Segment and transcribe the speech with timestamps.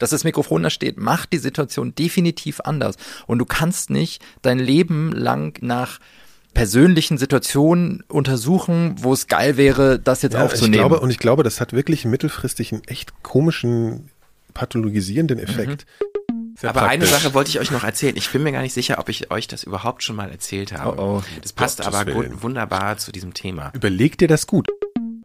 [0.00, 2.96] dass das Mikrofon da steht, macht die Situation definitiv anders.
[3.28, 6.00] Und du kannst nicht dein Leben lang nach
[6.52, 10.72] persönlichen Situationen untersuchen, wo es geil wäre, das jetzt Ja, aufzunehmen.
[10.74, 14.10] Ich glaube, und ich glaube, das hat wirklich mittelfristig einen echt komischen,
[14.52, 15.86] pathologisierenden Effekt.
[16.56, 17.10] Sehr Aber eine praktisch.
[17.22, 18.16] Sache wollte ich euch noch erzählen.
[18.16, 21.00] Ich bin mir gar nicht sicher, ob ich euch das überhaupt schon mal erzählt habe.
[21.00, 21.22] Oh, oh.
[21.40, 22.32] Das passt Gottes aber Willen.
[22.32, 23.70] gu- wunderbar zu diesem Thema.
[23.74, 24.66] Überleg dir das gut.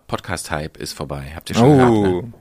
[0.08, 1.32] Podcast-Hype ist vorbei.
[1.36, 1.90] Habt ihr schon gehört?
[1.92, 2.34] oh, Ne?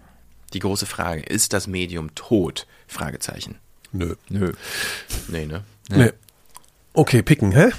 [0.54, 2.68] Die große Frage, ist das Medium tot?
[2.86, 3.58] Fragezeichen.
[3.90, 4.14] Nö.
[4.28, 4.52] nö.
[5.26, 5.64] Nee, ne?
[5.90, 6.12] Nee.
[6.92, 7.70] Okay, picken, hä?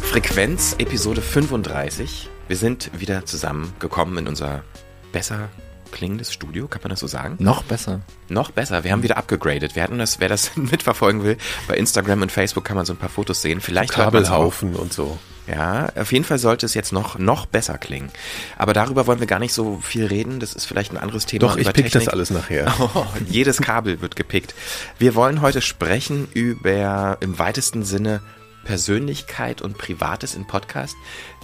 [0.00, 2.30] Frequenz, Episode 35.
[2.48, 4.64] Wir sind wieder zusammengekommen in unser
[5.12, 5.50] besser
[5.94, 7.36] klingendes Studio, kann man das so sagen?
[7.38, 8.00] Noch besser.
[8.28, 9.76] Noch besser, wir haben wieder abgegradet.
[9.76, 12.98] Wir hatten das, wer das mitverfolgen will, bei Instagram und Facebook kann man so ein
[12.98, 13.60] paar Fotos sehen.
[13.60, 13.92] Vielleicht.
[13.92, 15.18] Kabelhaufen und so.
[15.46, 18.10] Ja, auf jeden Fall sollte es jetzt noch, noch besser klingen.
[18.56, 20.40] Aber darüber wollen wir gar nicht so viel reden.
[20.40, 21.40] Das ist vielleicht ein anderes Thema.
[21.40, 22.12] Doch, ich pick das Technik.
[22.12, 22.74] alles nachher.
[22.94, 24.54] Oh, jedes Kabel wird gepickt.
[24.98, 28.20] Wir wollen heute sprechen über im weitesten Sinne
[28.64, 30.96] Persönlichkeit und Privates im Podcast.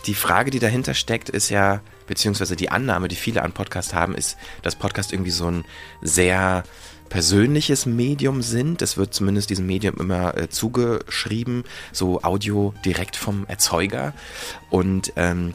[0.06, 4.14] Die Frage, die dahinter steckt, ist ja, beziehungsweise die Annahme, die viele an Podcast haben,
[4.14, 5.64] ist, dass Podcast irgendwie so ein
[6.02, 6.64] sehr
[7.08, 8.80] persönliches Medium sind.
[8.80, 14.14] Das wird zumindest diesem Medium immer äh, zugeschrieben, so Audio direkt vom Erzeuger.
[14.70, 15.54] Und ähm,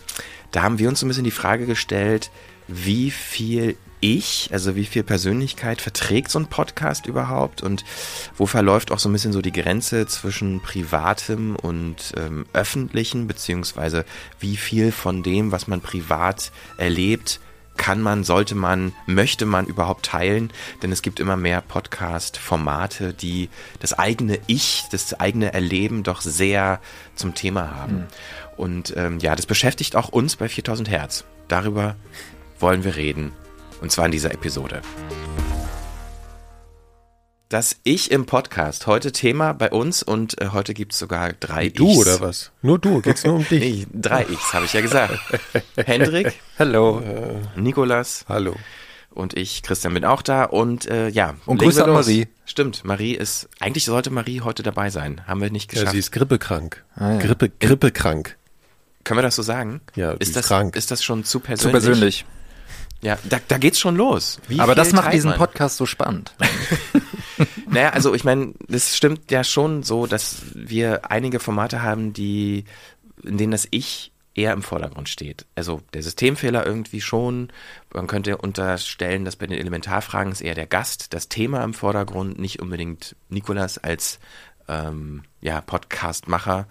[0.51, 2.29] da haben wir uns so ein bisschen die Frage gestellt,
[2.67, 7.83] wie viel ich, also wie viel Persönlichkeit verträgt so ein Podcast überhaupt und
[8.37, 14.05] wo verläuft auch so ein bisschen so die Grenze zwischen privatem und ähm, öffentlichen, beziehungsweise
[14.39, 17.39] wie viel von dem, was man privat erlebt,
[17.77, 20.51] kann man, sollte man, möchte man überhaupt teilen,
[20.83, 26.79] denn es gibt immer mehr Podcast-Formate, die das eigene Ich, das eigene Erleben doch sehr
[27.15, 28.05] zum Thema haben.
[28.55, 31.25] Und ähm, ja, das beschäftigt auch uns bei 4000 Hertz.
[31.47, 31.95] Darüber
[32.59, 33.33] wollen wir reden.
[33.85, 34.81] Und zwar in dieser Episode.
[37.49, 38.87] Das Ich im Podcast.
[38.87, 41.97] Heute Thema bei uns und äh, heute gibt es sogar drei Du Ichs.
[41.99, 42.51] oder was?
[42.63, 43.59] Nur du, geht's nur um dich.
[43.61, 45.19] Nee, drei Ichs, habe ich ja gesagt.
[45.75, 46.99] Hendrik, Hallo.
[47.55, 48.55] Nikolas Hallo.
[49.11, 50.45] und ich, Christian, bin auch da.
[50.45, 51.35] Und äh, ja.
[51.45, 51.91] Und Grüße an.
[51.93, 52.27] Marie.
[52.45, 53.49] Stimmt, Marie ist.
[53.59, 55.21] Eigentlich sollte Marie heute dabei sein.
[55.27, 55.91] Haben wir nicht Ja, geschafft.
[55.93, 56.83] sie ist grippekrank.
[56.95, 57.19] Ah, ja.
[57.19, 58.35] Grippe, grippekrank.
[59.03, 59.81] Können wir das so sagen?
[59.93, 60.75] Ja, ist ist das, krank.
[60.75, 62.25] Ist das schon zu Zu persönlich?
[63.01, 64.39] Ja, da, da geht's schon los.
[64.47, 65.37] Wie Aber das macht diesen man?
[65.37, 66.33] Podcast so spannend.
[67.67, 72.63] Naja, also ich meine, es stimmt ja schon so, dass wir einige Formate haben, die,
[73.21, 75.45] in denen das Ich eher im Vordergrund steht.
[75.55, 77.51] Also der Systemfehler irgendwie schon.
[77.93, 82.39] Man könnte unterstellen, dass bei den Elementarfragen ist eher der Gast, das Thema im Vordergrund,
[82.39, 84.19] nicht unbedingt Nikolas als
[84.67, 86.67] ähm, ja, Podcastmacher.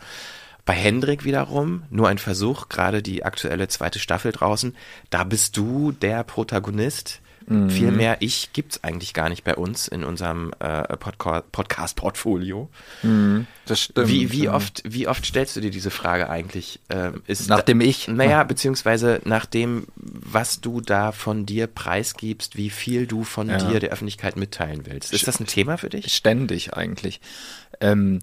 [0.65, 4.75] Bei Hendrik wiederum, nur ein Versuch, gerade die aktuelle zweite Staffel draußen,
[5.11, 7.21] da bist du der Protagonist.
[7.69, 12.71] Viel mehr ich gibt's eigentlich gar nicht bei uns in unserem äh, Podca Podcast-Portfolio.
[13.67, 14.09] Das stimmt.
[14.09, 16.81] Wie, wie, oft, wie oft stellst du dir diese Frage eigentlich?
[16.89, 18.09] Ähm, ist Nach dem Ich?
[18.09, 23.59] Naja, beziehungsweise nach dem, was du da von dir preisgibst, wie viel du von Ja.
[23.59, 25.13] dir der Öffentlichkeit mitteilen willst.
[25.13, 26.15] Ist das ein Thema für dich?
[26.15, 27.21] Ständig eigentlich.
[27.83, 28.21] Ähm,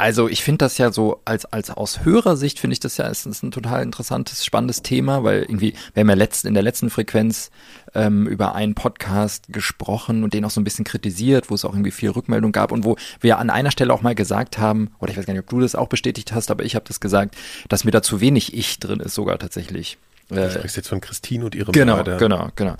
[0.00, 3.26] also ich finde das ja so, als, als aus Hörersicht finde ich das ja, es
[3.26, 6.88] ist ein total interessantes, spannendes Thema, weil irgendwie, wir haben ja letzten, in der letzten
[6.88, 7.50] Frequenz
[7.94, 11.74] ähm, über einen Podcast gesprochen und den auch so ein bisschen kritisiert, wo es auch
[11.74, 15.12] irgendwie viel Rückmeldung gab und wo wir an einer Stelle auch mal gesagt haben, oder
[15.12, 17.36] ich weiß gar nicht, ob du das auch bestätigt hast, aber ich habe das gesagt,
[17.68, 19.98] dass mir da zu wenig Ich drin ist sogar tatsächlich.
[20.30, 22.16] Du Äh, sprichst jetzt von Christine und ihrem Genau, Bruder.
[22.16, 22.76] genau, genau.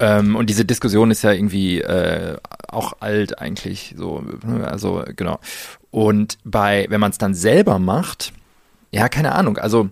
[0.00, 5.38] Ähm, und diese Diskussion ist ja irgendwie äh, auch alt eigentlich, so, ne, also genau.
[5.90, 8.32] Und bei, wenn man es dann selber macht,
[8.90, 9.90] ja, keine Ahnung, also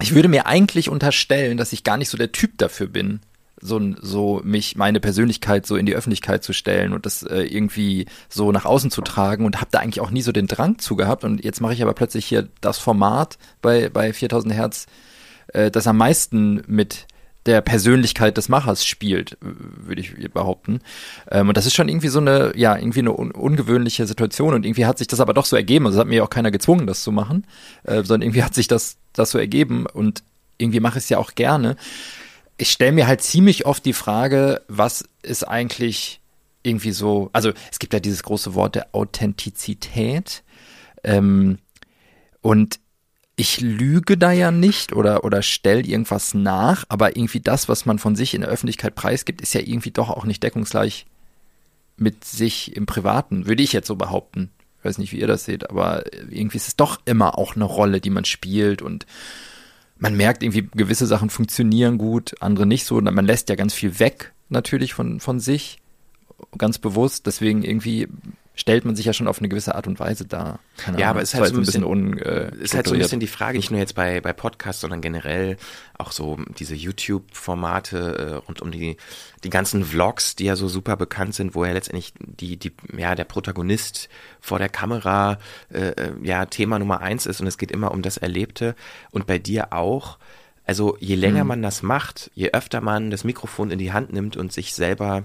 [0.00, 3.20] ich würde mir eigentlich unterstellen, dass ich gar nicht so der Typ dafür bin,
[3.60, 8.06] so, so mich, meine Persönlichkeit so in die Öffentlichkeit zu stellen und das äh, irgendwie
[8.28, 10.96] so nach außen zu tragen und habe da eigentlich auch nie so den Drang zu
[10.96, 11.22] gehabt.
[11.22, 14.86] Und jetzt mache ich aber plötzlich hier das Format bei, bei 4000 Hertz,
[15.48, 17.06] äh, das am meisten mit
[17.46, 20.80] der Persönlichkeit des Machers spielt, würde ich behaupten.
[21.30, 24.64] Ähm, und das ist schon irgendwie so eine, ja, irgendwie eine un ungewöhnliche Situation und
[24.64, 25.86] irgendwie hat sich das aber doch so ergeben.
[25.86, 27.46] Also hat mir ja auch keiner gezwungen, das zu machen,
[27.84, 30.22] äh, sondern irgendwie hat sich das, das so ergeben und
[30.58, 31.76] irgendwie mache ich es ja auch gerne.
[32.58, 36.20] Ich stelle mir halt ziemlich oft die Frage, was ist eigentlich
[36.62, 40.44] irgendwie so, also es gibt ja dieses große Wort der Authentizität.
[41.02, 41.58] Ähm,
[42.40, 42.78] und
[43.42, 47.98] ich lüge da ja nicht oder, oder stell irgendwas nach, aber irgendwie das, was man
[47.98, 51.06] von sich in der Öffentlichkeit preisgibt, ist ja irgendwie doch auch nicht deckungsgleich
[51.96, 54.52] mit sich im Privaten, würde ich jetzt so behaupten.
[54.78, 57.64] Ich weiß nicht, wie ihr das seht, aber irgendwie ist es doch immer auch eine
[57.64, 59.06] Rolle, die man spielt und
[59.98, 63.00] man merkt irgendwie, gewisse Sachen funktionieren gut, andere nicht so.
[63.00, 65.78] Man lässt ja ganz viel weg, natürlich, von, von sich,
[66.58, 67.26] ganz bewusst.
[67.26, 68.06] Deswegen irgendwie
[68.54, 70.58] stellt man sich ja schon auf eine gewisse Art und Weise dar.
[70.76, 71.16] Keine ja, Ahnung.
[71.16, 73.26] aber es ist halt so ein bisschen, un, äh, ist halt so ein bisschen die
[73.26, 75.56] Frage, nicht nur jetzt bei, bei Podcasts, sondern generell
[75.96, 78.98] auch so diese YouTube-Formate äh, rund um die,
[79.42, 83.14] die ganzen Vlogs, die ja so super bekannt sind, wo ja letztendlich die, die, ja,
[83.14, 84.10] der Protagonist
[84.40, 85.38] vor der Kamera,
[85.72, 88.74] äh, äh ja, Thema Nummer eins ist und es geht immer um das Erlebte
[89.10, 90.18] und bei dir auch.
[90.64, 91.48] Also je länger mhm.
[91.48, 95.24] man das macht, je öfter man das Mikrofon in die Hand nimmt und sich selber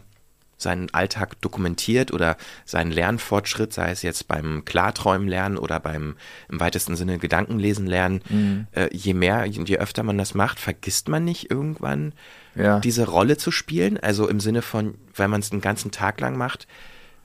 [0.57, 6.15] seinen Alltag dokumentiert oder seinen Lernfortschritt, sei es jetzt beim Klarträumen lernen oder beim
[6.49, 8.67] im weitesten Sinne Gedankenlesen lernen, mhm.
[8.71, 12.13] äh, je mehr, je öfter man das macht, vergisst man nicht irgendwann
[12.55, 12.79] ja.
[12.79, 13.97] diese Rolle zu spielen.
[13.97, 16.67] Also im Sinne von, wenn man es den ganzen Tag lang macht,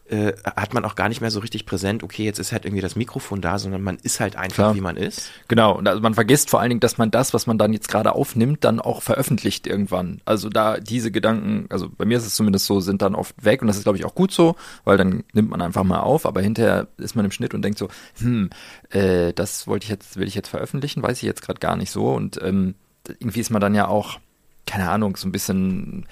[0.09, 2.83] äh, hat man auch gar nicht mehr so richtig präsent, okay, jetzt ist halt irgendwie
[2.83, 4.75] das Mikrofon da, sondern man ist halt einfach, Klar.
[4.75, 5.31] wie man ist.
[5.49, 7.89] Genau, und also man vergisst vor allen Dingen, dass man das, was man dann jetzt
[7.89, 10.21] gerade aufnimmt, dann auch veröffentlicht irgendwann.
[10.25, 13.63] Also da diese Gedanken, also bei mir ist es zumindest so, sind dann oft weg
[13.63, 16.27] und das ist, glaube ich, auch gut so, weil dann nimmt man einfach mal auf,
[16.27, 17.89] aber hinterher ist man im Schnitt und denkt so,
[18.19, 18.51] hm,
[18.91, 21.91] äh, das wollte ich jetzt, will ich jetzt veröffentlichen, weiß ich jetzt gerade gar nicht
[21.91, 22.75] so und ähm,
[23.09, 24.19] irgendwie ist man dann ja auch,
[24.67, 26.07] keine Ahnung, so ein bisschen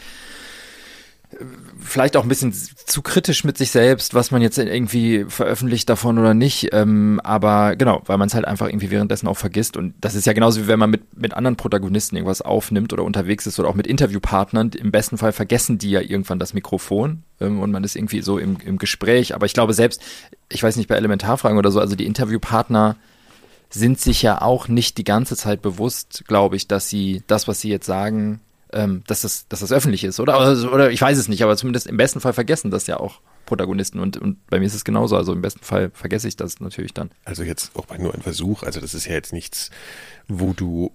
[1.80, 6.18] vielleicht auch ein bisschen zu kritisch mit sich selbst, was man jetzt irgendwie veröffentlicht davon
[6.18, 6.70] oder nicht.
[6.72, 9.76] Ähm, aber genau, weil man es halt einfach irgendwie währenddessen auch vergisst.
[9.76, 13.04] Und das ist ja genauso wie wenn man mit, mit anderen Protagonisten irgendwas aufnimmt oder
[13.04, 14.70] unterwegs ist oder auch mit Interviewpartnern.
[14.70, 18.38] Im besten Fall vergessen die ja irgendwann das Mikrofon ähm, und man ist irgendwie so
[18.38, 19.34] im, im Gespräch.
[19.34, 20.02] Aber ich glaube selbst,
[20.50, 22.96] ich weiß nicht, bei Elementarfragen oder so, also die Interviewpartner
[23.70, 27.60] sind sich ja auch nicht die ganze Zeit bewusst, glaube ich, dass sie das, was
[27.60, 28.40] sie jetzt sagen,
[28.72, 30.38] ähm, dass, das, dass das öffentlich ist, oder?
[30.38, 33.20] Oder, oder ich weiß es nicht, aber zumindest im besten Fall vergessen das ja auch
[33.46, 35.16] Protagonisten und, und bei mir ist es genauso.
[35.16, 37.10] Also im besten Fall vergesse ich das natürlich dann.
[37.24, 39.70] Also jetzt auch nur ein Versuch, also das ist ja jetzt nichts,
[40.28, 40.92] wo du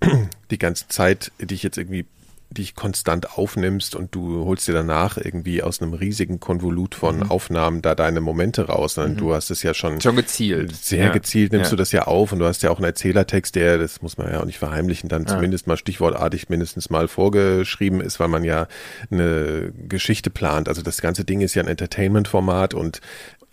[0.50, 2.06] die ganze Zeit dich jetzt irgendwie
[2.50, 7.30] dich konstant aufnimmst und du holst dir danach irgendwie aus einem riesigen Konvolut von mhm.
[7.30, 9.18] Aufnahmen da deine Momente raus, sondern mhm.
[9.18, 10.74] du hast es ja schon, schon gezielt.
[10.74, 11.12] Sehr ja.
[11.12, 11.70] gezielt nimmst ja.
[11.70, 14.30] du das ja auf und du hast ja auch einen Erzählertext, der, das muss man
[14.30, 15.28] ja auch nicht verheimlichen, dann ja.
[15.28, 18.68] zumindest mal stichwortartig mindestens mal vorgeschrieben ist, weil man ja
[19.10, 20.68] eine Geschichte plant.
[20.68, 23.00] Also das ganze Ding ist ja ein Entertainment-Format und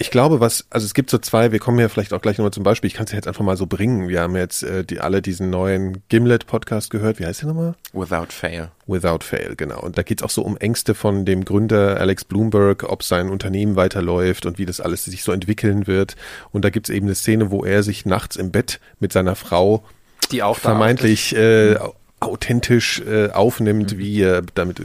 [0.04, 2.52] ich glaube, was, also es gibt so zwei, wir kommen ja vielleicht auch gleich nochmal
[2.52, 4.10] zum Beispiel, ich kann es ja jetzt einfach mal so bringen.
[4.10, 7.20] Wir haben jetzt äh, die, alle diesen neuen Gimlet-Podcast gehört.
[7.20, 7.76] Wie heißt der nochmal?
[7.94, 8.70] Without Fail.
[8.86, 9.80] Without Fail, genau.
[9.80, 13.78] Und da geht's auch so um Ängste von dem Gründer Alex Bloomberg, ob sein Unternehmen
[13.78, 16.18] weiterläuft und wie das alles sich so entwickeln wird.
[16.52, 19.86] Und da gibt's eben eine Szene, wo er sich nachts im Bett mit seiner Frau
[20.32, 21.76] die auch vermeintlich äh,
[22.26, 23.98] authentisch äh, aufnimmt, mhm.
[23.98, 24.84] wie er damit äh,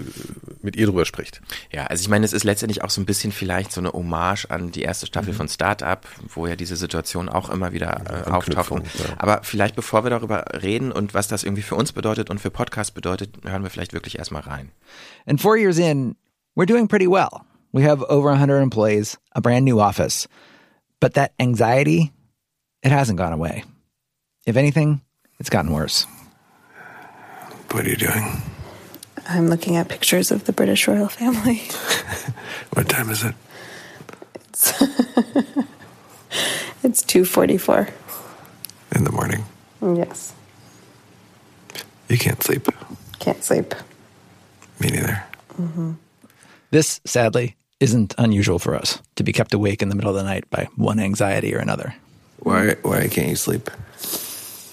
[0.63, 1.41] mit ihr drüber spricht.
[1.71, 4.47] Ja, also ich meine, es ist letztendlich auch so ein bisschen vielleicht so eine Hommage
[4.51, 5.39] an die erste Staffel mhm.
[5.39, 8.83] von Startup, wo ja diese Situation auch immer wieder äh, auftauchen.
[8.83, 9.15] Ja.
[9.19, 12.51] Aber vielleicht bevor wir darüber reden und was das irgendwie für uns bedeutet und für
[12.51, 14.71] Podcast bedeutet, hören wir vielleicht wirklich erstmal rein.
[15.27, 16.17] And four years in,
[16.57, 17.43] we're doing pretty well.
[17.73, 20.29] We have over 100 employees, a brand new office.
[21.01, 22.13] But that anxiety,
[22.83, 23.65] it hasn't gone away.
[24.47, 25.03] If anything,
[25.39, 26.07] it's gotten worse.
[27.71, 28.43] What are you doing?
[29.29, 31.57] I'm looking at pictures of the British royal family.
[32.73, 33.35] what time is it?
[34.35, 34.73] It's
[36.83, 37.91] It's 2:44
[38.95, 39.45] in the morning.
[39.83, 40.33] Yes.
[42.09, 42.67] You can't sleep.
[43.19, 43.75] Can't sleep.
[44.81, 45.23] Me neither.
[45.61, 45.93] Mm-hmm.
[46.71, 50.23] This, sadly, isn't unusual for us to be kept awake in the middle of the
[50.23, 51.95] night by one anxiety or another.
[52.39, 52.77] Why?
[52.83, 53.71] Why can't you sleep?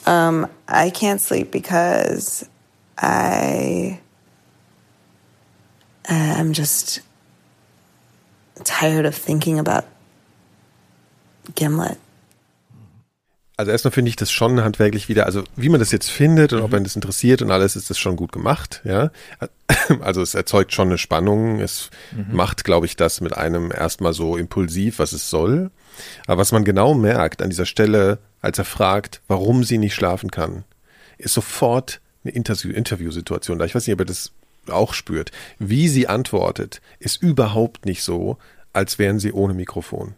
[0.07, 2.47] Um, I can't sleep because
[3.01, 3.99] I
[6.07, 7.01] am just
[8.63, 9.85] tired of thinking about
[11.55, 11.97] Gimlet.
[13.57, 16.59] Also erstmal finde ich das schon handwerklich wieder, also wie man das jetzt findet und
[16.59, 16.65] mhm.
[16.65, 19.11] ob man das interessiert und alles, ist das schon gut gemacht, ja.
[20.01, 22.35] Also es erzeugt schon eine Spannung, es mhm.
[22.35, 25.71] macht, glaube ich, das mit einem erstmal so impulsiv, was es soll.
[26.27, 30.31] Aber was man genau merkt an dieser Stelle, als er fragt, warum sie nicht schlafen
[30.31, 30.65] kann,
[31.17, 33.65] ist sofort eine Interview Interviewsituation da.
[33.65, 34.31] Ich weiß nicht, ob ihr das
[34.67, 35.31] auch spürt.
[35.59, 38.37] Wie sie antwortet, ist überhaupt nicht so,
[38.73, 40.15] als wären sie ohne Mikrofon.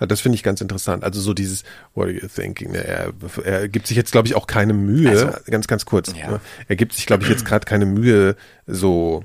[0.00, 1.04] Das finde ich ganz interessant.
[1.04, 1.62] Also so dieses
[1.94, 2.74] What are you thinking?
[2.74, 3.12] Er,
[3.44, 6.12] er gibt sich jetzt, glaube ich, auch keine Mühe, also, ganz, ganz kurz.
[6.16, 6.32] Ja.
[6.32, 6.40] Ne?
[6.68, 9.24] Er gibt sich, glaube ich, jetzt gerade keine Mühe, so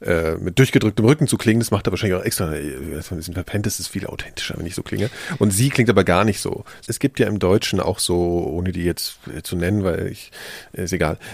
[0.00, 2.50] äh, mit durchgedrücktem Rücken zu klingen, das macht er wahrscheinlich auch extra.
[2.50, 5.10] Wenn man ein bisschen verpennt ist, ist es viel authentischer, wenn ich so klinge.
[5.38, 6.64] Und sie klingt aber gar nicht so.
[6.86, 10.32] Es gibt ja im Deutschen auch so, ohne die jetzt äh, zu nennen, weil ich,
[10.72, 11.18] äh, ist egal.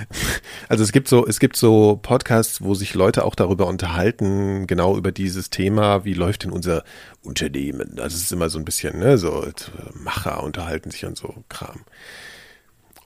[0.68, 4.96] Also es gibt so, es gibt so Podcasts, wo sich Leute auch darüber unterhalten, genau
[4.96, 6.82] über dieses Thema, wie läuft denn unser
[7.22, 7.92] Unternehmen?
[7.94, 9.52] Das ist immer so ein bisschen, ne, so äh,
[9.94, 11.84] Macher unterhalten sich und so Kram.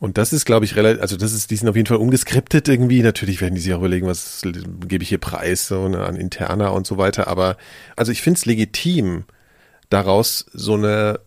[0.01, 2.67] Und das ist, glaube ich, relativ, also das ist, die sind auf jeden Fall ungeskriptet
[2.69, 3.03] irgendwie.
[3.03, 4.43] Natürlich werden die sich auch überlegen, was
[4.89, 7.29] gebe ich hier Preis so, ne, an Interna und so weiter.
[7.29, 7.57] Aber
[7.97, 9.25] also ich finde es legitim,
[9.91, 11.21] daraus so eine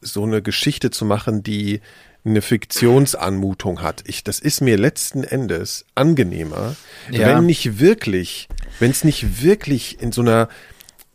[0.00, 1.80] so eine Geschichte zu machen, die
[2.24, 4.02] eine Fiktionsanmutung hat.
[4.06, 6.76] Ich, das ist mir letzten Endes angenehmer,
[7.10, 7.28] Ja.
[7.28, 8.48] wenn nicht wirklich,
[8.80, 10.48] wenn es nicht wirklich in so einer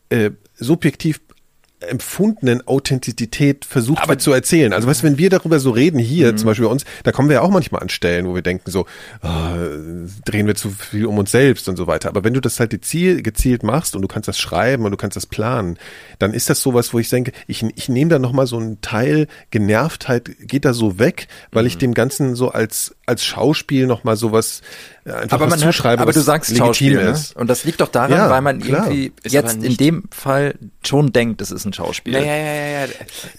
[0.10, 1.20] äh, subjektiv
[1.80, 4.74] empfundenen Authentizität versucht Aber- zu erzählen.
[4.74, 7.30] Also weißt du, wenn wir darüber so reden hier, zum Beispiel bei uns, da kommen
[7.30, 8.88] wir ja auch manchmal an Stellen, wo wir denken so,
[9.22, 9.56] ah,
[10.26, 12.10] drehen wir zu viel um uns selbst und so weiter.
[12.10, 14.98] Aber wenn du das halt gezielt, gezielt machst und du kannst das schreiben und du
[14.98, 15.78] kannst das planen,
[16.18, 19.28] dann ist das sowas, wo ich denke, ich, ich nehme da nochmal so einen Teil
[19.52, 24.62] Genervtheit, geht da so weg, weil ich dem Ganzen so als, als Schauspiel nochmal sowas
[25.06, 27.10] äh, einfach aber was man hört, zuschreibe, aber was du sagst legitim Schauspiel, ne?
[27.12, 27.36] ist.
[27.36, 28.86] Und das liegt doch daran, Ja, weil man klar.
[28.90, 32.14] irgendwie Ist jetzt in dem Fall schon denkt, es ist ein Schauspiel.
[32.14, 32.88] Ja, ja, ja, ja.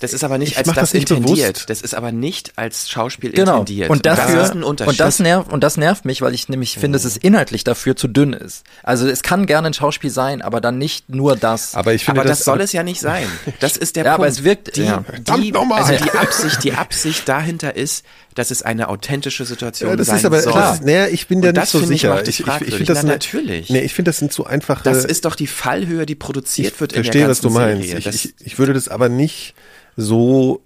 [0.00, 1.54] Das ist aber nicht Ich als mach das, das nicht intendiert.
[1.54, 1.70] bewusst.
[1.70, 3.60] Das ist aber nicht als Schauspiel Genau.
[3.60, 3.90] intendiert.
[3.90, 4.90] Und dafür, das ist ein Unterschied.
[4.92, 7.96] und das nervt, und das nervt mich, weil ich nämlich finde, dass es inhaltlich dafür
[7.96, 8.64] zu dünn ist.
[8.82, 11.74] Also es kann gerne ein Schauspiel sein, aber dann nicht nur das.
[11.74, 13.26] Aber ich finde, aber das, soll aber- es ja nicht sein.
[13.60, 14.20] Das ist der Ja, Punkt.
[14.20, 15.04] aber es wirkt- die, ja.
[15.36, 15.82] Die, nochmal.
[15.82, 18.04] also die Absicht, die Absicht dahinter ist,
[18.34, 20.52] dass es eine authentische Situation Ja, das sein ist aber, soll.
[20.52, 22.22] das ist, naja, ich bin da das, nicht so ich, sicher.
[22.22, 22.76] ich, ich, ich fragwürdig.
[22.76, 23.68] finde das Na, natürlich.
[23.70, 24.84] Nee, ich finde das sind zu einfache.
[24.84, 27.58] das ist doch die Fallhöhe, die produziert ich wird in verstehe, der was ganzen du
[27.60, 27.82] meinst.
[27.82, 27.98] Serie.
[27.98, 29.54] Ich, Das- ich, ich würde das aber nicht
[29.96, 30.62] so.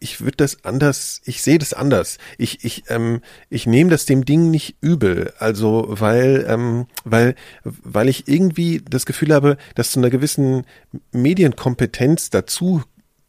[0.00, 2.18] Ich würde das anders, ich sehe das anders.
[2.36, 5.32] Ich, ich, ähm, ich nehme das dem Ding nicht übel.
[5.38, 10.66] Also, weil, ähm, weil, weil ich irgendwie das Gefühl habe, dass zu einer gewissen
[11.12, 12.82] Medienkompetenz dazu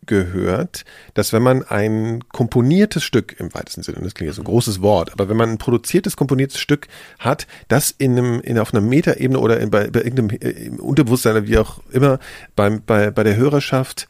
[0.07, 4.81] gehört, dass wenn man ein komponiertes Stück im weitesten Sinne, das klingt jetzt ein großes
[4.81, 6.87] Wort, aber wenn man ein produziertes, komponiertes Stück
[7.19, 11.33] hat, das in einem, in auf einer Metaebene oder in, bei, bei irgendeinem äh, Unterbewusstsein
[11.33, 12.19] oder wie auch immer
[12.55, 14.07] beim, bei, bei der Hörerschaft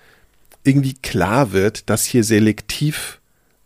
[0.63, 3.19] irgendwie klar wird, dass hier selektiv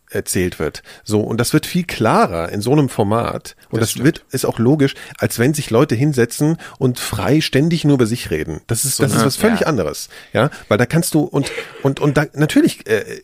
[0.10, 0.84] erzählt wird.
[1.04, 3.56] So, und das wird viel klarer in so einem Format.
[3.70, 7.96] Und das, wird, ist auch logisch, als wenn sich Leute hinsetzen und frei ständig nur
[7.96, 8.62] über sich reden.
[8.68, 9.68] Das ist, das ist was völlig ja.
[9.68, 10.10] anderes.
[10.34, 11.51] Ja, weil da kannst du, und,
[11.84, 13.22] und, und da, natürlich, äh,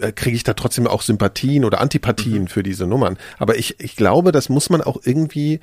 [0.00, 3.18] äh, kriege ich da trotzdem auch Sympathien oder Antipathien für diese Nummern.
[3.38, 5.60] Aber ich, ich glaube, das muss man auch irgendwie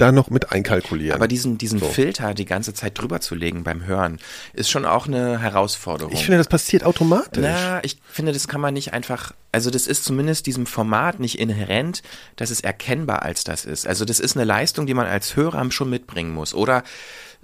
[0.00, 1.14] da noch mit einkalkulieren.
[1.14, 4.18] Aber diesen, diesen Filter die ganze Zeit drüber zu legen beim Hören,
[4.52, 6.12] ist schon auch eine Herausforderung.
[6.12, 7.42] ich finde, das passiert automatisch.
[7.42, 11.38] Na, ich finde, das kann man nicht einfach, also das ist zumindest diesem Format nicht
[11.38, 12.02] inhärent,
[12.36, 13.86] dass es erkennbar als das ist.
[13.86, 16.54] Also das ist eine Leistung, die man als Hörer schon mitbringen muss.
[16.54, 16.82] Oder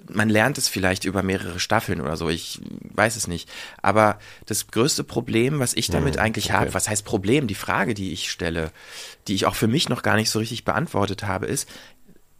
[0.09, 2.61] man lernt es vielleicht über mehrere Staffeln oder so, ich
[2.93, 3.49] weiß es nicht.
[3.81, 8.13] Aber das größte Problem, was ich damit eigentlich habe, was heißt Problem, die Frage, die
[8.13, 8.71] ich stelle,
[9.27, 11.67] die ich auch für mich noch gar nicht so richtig beantwortet habe, ist,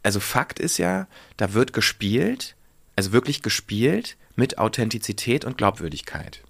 [0.08, 2.56] also Fakt ist ja, da wird gespielt,
[2.96, 6.40] also wirklich gespielt mit Authentizität und Glaubwürdigkeit.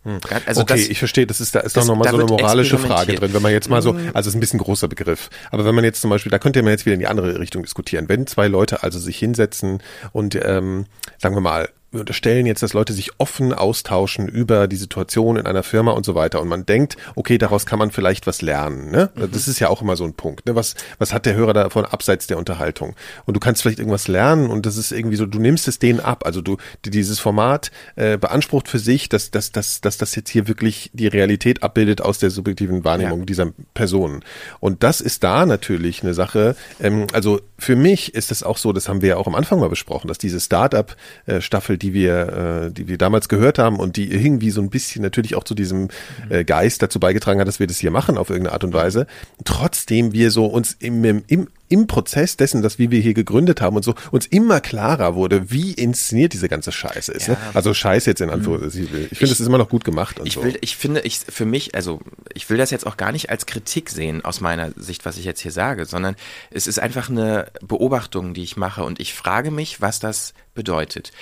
[0.47, 2.79] Also okay, das, ich verstehe, das ist da ist das- doch nochmal so eine moralische
[2.79, 5.29] Frage drin, wenn man jetzt mal so, also es ist ein bisschen ein großer Begriff,
[5.51, 7.65] aber wenn man jetzt zum Beispiel, da könnte man jetzt wieder in die andere Richtung
[7.65, 10.87] diskutieren, wenn zwei Leute also sich hinsetzen und ähm,
[11.19, 15.47] sagen wir mal, wir unterstellen jetzt, dass Leute sich offen austauschen über die Situation in
[15.47, 16.43] einer Firma und so weiter.
[16.43, 18.91] Und man denkt, okay, daraus kann man vielleicht was lernen.
[18.91, 19.11] Ne?
[19.33, 20.45] Das ist ja auch immer so ein Punkt.
[20.47, 20.55] Ne?
[20.55, 22.95] Was, was hat der Hörer davon abseits der Unterhaltung?
[23.25, 26.01] Und du kannst vielleicht irgendwas lernen und das ist irgendwie so, du nimmst es denen
[26.01, 26.27] ab.
[26.27, 30.29] Also du, die- dieses Format äh, beansprucht für sich, dass, dass, dass, dass das jetzt
[30.31, 33.25] hier wirklich die Realität abbildet aus der subjektiven Wahrnehmung Ja.
[33.25, 34.23] dieser Personen.
[34.61, 36.55] Und das ist da natürlich eine Sache.
[36.81, 39.59] Ähm, also für mich ist es auch so, das haben wir ja auch am Anfang
[39.59, 44.13] mal besprochen, dass diese Startup-Staffel, die wir, äh, die wir damals gehört haben und die
[44.13, 45.89] irgendwie so ein bisschen natürlich auch zu diesem
[46.29, 49.07] äh, Geist dazu beigetragen hat, dass wir das hier machen auf irgendeine Art und Weise,
[49.45, 53.77] trotzdem wir so uns im, im, im Prozess dessen, dass wie wir hier gegründet haben
[53.77, 57.29] und so, uns immer klarer wurde, wie inszeniert diese ganze Scheiße ist.
[57.29, 57.37] Ne?
[57.55, 59.09] Also Scheiße jetzt in Anführungszeichen.
[59.11, 60.45] Ich finde, es ist immer noch gut gemacht und ich so.
[60.45, 62.01] will, ich finde, ich für mich, also
[62.35, 65.25] ich will das jetzt auch gar nicht als Kritik sehen aus meiner Sicht, was ich
[65.25, 66.17] jetzt hier sage, sondern
[66.51, 71.13] es ist einfach eine Beobachtung, die ich mache und ich frage mich, was das bedeutet.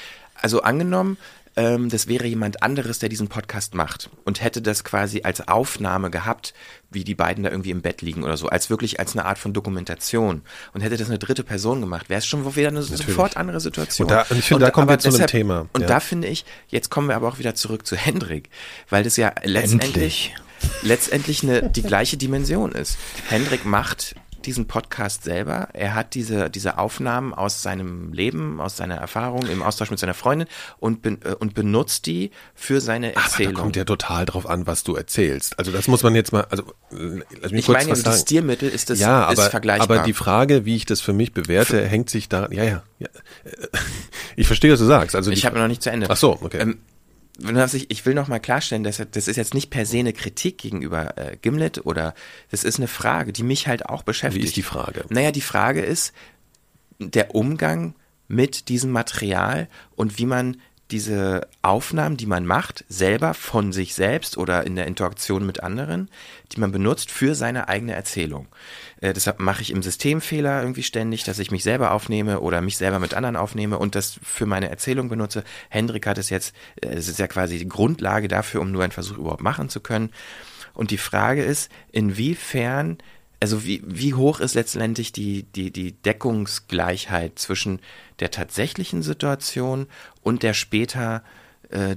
[0.42, 1.16] Also angenommen,
[1.56, 6.10] ähm, das wäre jemand anderes, der diesen Podcast macht und hätte das quasi als Aufnahme
[6.10, 6.52] gehabt,
[6.90, 9.38] wie die beiden da irgendwie im Bett liegen oder so, als wirklich als eine Art
[9.38, 10.42] von Dokumentation
[10.74, 14.06] und hätte das eine dritte Person gemacht, wäre es schon wieder eine sofort andere Situation.
[14.06, 15.86] Und da- und ich finde, da kommen wir zu einem Thema, Und ja.
[15.86, 18.50] da finde ich, jetzt kommen wir aber auch wieder zurück zu Hendrik,
[18.90, 20.34] weil das ja letztendlich,
[20.82, 22.98] letztendlich eine, die gleiche Dimension ist.
[23.28, 24.14] Hendrik macht
[24.46, 25.68] diesen Podcast selber.
[25.72, 30.14] Er hat diese, diese Aufnahmen aus seinem Leben, aus seiner Erfahrung im Austausch mit seiner
[30.14, 30.48] Freundin
[30.78, 33.54] und, ben, äh, und benutzt die für seine Aber Erzählung.
[33.54, 35.58] da kommt ja total drauf an, was du erzählst.
[35.58, 36.62] Also das muss man jetzt mal, also
[36.92, 38.22] äh, lass mich ich kurz meine, was das.
[38.22, 39.98] Stilmittel ist das ja, ist aber, vergleichbar.
[39.98, 43.08] aber die Frage, wie ich das für mich bewerte, hängt sich daran, ja, ja, ja.
[44.36, 45.16] Ich verstehe, was du sagst.
[45.16, 46.08] Also ich habe noch nicht zu Ende.
[46.10, 46.58] Ach so, okay.
[46.58, 46.78] Ähm,
[47.38, 50.58] ich, ich will noch mal klarstellen, dass das ist jetzt nicht per se eine Kritik
[50.58, 52.14] gegenüber äh, Gimlet oder
[52.50, 54.42] das ist eine Frage, die mich halt auch beschäftigt.
[54.42, 55.04] Wie ist die Frage?
[55.08, 56.12] Naja, die Frage ist
[56.98, 57.94] der Umgang
[58.28, 60.56] mit diesem Material und wie man
[60.90, 66.08] diese Aufnahmen, die man macht, selber von sich selbst oder in der Interaktion mit anderen,
[66.52, 68.46] die man benutzt für seine eigene Erzählung.
[69.00, 72.76] Äh, deshalb mache ich im Systemfehler irgendwie ständig, dass ich mich selber aufnehme oder mich
[72.76, 75.44] selber mit anderen aufnehme und das für meine Erzählung benutze.
[75.68, 78.92] Hendrik hat es jetzt, äh, es ist ja quasi die Grundlage dafür, um nur einen
[78.92, 80.10] Versuch überhaupt machen zu können.
[80.72, 82.98] Und die Frage ist, inwiefern,
[83.40, 87.80] also wie, wie hoch ist letztendlich die, die, die Deckungsgleichheit zwischen
[88.20, 89.86] der tatsächlichen Situation
[90.22, 91.22] und der später
[91.70, 91.96] äh,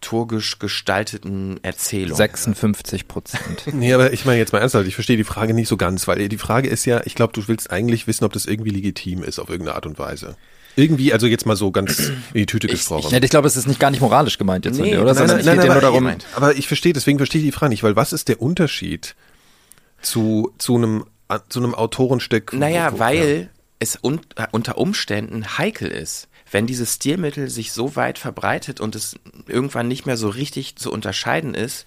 [0.00, 2.16] dramaturgisch gestalteten Erzählung?
[2.16, 3.62] 56 Prozent.
[3.72, 6.28] Nee, aber ich meine jetzt mal ernsthaft, ich verstehe die Frage nicht so ganz, weil
[6.28, 9.38] die Frage ist ja, ich glaube, du willst eigentlich wissen, ob das irgendwie legitim ist
[9.38, 10.36] auf irgendeine Art und Weise.
[10.76, 13.12] Irgendwie, also jetzt mal so ganz in die Tüte Ich- gesprochen.
[13.12, 15.14] Ja, ich glaube, es ist nicht gar nicht moralisch gemeint jetzt von Nee, dir, oder?
[15.14, 16.66] nein, Sondern nein, es nein, geht ja nein, nur aber darum, ich mein- aber ich
[16.68, 19.14] verstehe, deswegen verstehe ich die Frage nicht, weil was ist der Unterschied
[20.00, 21.04] zu, zu einem,
[21.48, 22.52] zu einem Autorenstück?
[22.52, 24.20] Naja, weil es un
[24.52, 26.28] unter Umständen heikel ist.
[26.50, 29.16] Wenn dieses Stilmittel sich so weit verbreitet und es
[29.46, 31.86] irgendwann nicht mehr so richtig zu unterscheiden ist,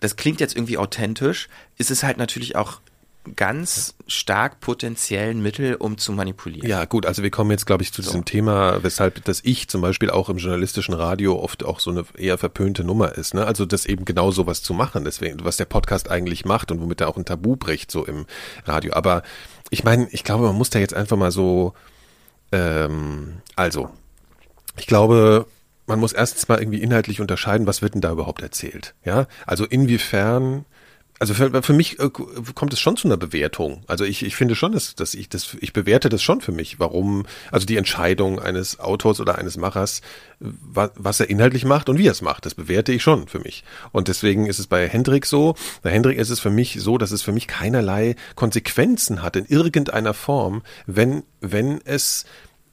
[0.00, 1.48] das klingt jetzt irgendwie authentisch,
[1.78, 2.80] ist es halt natürlich auch
[3.36, 6.68] ganz stark potenziell ein Mittel, um zu manipulieren.
[6.68, 9.80] Ja, gut, also wir kommen jetzt, glaube ich, zu diesem Thema, weshalb das ich zum
[9.80, 13.34] Beispiel auch im journalistischen Radio oft auch so eine eher verpönte Nummer ist.
[13.34, 13.46] Ne?
[13.46, 17.00] Also das eben genau sowas zu machen, deswegen, was der Podcast eigentlich macht und womit
[17.00, 18.26] er auch ein Tabu bricht, so im
[18.64, 18.94] Radio.
[18.94, 19.22] Aber
[19.70, 21.74] ich meine, ich glaube, man muss da jetzt einfach mal so,
[22.52, 23.90] ähm, also,
[24.76, 25.46] ich glaube,
[25.86, 28.94] man muss erstens mal irgendwie inhaltlich unterscheiden, was wird denn da überhaupt erzählt.
[29.04, 30.64] Ja, also inwiefern
[31.22, 33.84] also für, für mich äh, kommt es schon zu einer Bewertung.
[33.86, 36.80] Also ich, ich finde schon, dass, dass ich das, ich bewerte das schon für mich,
[36.80, 40.00] warum, also die Entscheidung eines Autors oder eines Machers,
[40.40, 43.38] was, was er inhaltlich macht und wie er es macht, das bewerte ich schon für
[43.38, 43.62] mich.
[43.92, 47.12] Und deswegen ist es bei Hendrik so, bei Hendrik ist es für mich so, dass
[47.12, 52.24] es für mich keinerlei Konsequenzen hat in irgendeiner Form, wenn, wenn es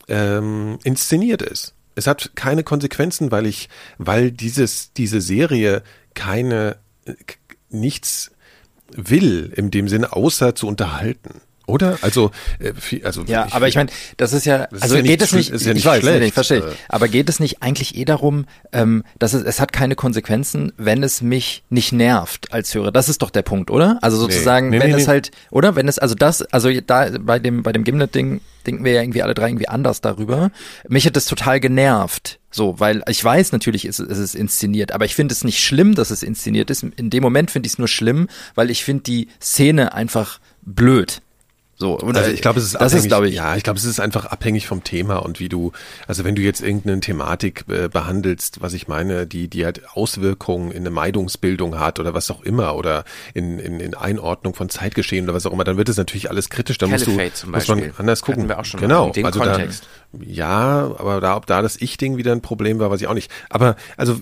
[0.07, 1.75] ähm, inszeniert ist.
[1.93, 3.69] Es hat keine Konsequenzen, weil ich,
[3.99, 5.83] weil dieses, diese Serie
[6.15, 7.13] keine, äh,
[7.69, 8.31] nichts
[8.95, 11.41] will, in dem Sinne, außer zu unterhalten.
[11.69, 11.97] Oder?
[12.01, 15.11] Also, äh, also Ja, aber ich meine, das ist ja, Das ist also ja nicht
[15.11, 16.75] geht es nicht, ist ja ich nicht weiß, nee, schlecht, nee, verstehe ich, äh.
[16.89, 21.03] aber geht es nicht eigentlich eh darum, ähm, dass es, es hat keine Konsequenzen, wenn
[21.03, 22.91] es mich nicht nervt als Hörer.
[22.91, 23.99] Das ist doch der Punkt, oder?
[24.01, 25.75] Also sozusagen, Nee, nee, wenn nee, es halt, oder?
[25.75, 29.23] Wenn es, also das, also da bei dem, bei dem Gimlet-Ding denken wir ja irgendwie
[29.23, 30.51] alle drei irgendwie anders darüber.
[30.87, 32.39] Mich hat das total genervt.
[32.51, 35.93] So, weil ich weiß natürlich, ist, ist es inszeniert, aber ich finde es nicht schlimm,
[35.95, 36.83] dass es inszeniert ist.
[36.83, 41.21] In dem Moment finde ich es nur schlimm, weil ich finde die Szene einfach blöd.
[41.81, 43.79] So, oder Also ich glaube, es ist das abhängig, ist, glaube ich, ja, ich glaube,
[43.79, 45.71] es ist einfach abhängig vom Thema und wie du,
[46.07, 50.71] also wenn du jetzt irgendeine Thematik äh, behandelst, was ich meine, die, die halt Auswirkungen
[50.71, 55.23] in eine Meidungsbildung hat oder was auch immer oder in, in, in Einordnung von Zeitgeschehen
[55.23, 57.67] oder was auch immer, dann wird es natürlich alles kritisch, dann musst du, zum muss
[57.69, 57.93] man Beispiel.
[57.97, 58.49] anders Hatten gucken.
[58.49, 59.87] wir auch schon genau, also Kontext.
[60.11, 63.13] Da, ja, aber da, ob da das Ich-Ding wieder ein Problem war, weiß ich auch
[63.13, 63.31] nicht.
[63.49, 64.19] Aber, also,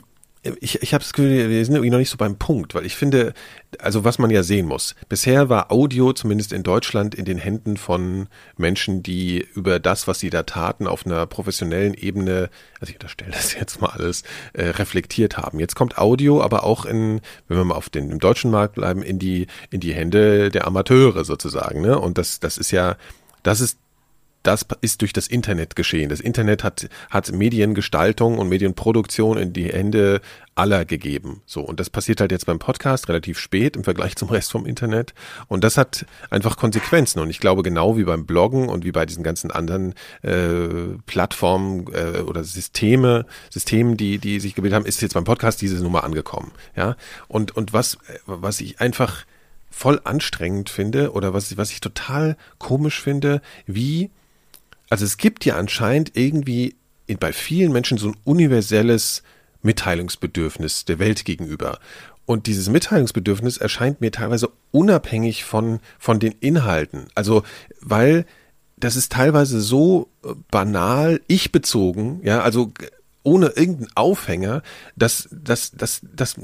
[0.59, 2.95] ich, ich habe das Gefühl, wir sind irgendwie noch nicht so beim Punkt, weil ich
[2.95, 3.33] finde,
[3.79, 4.95] also was man ja sehen muss.
[5.09, 10.19] Bisher war Audio zumindest in Deutschland in den Händen von Menschen, die über das, was
[10.19, 14.65] sie da taten, auf einer professionellen Ebene, also ich unterstelle das jetzt mal alles, äh,
[14.65, 15.59] reflektiert haben.
[15.59, 19.01] Jetzt kommt Audio, aber auch in, wenn wir mal auf den im deutschen Markt bleiben,
[19.01, 21.81] in die in die Hände der Amateure sozusagen.
[21.81, 21.99] Ne?
[21.99, 22.95] Und das das ist ja,
[23.43, 23.79] das ist
[24.47, 26.07] das ist durch das Internet geschehen.
[26.07, 30.21] Das Internet hat, hat Mediengestaltung und Medienproduktion in die Hände
[30.55, 31.41] aller gegeben.
[31.45, 31.61] So.
[31.61, 35.13] Und das passiert halt jetzt beim Podcast relativ spät im Vergleich zum Rest vom Internet.
[35.47, 37.19] Und das hat einfach Konsequenzen.
[37.19, 41.85] Und ich glaube, genau wie beim Bloggen und wie bei diesen ganzen anderen äh, Plattformen
[41.93, 46.05] äh, oder Systeme, Systemen, die, die sich gebildet haben, ist jetzt beim Podcast diese Nummer
[46.05, 46.53] angekommen.
[46.75, 46.95] Ja.
[47.27, 49.25] Und, und was, was ich einfach
[49.69, 54.09] voll anstrengend finde oder was, was ich total komisch finde, wie
[54.89, 56.75] also es gibt ja anscheinend irgendwie
[57.19, 59.23] bei vielen Menschen so ein universelles
[59.61, 61.79] Mitteilungsbedürfnis der Welt gegenüber.
[62.25, 67.07] Und dieses Mitteilungsbedürfnis erscheint mir teilweise unabhängig von, von den Inhalten.
[67.15, 67.43] Also,
[67.79, 68.25] weil
[68.75, 72.71] das ist teilweise so äh, banal, ich bezogen, ja, also
[73.27, 74.63] ohne irgendeinen Aufhänger,
[74.95, 76.35] das, das, das, das,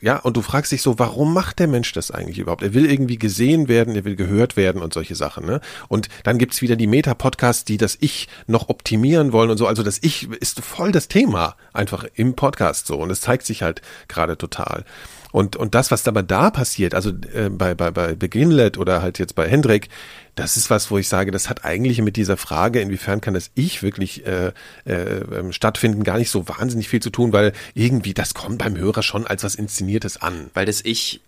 [0.00, 2.62] ja, und du fragst dich so, warum macht der Mensch das eigentlich überhaupt?
[2.62, 5.60] Er will irgendwie gesehen werden, er will gehört werden und solche Sachen, ne?
[5.88, 9.66] Und dann gibt's wieder die Meta-Podcasts, die das Ich noch optimieren wollen und so.
[9.66, 12.96] Also das Ich ist voll das Thema einfach im Podcast so.
[12.96, 14.86] Und es zeigt sich halt gerade total.
[15.32, 19.18] Und, und das, was aber da passiert, also äh, bei, bei, bei Beginlet oder halt
[19.18, 19.88] jetzt bei Hendrik,
[20.34, 23.50] das ist was, wo ich sage, das hat eigentlich mit dieser Frage, inwiefern kann das
[23.54, 24.52] Ich wirklich äh,
[24.84, 29.02] äh, stattfinden, gar nicht so wahnsinnig viel zu tun, weil irgendwie das kommt beim Hörer
[29.02, 30.50] schon als was Inszeniertes an.
[30.52, 31.22] Weil das Ich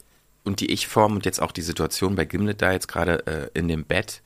[0.44, 3.68] und die Ich-Form und jetzt auch die Situation bei Gimlet da jetzt gerade äh, in
[3.68, 4.20] dem Bett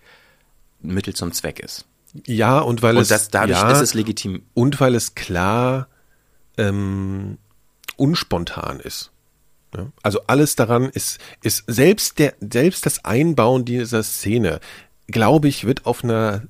[0.80, 1.86] Mittel zum Zweck ist.
[2.26, 4.42] Ja, und weil Und es das, dadurch ja, ist es legitim.
[4.54, 5.86] und weil es klar
[6.56, 7.38] ähm,
[7.96, 9.12] unspontan ist.
[9.76, 9.90] Ja?
[10.02, 14.60] Also alles daran ist, ist selbst der, selbst das Einbauen dieser Szene,
[15.06, 16.42] glaube ich, wird auf einer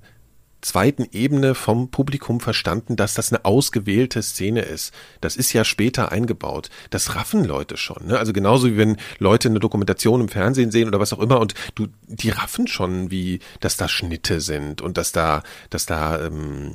[0.61, 4.92] zweiten Ebene vom Publikum verstanden, dass das eine ausgewählte Szene ist.
[5.20, 6.68] Das ist ja später eingebaut.
[6.90, 8.07] Das raffen Leute schon.
[8.07, 8.18] Ne?
[8.18, 11.54] Also genauso wie wenn Leute eine Dokumentation im Fernsehen sehen oder was auch immer und
[11.74, 16.74] du, die raffen schon, wie, dass da Schnitte sind und dass da, dass da, ähm,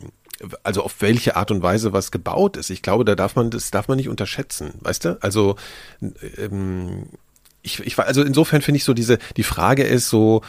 [0.64, 2.70] also auf welche Art und Weise was gebaut ist.
[2.70, 5.18] Ich glaube, da darf man, das darf man nicht unterschätzen, weißt du?
[5.22, 5.56] Also,
[6.38, 7.04] ähm,
[7.62, 10.42] ich, ich also insofern finde ich so diese, die Frage ist so,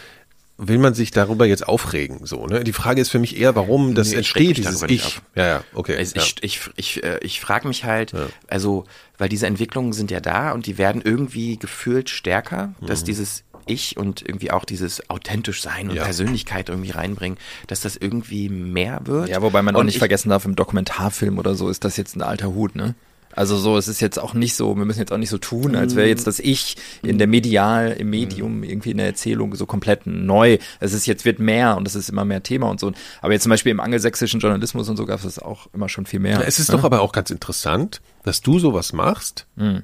[0.56, 2.62] will man sich darüber jetzt aufregen, so, ne?
[2.62, 5.04] Die Frage ist für mich eher, warum das Nee, entsteht, dieses Ich.
[5.04, 5.22] auf.
[5.34, 5.96] Ja, ja, okay.
[5.96, 6.22] Also ja.
[6.22, 8.12] ich, ich, ich, äh, ich frage mich halt,
[8.48, 8.84] also,
[9.18, 13.06] weil diese Entwicklungen sind ja da und die werden irgendwie gefühlt stärker, dass Mhm.
[13.06, 16.04] dieses Ich und irgendwie auch dieses authentisch sein und Ja.
[16.04, 19.28] Persönlichkeit irgendwie reinbringen, dass das irgendwie mehr wird.
[19.28, 21.96] Ja, wobei man auch Und nicht ich, vergessen darf, im Dokumentarfilm oder so ist das
[21.96, 22.94] jetzt ein alter Hut, ne?
[23.36, 25.74] Also so, es ist jetzt auch nicht so, wir müssen jetzt auch nicht so tun,
[25.74, 29.66] als wäre jetzt das Ich in der Medial, im Medium, irgendwie in der Erzählung so
[29.66, 30.58] komplett neu.
[30.78, 32.92] Es ist jetzt wird mehr und es ist immer mehr Thema und so.
[33.22, 36.06] Aber jetzt zum Beispiel im angelsächsischen Journalismus und so gab es das auch immer schon
[36.06, 36.40] viel mehr.
[36.40, 36.76] Ja, es ist ne?
[36.76, 39.82] doch aber auch ganz interessant, dass du sowas machst Hm.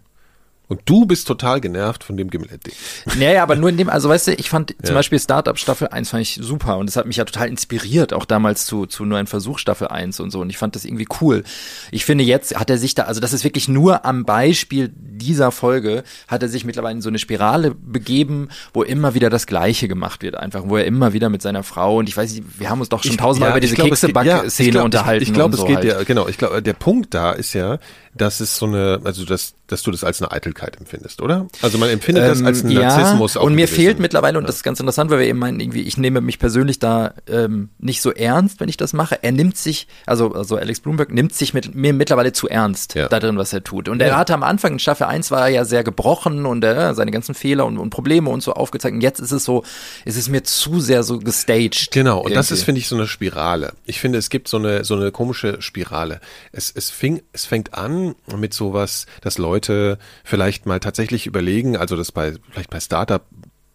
[0.70, 2.72] Und du bist total genervt von dem Gimlet-Ding.
[3.18, 4.94] Naja, aber nur in dem, also weißt du, ich fand zum Ja.
[4.94, 8.24] Beispiel Startup Staffel 1 fand ich super und das hat mich ja total inspiriert, auch
[8.24, 11.08] damals zu, zu nur ein Versuch Staffel 1 und so und ich fand das irgendwie
[11.20, 11.42] cool.
[11.90, 15.50] Ich finde jetzt hat er sich da, also das ist wirklich nur am Beispiel dieser
[15.50, 19.88] Folge hat er sich mittlerweile in so eine Spirale begeben, wo immer wieder das Gleiche
[19.88, 22.70] gemacht wird, einfach, wo er immer wieder mit seiner Frau und ich weiß nicht, wir
[22.70, 25.22] haben uns doch schon tausendmal Ja, über diese ja, Kekseback-Szene glaub, unterhalten.
[25.24, 25.86] Ich, ich glaube, es so geht halt.
[25.86, 27.78] ja, genau, ich glaube, der Punkt da ist ja,
[28.14, 31.46] dass es so eine, also dass, dass du das als eine Eitelkeit empfindest, oder?
[31.62, 33.34] Also man empfindet das als einen Ähm, Narzissmus.
[33.34, 33.74] Ja, auch und mir gewesen.
[33.82, 36.40] fehlt mittlerweile, und das ist ganz interessant, weil wir eben meinen, irgendwie, ich nehme mich
[36.40, 39.22] persönlich da ähm, nicht so ernst, wenn ich das mache.
[39.22, 43.08] Er nimmt sich, also, also Alex Bloomberg nimmt sich mit mir mittlerweile zu ernst Ja.
[43.08, 43.88] da drin, was er tut.
[43.88, 44.16] Und er Ja.
[44.18, 47.36] hatte am Anfang in Staffel 1 war er ja sehr gebrochen und äh, seine ganzen
[47.36, 48.94] Fehler und, und Probleme und so aufgezeigt.
[48.96, 49.62] Und jetzt ist es so,
[50.04, 51.90] es ist mir zu sehr so gestaged.
[51.92, 52.54] Genau, und das irgendwie.
[52.60, 53.72] ist, finde ich, so eine Spirale.
[53.86, 56.20] Ich finde, es gibt so eine, so eine komische Spirale.
[56.50, 57.99] Es, es, fing, es fängt an
[58.36, 63.24] mit sowas, dass Leute vielleicht mal tatsächlich überlegen, also das bei, vielleicht bei Startup,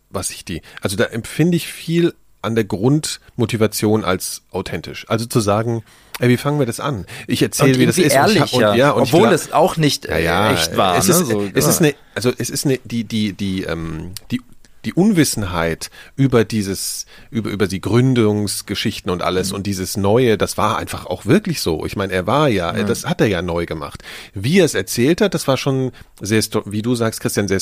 [0.10, 2.14] was ich die, also da empfinde ich viel
[2.46, 5.06] an der Grundmotivation als authentisch.
[5.10, 5.84] Also zu sagen,
[6.20, 7.06] ey, wie fangen wir das an?
[7.28, 8.04] Ich erzähle, und wie das ist.
[8.04, 10.54] und ich ehrlicher, hab- und, ja, und obwohl glaub- es auch nicht äh, ja, ja,
[10.54, 10.98] echt war.
[10.98, 11.16] Es ne?
[11.16, 14.42] ist, so, es ist eine, also es ist eine, die, die, die, ähm, die,
[14.86, 19.56] die Unwissenheit über dieses, über, über die Gründungsgeschichten und alles Mhm.
[19.58, 21.86] und dieses Neue, das war einfach auch wirklich so.
[21.86, 24.04] Ich meine, er war ja, das hat er ja neu gemacht.
[24.34, 27.60] Wie er es erzählt hat, das war schon sehr, wie du sagst, Christian, sehr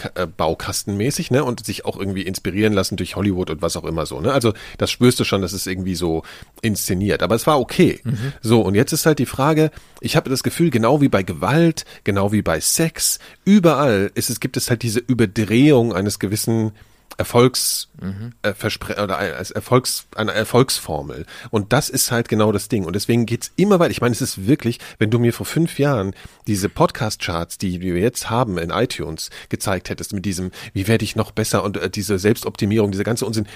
[0.00, 4.20] Story-Baukastenmäßig, ne, und sich auch irgendwie inspirieren lassen durch Hollywood und was auch immer so,
[4.20, 4.32] ne.
[4.32, 6.22] Also, das spürst du schon, dass es irgendwie so
[6.62, 7.22] inszeniert.
[7.22, 8.00] Aber es war okay.
[8.04, 8.32] Mhm.
[8.42, 11.84] So, und jetzt ist halt die Frage, ich habe das Gefühl, genau wie bei Gewalt,
[12.04, 16.72] genau wie bei Sex, überall ist es, gibt es halt diese Überdrehung eines gewissen
[17.20, 17.88] Erfolgs
[18.40, 22.96] äh, Verspre oder als Erfolgs eine Erfolgsformel und das ist halt genau das Ding und
[22.96, 23.90] deswegen geht's immer weiter.
[23.90, 26.14] Ich meine, es ist wirklich, wenn du mir vor fünf Jahren
[26.46, 31.04] diese Podcast Charts, die, wir jetzt haben in iTunes, gezeigt hättest mit diesem, wie werde
[31.04, 33.46] ich noch besser und äh, diese Selbstoptimierung, dieser ganze Unsinn,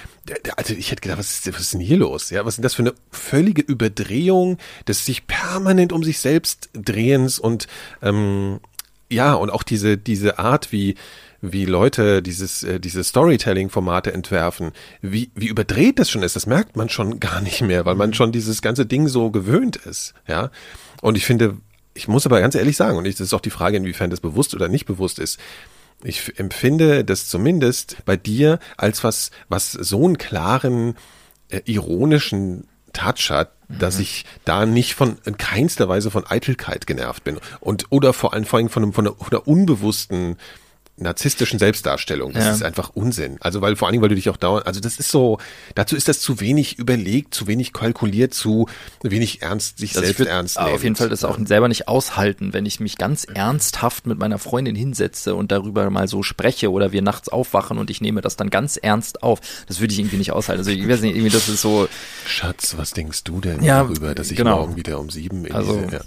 [0.55, 2.29] also ich hätte gedacht, was ist, was ist denn hier los?
[2.29, 6.69] Ja, was ist denn das für eine völlige Überdrehung des sich permanent um sich selbst
[6.73, 7.65] drehens und
[8.03, 8.59] ähm,
[9.09, 10.95] ja und auch diese diese Art wie
[11.51, 16.75] wie Leute dieses äh, diese Storytelling-Formate entwerfen, wie wie überdreht das schon ist, das merkt
[16.75, 20.51] man schon gar nicht mehr, weil man schon dieses ganze Ding so gewöhnt ist, ja.
[21.01, 21.57] Und ich finde,
[21.93, 24.19] ich muss aber ganz ehrlich sagen, und ich, das ist auch die Frage, inwiefern das
[24.19, 25.39] bewusst oder nicht bewusst ist.
[26.03, 30.95] Ich empfinde das zumindest bei dir als was, was so einen klaren,
[31.49, 37.23] äh, ironischen Touch hat, dass ich da nicht von in keinster Weise von Eitelkeit genervt
[37.23, 40.37] bin und oder vor allem vor allem von einem von einer, von einer unbewussten
[40.97, 42.31] narzisstischen Selbstdarstellung.
[42.33, 42.51] Das Ja.
[42.53, 43.37] ist einfach Unsinn.
[43.41, 45.39] Also weil vor allen Dingen, weil du dich auch dauernd, also das ist so,
[45.75, 48.67] dazu ist das zu wenig überlegt, zu wenig kalkuliert, zu
[49.03, 50.83] wenig ernst, sich Also selbst würd ernst auf nehmen.
[50.83, 54.75] jeden Fall das auch selber nicht aushalten, wenn ich mich ganz ernsthaft mit meiner Freundin
[54.75, 58.49] hinsetze und darüber mal so spreche oder wir nachts aufwachen und ich nehme das dann
[58.49, 59.41] ganz ernst auf.
[59.67, 60.59] Das würde ich irgendwie nicht aushalten.
[60.59, 61.89] Also ich weiß nicht, irgendwie das ist so
[62.25, 64.59] Schatz, was denkst du denn Ja, darüber, dass ich genau.
[64.59, 66.01] morgen wieder um sieben in Also, diese, ja.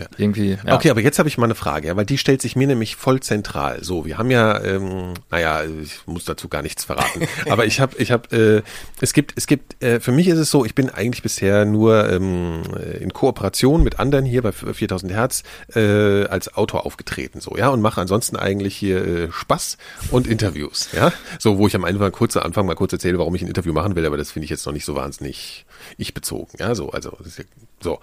[0.00, 0.06] Ja.
[0.16, 0.58] irgendwie.
[0.64, 0.74] Ja.
[0.74, 2.96] Okay, aber jetzt habe ich mal eine Frage, ja, weil die stellt sich mir nämlich
[2.96, 3.84] voll zentral.
[3.84, 7.96] So, wir haben ja, ähm, naja, ich muss dazu gar nichts verraten, aber ich habe,
[7.98, 8.62] ich habe, äh,
[9.00, 12.10] es gibt, es gibt, äh, für mich ist es so, ich bin eigentlich bisher nur
[12.10, 12.62] ähm,
[12.98, 15.42] in Kooperation mit anderen hier bei 4000 Hertz
[15.74, 19.76] äh, als Autor aufgetreten, so, ja, und mache ansonsten eigentlich hier äh, Spaß
[20.10, 23.34] und Interviews, ja, so, wo ich am Anfang kurz am Anfang mal kurz erzähle, warum
[23.34, 25.66] ich ein Interview machen will, aber das finde ich jetzt noch nicht so wahnsinnig
[25.98, 27.44] ich bezogen, ja, so, also ja,
[27.82, 28.00] so.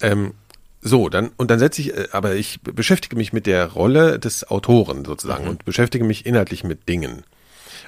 [0.00, 0.34] Ähm,
[0.80, 4.48] so, dann, und dann setze ich, äh, aber ich beschäftige mich mit der Rolle des
[4.48, 7.24] Autoren sozusagen und beschäftige mich inhaltlich mit Dingen.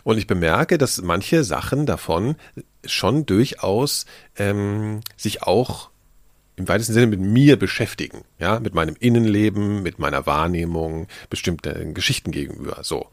[0.02, 2.36] Und ich bemerke, dass manche Sachen davon
[2.84, 5.90] schon durchaus ähm, sich auch
[6.56, 12.32] im weitesten Sinne mit mir beschäftigen, ja, mit meinem Innenleben, mit meiner Wahrnehmung, bestimmten Geschichten
[12.32, 13.08] gegenüber, so.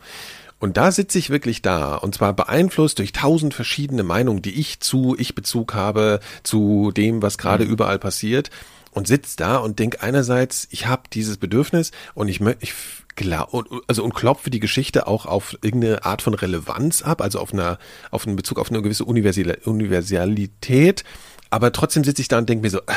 [0.59, 4.79] Und da sitze ich wirklich da und zwar beeinflusst durch tausend verschiedene Meinungen, die ich
[4.79, 8.49] zu ich Bezug habe zu dem, was gerade überall passiert
[8.97, 12.73] und sitz da und denk einerseits, ich habe dieses Bedürfnis und ich möchte ich
[13.15, 17.39] klar und, also und klopfe die Geschichte auch auf irgendeine Art von Relevanz ab, also
[17.39, 17.77] auf einer
[18.09, 21.03] auf einen Bezug auf eine gewisse Universal Universalität,
[21.51, 22.93] aber trotzdem sitze ich da und denk mir so, ah,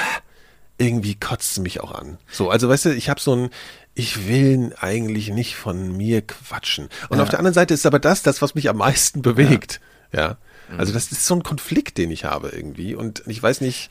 [0.78, 2.16] irgendwie kotzt es mich auch an.
[2.30, 3.50] So, also weißt du, ich habe so ein,
[3.94, 6.88] ich will eigentlich nicht von mir quatschen.
[7.10, 9.80] Und auf der anderen Seite ist aber das, das, was mich am meisten bewegt.
[10.12, 10.38] Ja.
[10.78, 12.94] Also das ist so ein Konflikt, den ich habe irgendwie.
[12.94, 13.90] Und ich weiß nicht,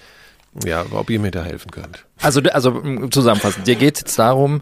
[0.65, 2.05] ja, ob ihr mir da helfen könnt.
[2.21, 4.61] Also, also m, zusammenfassend, dir geht es jetzt darum,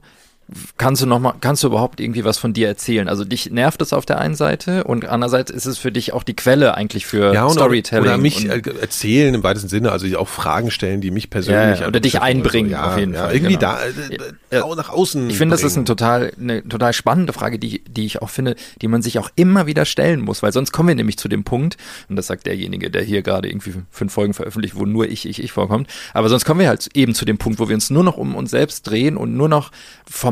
[0.78, 3.10] kannst du noch mal, kannst du überhaupt irgendwie was von dir erzählen?
[3.10, 6.24] Also dich nervt es auf der einen Seite und andererseits ist es für dich auch
[6.24, 8.04] die Quelle eigentlich für Ja, und Storytelling.
[8.06, 11.88] oder mich äh, erzählen im weitesten Sinne, also auch Fragen stellen, die mich persönlich Ja,
[11.88, 13.74] oder dich beschäftigen einbringen, ja, auf jeden ja, Fall, Irgendwie genau.
[13.74, 14.64] da, äh, Ja.
[14.64, 15.30] au- nach außen.
[15.30, 15.84] ich finde, das ist bringen.
[15.84, 19.30] ein total, eine total spannende Frage, die, die ich auch finde, die man sich auch
[19.36, 21.76] immer wieder stellen muss, weil sonst kommen wir nämlich zu dem Punkt,
[22.08, 25.44] und das sagt derjenige, der hier gerade irgendwie fünf Folgen veröffentlicht, wo nur ich, ich,
[25.44, 28.04] ich vorkommt, aber sonst kommen wir halt eben zu dem Punkt, wo wir uns nur
[28.06, 29.72] noch um uns selbst drehen und nur noch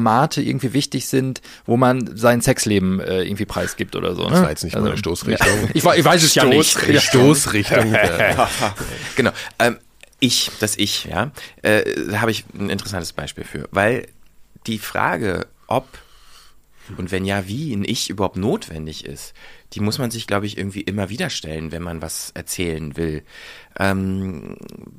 [0.06, 4.26] Formate irgendwie wichtig sind, wo man sein Sexleben äh, irgendwie preisgibt oder so.
[4.26, 4.32] Ne?
[4.32, 5.48] Das war jetzt nicht meine Stoßrichtung.
[5.48, 6.88] Ja, ich, ich weiß es ja nicht.
[6.88, 7.92] Die Stoßrichtung.
[7.92, 8.50] ja.
[9.16, 9.32] Genau.
[9.58, 9.78] Ähm,
[10.20, 11.32] ich, das Ich, ja,
[11.64, 14.08] äh, da habe ich ein interessantes Beispiel für, weil
[14.68, 15.88] die Frage, ob
[16.98, 19.34] und wenn ja, wie ein Ich überhaupt notwendig ist,
[19.76, 23.24] die muss man sich, glaube ich, irgendwie immer wieder stellen, wenn man was erzählen will.
[23.78, 24.56] Ähm,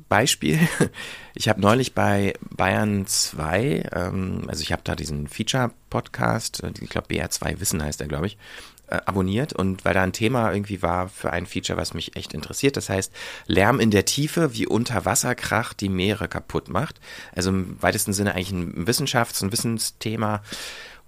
[0.07, 0.59] Beispiel,
[1.33, 6.89] ich habe neulich bei Bayern 2, ähm, also ich habe da diesen Feature-Podcast, äh, ich
[6.89, 8.37] glaube BR2 Wissen heißt der, glaube ich,
[8.85, 12.35] äh, abonniert und weil da ein Thema irgendwie war für ein Feature, was mich echt
[12.35, 12.77] interessiert.
[12.77, 13.11] Das heißt,
[13.47, 16.99] Lärm in der Tiefe, wie Unterwasserkrach die Meere kaputt macht.
[17.35, 20.43] Also im weitesten Sinne eigentlich ein Wissenschafts- und Wissensthema.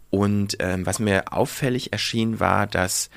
[0.09, 3.11] Und ähm, was mir auffällig erschien, war, dass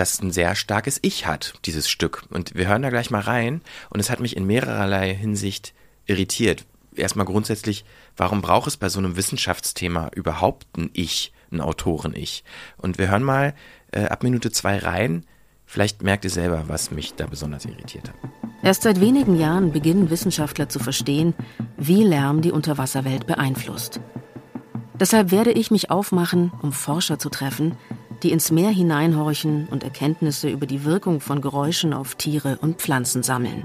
[0.00, 2.24] das ein sehr starkes Ich hat, dieses Stück.
[2.30, 3.60] Und wir hören da gleich mal rein.
[3.90, 5.74] Und es hat mich in mehrerlei Hinsicht
[6.06, 6.64] irritiert.
[6.96, 7.84] Erstmal grundsätzlich,
[8.16, 12.44] warum braucht es bei so einem Wissenschaftsthema überhaupt ein Ich, ein Autoren-Ich?
[12.78, 13.54] Und wir hören mal
[13.92, 15.24] äh, ab Minute zwei rein.
[15.66, 18.16] Vielleicht merkt ihr selber, was mich da besonders irritiert hat.
[18.62, 21.34] Erst seit wenigen Jahren beginnen Wissenschaftler zu verstehen,
[21.76, 24.00] wie Lärm die Unterwasserwelt beeinflusst.
[24.98, 27.76] Deshalb werde ich mich aufmachen, um Forscher zu treffen,
[28.22, 33.22] die ins Meer hineinhorchen und Erkenntnisse über die Wirkung von Geräuschen auf Tiere und Pflanzen
[33.22, 33.64] sammeln.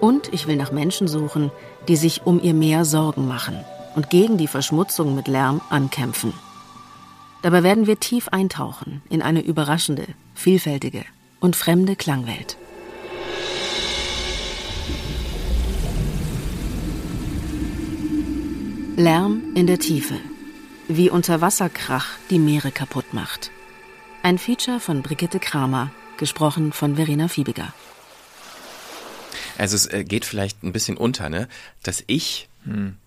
[0.00, 1.50] Und ich will nach Menschen suchen,
[1.88, 3.56] die sich um ihr Meer Sorgen machen
[3.94, 6.32] und gegen die Verschmutzung mit Lärm ankämpfen.
[7.42, 11.04] Dabei werden wir tief eintauchen in eine überraschende, vielfältige
[11.40, 12.56] und fremde Klangwelt.
[18.96, 20.14] Lärm in der Tiefe.
[20.86, 23.50] Wie Unterwasserkrach die Meere kaputt macht.
[24.22, 27.72] Ein Feature von Brigitte Kramer, gesprochen von Verena Fiebiger.
[29.58, 31.48] Also es äh, geht vielleicht ein bisschen unter, ne?
[31.82, 32.48] Das Ich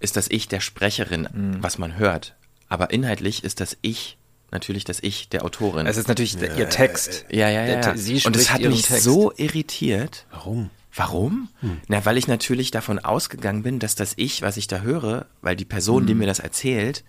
[0.02, 2.36] ist das Ich der Sprecherin, was man hört.
[2.68, 4.18] Aber inhaltlich ist das Ich
[4.52, 5.88] natürlich das Ich der Autorin.
[5.88, 7.26] Es ist natürlich der- ihr Text.
[7.30, 7.80] Ja, ja, ja.
[7.80, 9.04] Te- Sie Und es hat mich Text.
[9.04, 10.26] so irritiert.
[10.32, 10.70] Warum?
[10.94, 11.48] Warum?
[11.88, 15.56] Na, weil ich natürlich davon ausgegangen bin, dass das Ich, was ich da höre, weil
[15.56, 17.06] die Person, die mir das erzählt,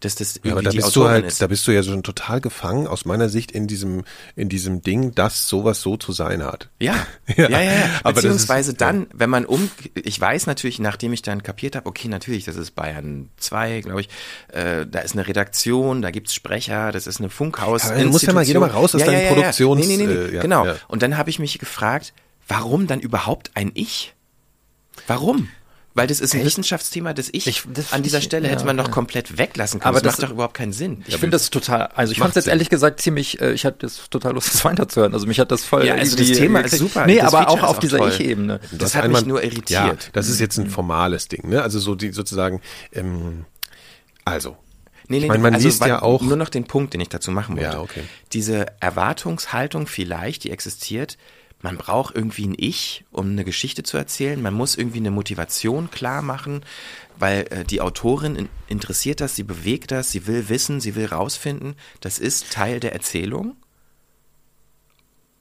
[0.00, 1.42] dass das Ja, aber irgendwie da bist du halt, ist.
[1.42, 5.14] da bist du ja schon total gefangen, aus meiner Sicht, in diesem, in diesem Ding,
[5.14, 6.70] dass sowas so zu sein hat.
[6.78, 7.72] Ja, Ja, ja, ja,
[8.04, 8.12] ja.
[8.12, 12.08] Beziehungsweise ist- dann, wenn man um, ich weiß natürlich, nachdem ich dann kapiert habe, okay,
[12.08, 14.08] natürlich, das ist Bayern 2, glaube ich,
[14.48, 17.84] äh, da ist eine Redaktion, da gibt's Sprecher, das ist eine Funkhaus.
[17.88, 20.20] Ja, muss ja mal jeder mal raus aus deinen Produktions- Nee, nee, nee, nee.
[20.30, 20.64] äh, ja, genau.
[20.66, 20.76] ja.
[20.88, 22.12] Und dann habe ich mich gefragt,
[22.48, 24.14] warum dann überhaupt ein Ich?
[25.06, 25.48] Warum?
[26.00, 28.64] Weil das ist ein Wissenschaftsthema, das ich, Ich- das an dieser ich- Stelle ja, hätte
[28.64, 28.90] man doch ja.
[28.90, 29.90] komplett weglassen können.
[29.94, 31.04] Aber das, das- macht doch überhaupt keinen Sinn.
[31.06, 33.84] Ich finde das total, also ich fand es jetzt ehrlich gesagt ziemlich, äh, ich hatte
[33.86, 35.12] jetzt total Lust, das weiterzuhören.
[35.12, 35.84] Also mich hat das voll.
[35.84, 37.04] Ja, also das Thema ist super.
[37.04, 38.08] Nee, Das aber auch auf auch dieser.
[38.08, 38.60] Ich-Ebene.
[38.72, 39.68] Das hat mich nur irritiert.
[39.70, 41.60] Ja, das ist jetzt ein formales Ding, ne?
[41.62, 42.62] Also so die sozusagen,
[42.94, 43.44] ähm,
[44.24, 44.56] also.
[45.08, 47.08] Nee, nee, Ich meine, man also liest ja auch- Nur noch den Punkt, den ich
[47.10, 47.72] dazu machen wollte.
[47.72, 48.04] Ja, okay.
[48.32, 51.18] Diese Erwartungshaltung vielleicht, die existiert,
[51.62, 54.40] man braucht irgendwie ein Ich, um eine Geschichte zu erzählen.
[54.40, 56.62] Man muss irgendwie eine Motivation klar machen,
[57.18, 61.06] weil äh, die Autorin in, interessiert das, sie bewegt das, sie will wissen, sie will
[61.06, 61.74] rausfinden.
[62.00, 63.56] Das ist Teil der Erzählung,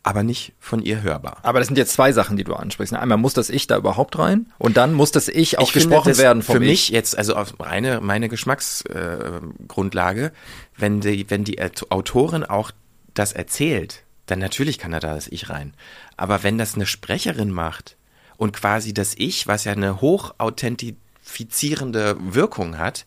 [0.03, 1.38] aber nicht von ihr hörbar.
[1.43, 2.93] Aber das sind jetzt zwei Sachen, die du ansprichst.
[2.93, 5.88] Einmal muss das Ich da überhaupt rein und dann muss das Ich auch Ich finde,
[5.89, 6.69] gesprochen das werden vom Für Ich.
[6.69, 10.32] mich jetzt, also auf reine, meine Geschmacksgrundlage, äh,
[10.77, 12.71] wenn die, wenn die Aut- Autorin auch
[13.13, 15.74] das erzählt, dann natürlich kann da das Ich rein.
[16.18, 17.96] Aber wenn das eine Sprecherin macht
[18.38, 23.06] und quasi das Ich, was ja eine hochauthentifizierende Wirkung hat,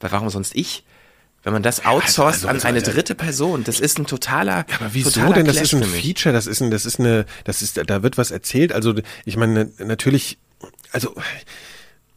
[0.00, 0.84] weil warum sonst ich?
[1.42, 4.66] Wenn man das outsourced also- an also- eine also- dritte Person, das ist ein totaler.
[4.68, 5.46] Ja, aber wieso totaler denn?
[5.46, 5.88] Das Clash ist ein.
[5.88, 8.72] Feature, das ist ein, das ist eine, das ist, da wird was erzählt.
[8.72, 8.94] Also
[9.24, 10.36] ich meine, natürlich,
[10.92, 11.14] also,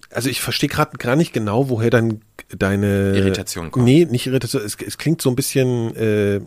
[0.09, 3.85] also ich verstehe gerade gar nicht genau, woher dann deine Irritation kommt.
[3.85, 4.61] Nee, nicht Irritation.
[4.61, 6.41] Es, es klingt so ein bisschen äh,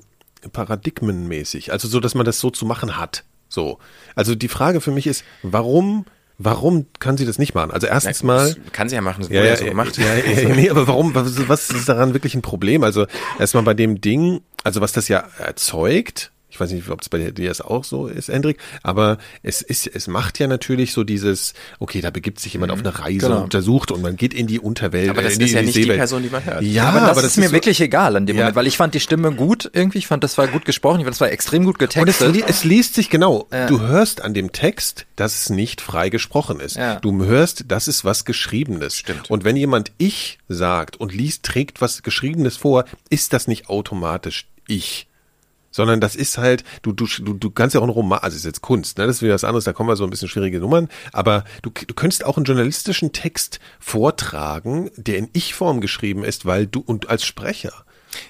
[0.52, 1.72] paradigmenmäßig.
[1.72, 3.24] Also so, dass man das so zu machen hat.
[3.48, 3.78] So.
[4.14, 6.04] Also die Frage für mich ist, warum,
[6.38, 7.70] warum kann sie das nicht machen?
[7.70, 8.54] Also erstens mal.
[8.54, 9.98] Das kann sie ja machen, das Ja, wurde ja, ja so gemacht.
[9.98, 12.82] Ja, ja, ja, nee, aber warum, was, was ist daran wirklich ein Problem?
[12.82, 13.06] Also
[13.38, 17.18] erstmal bei dem Ding, also was das ja erzeugt, ich weiß nicht, ob es bei
[17.30, 21.52] dir das auch so ist, Hendrik, aber es ist, es macht ja natürlich so dieses,
[21.78, 23.36] okay, da begibt sich jemand auf eine Reise Genau.
[23.38, 25.10] und untersucht und man geht in die Unterwelt.
[25.10, 25.98] Aber das äh, in die, ist ja in nicht die Seewelt.
[25.98, 26.62] Person, die man hört.
[26.62, 28.42] Ja, aber das ist mir so- wirklich egal an dem Ja.
[28.42, 31.04] Moment, weil ich fand die Stimme gut irgendwie, ich fand das war gut gesprochen, ich
[31.04, 32.44] fand das war extrem gut Und es, getextet.
[32.48, 33.46] es liest sich genau.
[33.68, 36.76] Du hörst an dem Text, dass es nicht frei gesprochen ist.
[36.76, 36.96] Ja.
[37.00, 38.96] Du hörst, das ist was Geschriebenes.
[38.96, 39.30] Stimmt.
[39.30, 44.46] Und wenn jemand ich sagt und liest, trägt was Geschriebenes vor, ist das nicht automatisch
[44.68, 45.06] ich.
[45.76, 48.46] Sondern das ist halt, du, du, du, du kannst ja auch einen Roman, also ist
[48.46, 49.06] jetzt Kunst, ne?
[49.06, 51.70] Das ist wieder was anderes, da kommen wir so ein bisschen schwierige Nummern, aber du,
[51.70, 57.10] du könntest auch einen journalistischen Text vortragen, der in Ich-Form geschrieben ist, weil du, und
[57.10, 57.74] als Sprecher.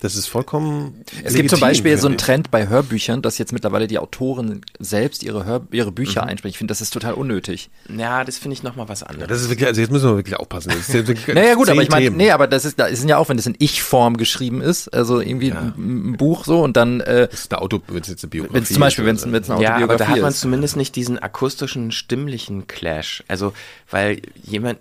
[0.01, 1.03] Das ist vollkommen.
[1.25, 2.19] Es gibt zum legitim, Beispiel so einen.
[2.19, 6.29] Trend bei Hörbüchern, dass jetzt mittlerweile die Autoren selbst ihre, Hör ihre Bücher Mhm.
[6.31, 6.51] einsprechen.
[6.53, 7.71] Ich finde, das ist total unnötig.
[7.95, 9.29] Ja, das finde ich nochmal was anderes.
[9.29, 10.69] Das ist wirklich, also jetzt müssen wir wirklich aufpassen.
[10.71, 13.05] Das ist ja wirklich Naja gut, aber ich meine, nee, aber das ist, da ist
[13.09, 16.77] ja auch, wenn das in Ich-Form geschrieben ist, also irgendwie ein, ein Buch so und
[16.77, 19.05] dann, äh, Das ist eine Auto, wenn es jetzt eine Biografie wenn es zum Beispiel,
[19.05, 20.41] wenn es ist, eine Ja, aber Autobiografie da hat man ist.
[20.41, 23.23] zumindest nicht diesen akustischen, stimmlichen Clash.
[23.29, 23.53] Also,
[23.91, 24.79] weil jemand,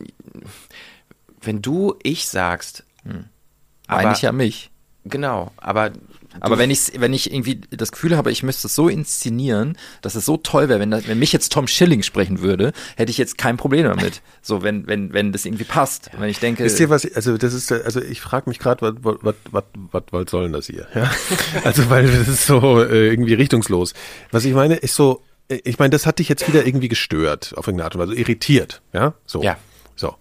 [1.42, 3.26] wenn du ich sagst, Meine
[3.88, 4.72] aber- ich ja mich.
[5.06, 5.92] Genau, aber
[6.42, 10.16] Aber wenn ich wenn ich irgendwie das Gefühl habe, ich müsste es so inszenieren, dass
[10.16, 13.18] es so toll wäre, wenn, das- wenn mich jetzt Tom Schilling sprechen würde, hätte ich
[13.18, 14.22] jetzt kein Problem damit.
[14.42, 16.10] So, wenn, wenn, wenn das irgendwie passt.
[16.18, 19.16] Wenn ich denke, Wisst ihr was, also das ist, also ich frage mich gerade, was,
[19.22, 20.88] was, was, was, was soll denn das hier?
[20.94, 21.10] Ja?
[21.64, 23.94] Also weil das ist so äh, irgendwie richtungslos.
[24.32, 27.54] Was ich meine, ist so, äh, ich meine, das hat dich jetzt wieder irgendwie gestört,
[27.56, 29.14] auf irgendeine Art und Weise, irritiert, ja?
[29.26, 29.42] So.
[29.42, 29.58] Ja.
[29.96, 30.16] So.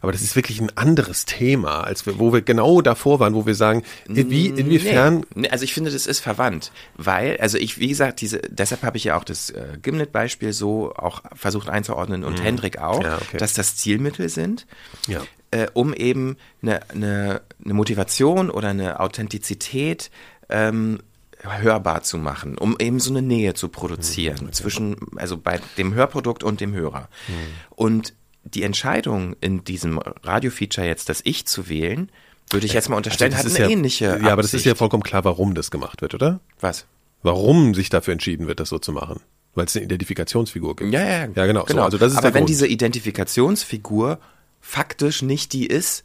[0.00, 3.46] Aber das ist wirklich ein anderes Thema, als wir, wo wir genau davor waren, wo
[3.46, 5.48] wir sagen, wie, inwiefern, Nee.
[5.48, 9.04] Also ich finde, das ist verwandt, weil, also ich, wie gesagt, diese, deshalb habe ich
[9.04, 13.04] ja auch das äh, Gimlet-Beispiel so auch versucht einzuordnen und Hendrik auch, Mhm.
[13.04, 13.36] Ja, okay.
[13.38, 14.66] dass das Zielmittel sind,
[15.06, 15.22] Ja.
[15.50, 20.10] äh, um eben eine, eine, eine Motivation oder eine Authentizität
[20.48, 21.00] ähm,
[21.42, 26.42] hörbar zu machen, um eben so eine Nähe zu produzieren zwischen, also bei dem Hörprodukt
[26.42, 27.08] und dem Hörer.
[27.28, 27.32] Mhm.
[27.70, 28.14] Und
[28.54, 32.10] die Entscheidung in diesem Radio-Feature jetzt, das Ich zu wählen,
[32.50, 34.74] würde ich jetzt mal unterstellen, Also hat eine ja, ähnliche Ja, aber das ist ja
[34.74, 36.40] vollkommen klar, warum das gemacht wird, oder?
[36.60, 36.86] Was?
[37.22, 39.20] Warum sich dafür entschieden wird, das so zu machen.
[39.54, 40.92] Weil es eine Identifikationsfigur gibt.
[40.92, 41.28] Ja, ja, ja.
[41.34, 41.66] Ja, genau.
[41.66, 42.50] So, also das ist Aber wenn Grund.
[42.50, 44.18] diese Identifikationsfigur
[44.60, 46.04] faktisch nicht die ist,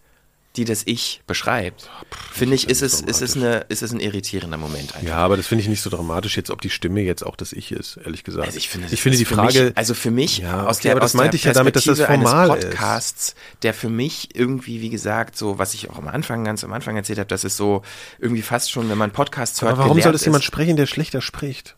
[0.57, 1.89] die das Ich beschreibt,
[2.31, 5.07] finde ich, ist es, ist es eine, ist es ein irritierender Moment einfach.
[5.07, 7.53] Ja, aber das finde ich nicht so dramatisch jetzt, ob die Stimme jetzt auch das
[7.53, 8.47] Ich ist, ehrlich gesagt.
[8.47, 10.89] Also ich finde, ich finde ist die Frage, mich, also für mich Ja, aus okay,
[10.89, 12.69] der, aber das aus der meinte ich ja damit, dass das formal eines ist.
[12.71, 16.73] Podcasts, der für mich irgendwie, wie gesagt, so was ich auch am Anfang, ganz am
[16.73, 17.81] Anfang erzählt habe, das ist so
[18.19, 20.47] irgendwie fast schon, wenn man Podcasts hört, aber warum soll das jemand ist.
[20.47, 21.77] sprechen, der schlechter spricht?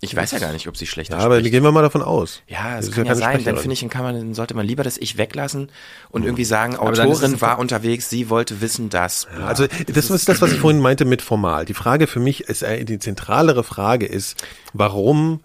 [0.00, 1.52] Ich weiß ja gar nicht, ob sie schlechter Ja, aber spricht.
[1.52, 2.42] gehen wir mal davon aus.
[2.46, 3.44] Ja, es kann ja, keine sein.
[3.44, 5.70] Dann finde ich, kann man, dann sollte man lieber das Ich weglassen
[6.10, 9.26] und irgendwie sagen, Autorin war unterwegs, sie wollte wissen, dass.
[9.26, 9.46] bla.
[9.46, 11.64] Also das ist das, was ich vorhin meinte mit formal.
[11.64, 15.40] Die Frage für mich ist, äh, die zentralere Frage ist, warum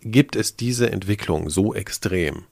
[0.00, 2.44] gibt es diese Entwicklung so extrem?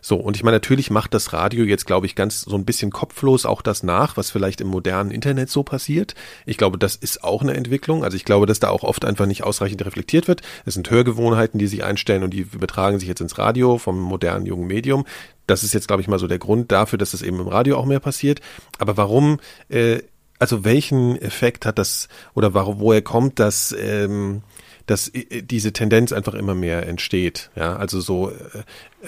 [0.00, 2.90] So, und ich meine, natürlich macht das Radio jetzt, glaube ich, ganz so ein bisschen
[2.90, 6.14] kopflos auch das nach, was vielleicht im modernen Internet so passiert.
[6.46, 8.04] Ich glaube, das ist auch eine Entwicklung.
[8.04, 10.42] Also ich glaube, dass da auch oft einfach nicht ausreichend reflektiert wird.
[10.64, 14.46] Es sind Hörgewohnheiten, die sich einstellen und die übertragen sich jetzt ins Radio vom modernen
[14.46, 15.04] jungen Medium.
[15.46, 17.78] Das ist jetzt, glaube ich, mal so der Grund dafür, dass es eben im Radio
[17.78, 18.40] auch mehr passiert.
[18.78, 20.00] Aber warum, äh,
[20.38, 24.42] also welchen Effekt hat das oder warum, woher kommt das, ähm,
[24.88, 28.34] dass äh, diese Tendenz einfach immer mehr entsteht, ja, also so äh,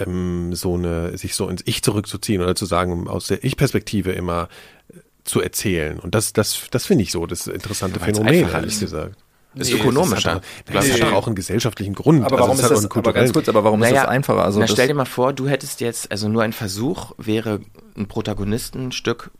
[0.03, 4.47] ähm, so eine sich so ins Ich zurückzuziehen oder zu sagen aus der Ich-Perspektive immer
[4.89, 4.93] äh,
[5.25, 8.79] zu erzählen und das das das finde ich so das interessante Ja, Phänomen ehrlich ist.
[8.79, 9.17] gesagt.
[9.53, 10.15] ist Nee, ökonomischer.
[10.15, 12.23] Das hat, doch- das hat doch auch einen gesellschaftlichen Grund.
[12.23, 14.03] Aber Also warum es ist hat auch das, aber ganz kurz, aber warum ist Naja,
[14.03, 14.45] das einfacher?
[14.45, 17.59] Also na, das, stell dir mal vor, du hättest jetzt, also nur ein Versuch wäre
[17.97, 19.31] ein Protagonistenstück,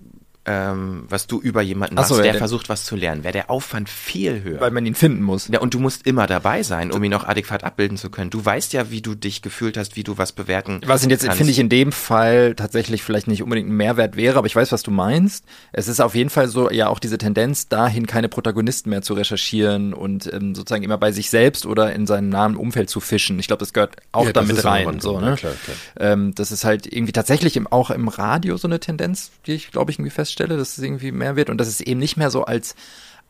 [0.45, 3.23] ähm, was du über jemanden Ach machst, so, ja, der der- versucht, was zu lernen.
[3.23, 4.59] Wäre der Aufwand viel höher.
[4.59, 5.47] weil man ihn finden muss.
[5.49, 8.29] ja, und du musst immer dabei sein, um ihn auch adäquat abbilden zu können.
[8.31, 11.51] Du weißt ja, wie du dich gefühlt hast, wie du was bewerten Was jetzt, finde
[11.51, 14.81] ich, in dem Fall tatsächlich vielleicht nicht unbedingt ein Mehrwert wäre, aber ich weiß, was
[14.83, 15.45] du meinst.
[15.73, 19.13] Es ist auf jeden Fall so, ja, auch diese Tendenz dahin, keine Protagonisten mehr zu
[19.13, 23.37] recherchieren und ähm, sozusagen immer bei sich selbst oder in seinem nahen Umfeld zu fischen.
[23.39, 24.99] Ich glaube, das gehört auch Ja, damit ja rein.
[24.99, 25.35] So, ja, ne?
[25.35, 25.77] klar, klar.
[25.99, 29.71] Ähm, das ist halt irgendwie tatsächlich im, auch im Radio so eine Tendenz, die ich,
[29.71, 32.31] glaube ich, irgendwie feststelle, dass es irgendwie mehr wird und dass es eben nicht mehr
[32.31, 32.75] so als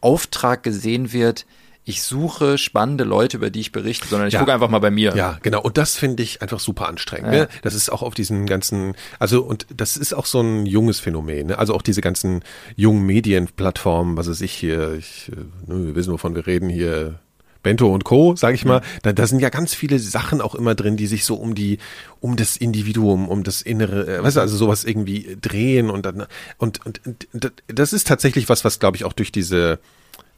[0.01, 1.45] Auftrag gesehen wird,
[1.83, 4.39] ich suche spannende Leute, über die ich berichte, sondern ich Ja.
[4.39, 5.15] gucke einfach mal bei mir.
[5.15, 5.61] Ja, genau.
[5.61, 7.33] Und das finde ich einfach super anstrengend.
[7.33, 7.39] Ja.
[7.41, 7.47] Ne?
[7.63, 11.47] Das ist auch auf diesen ganzen, also und das ist auch so ein junges Phänomen.
[11.47, 11.57] Ne?
[11.57, 12.43] Also auch diese ganzen
[12.75, 17.19] jungen Medienplattformen, was weiß ich hier, ich, äh, ne, wir wissen, wovon wir reden hier.
[17.63, 20.75] Bento und Co., sage ich mal, da, da sind ja ganz viele Sachen auch immer
[20.75, 21.77] drin, die sich so um die,
[22.19, 26.25] um das Individuum, um das Innere, äh, weißt du, also sowas irgendwie drehen und dann
[26.57, 29.79] und, und, und das ist tatsächlich was, was glaube ich auch durch diese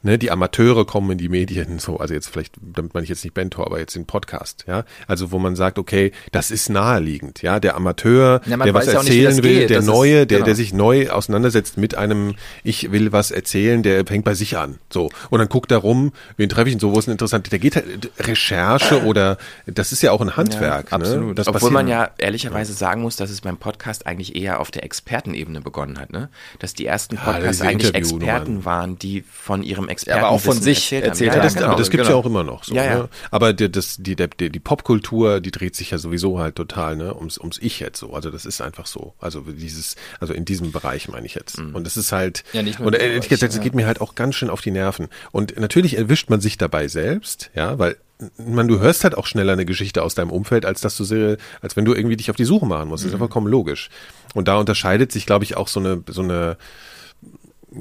[0.04, 3.24] ne, die Amateure kommen in die Medien, so, also jetzt vielleicht, damit meine ich jetzt
[3.24, 7.42] nicht Bento, aber jetzt den Podcast, ja, also wo man sagt, okay, das ist naheliegend,
[7.42, 9.90] ja, der Amateur, Ja, der was ja nicht, erzählen das will, geht, der das ist-
[9.90, 10.44] Neue, der, genau.
[10.44, 14.78] der sich neu auseinandersetzt mit einem, ich will was erzählen, der fängt bei sich an,
[14.92, 17.50] so, und dann guckt er rum, wen treffe ich denn so, wo ist denn interessant,
[17.50, 21.04] der geht halt, Recherche oder, das ist ja auch ein Handwerk, Ja, ne?
[21.04, 21.38] absolut.
[21.38, 24.84] Das Obwohl man ja ehrlicherweise sagen muss, dass es beim Podcast eigentlich eher auf der
[24.84, 26.28] Expertenebene begonnen hat, ne?
[26.58, 28.28] Dass die ersten Ja, Podcasts diese eigentlich Interviewnummern.
[28.28, 31.36] Experten waren, die von ihrem Experten aber auch von sich erzählt, erzählt haben.
[31.38, 32.18] Ja, Ja, das, genau, aber das gibt's genau.
[32.18, 32.74] ja auch immer noch so.
[32.74, 32.98] Ja, ja.
[32.98, 33.08] Ne?
[33.30, 37.14] Aber die, das, die, die, die Popkultur, die dreht sich ja sowieso halt total, ne,
[37.14, 38.12] ums, ums Ich jetzt so.
[38.12, 39.14] Also das ist einfach so.
[39.18, 41.58] Also dieses, also in diesem Bereich meine ich jetzt.
[41.58, 43.62] Und das ist halt, Ja, nicht nur und ehrlich Bereich, gesagt, das ja.
[43.62, 45.08] geht mir halt auch ganz schön auf die Nerven.
[45.32, 47.96] Und natürlich erwischt man sich dabei selbst, ja, weil
[48.38, 51.36] man, du hörst halt auch schneller eine Geschichte aus deinem Umfeld, als dass du sie,
[51.60, 53.02] als wenn du irgendwie dich auf die Suche machen musst.
[53.02, 53.90] Das ist ja vollkommen logisch.
[54.34, 56.56] Und da unterscheidet sich, glaube ich, auch so eine, so eine,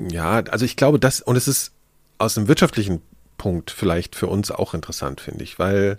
[0.09, 1.72] ja, also ich glaube, das, und es ist
[2.24, 3.01] aus einem wirtschaftlichen
[3.38, 5.97] Punkt vielleicht für uns auch interessant, finde ich, weil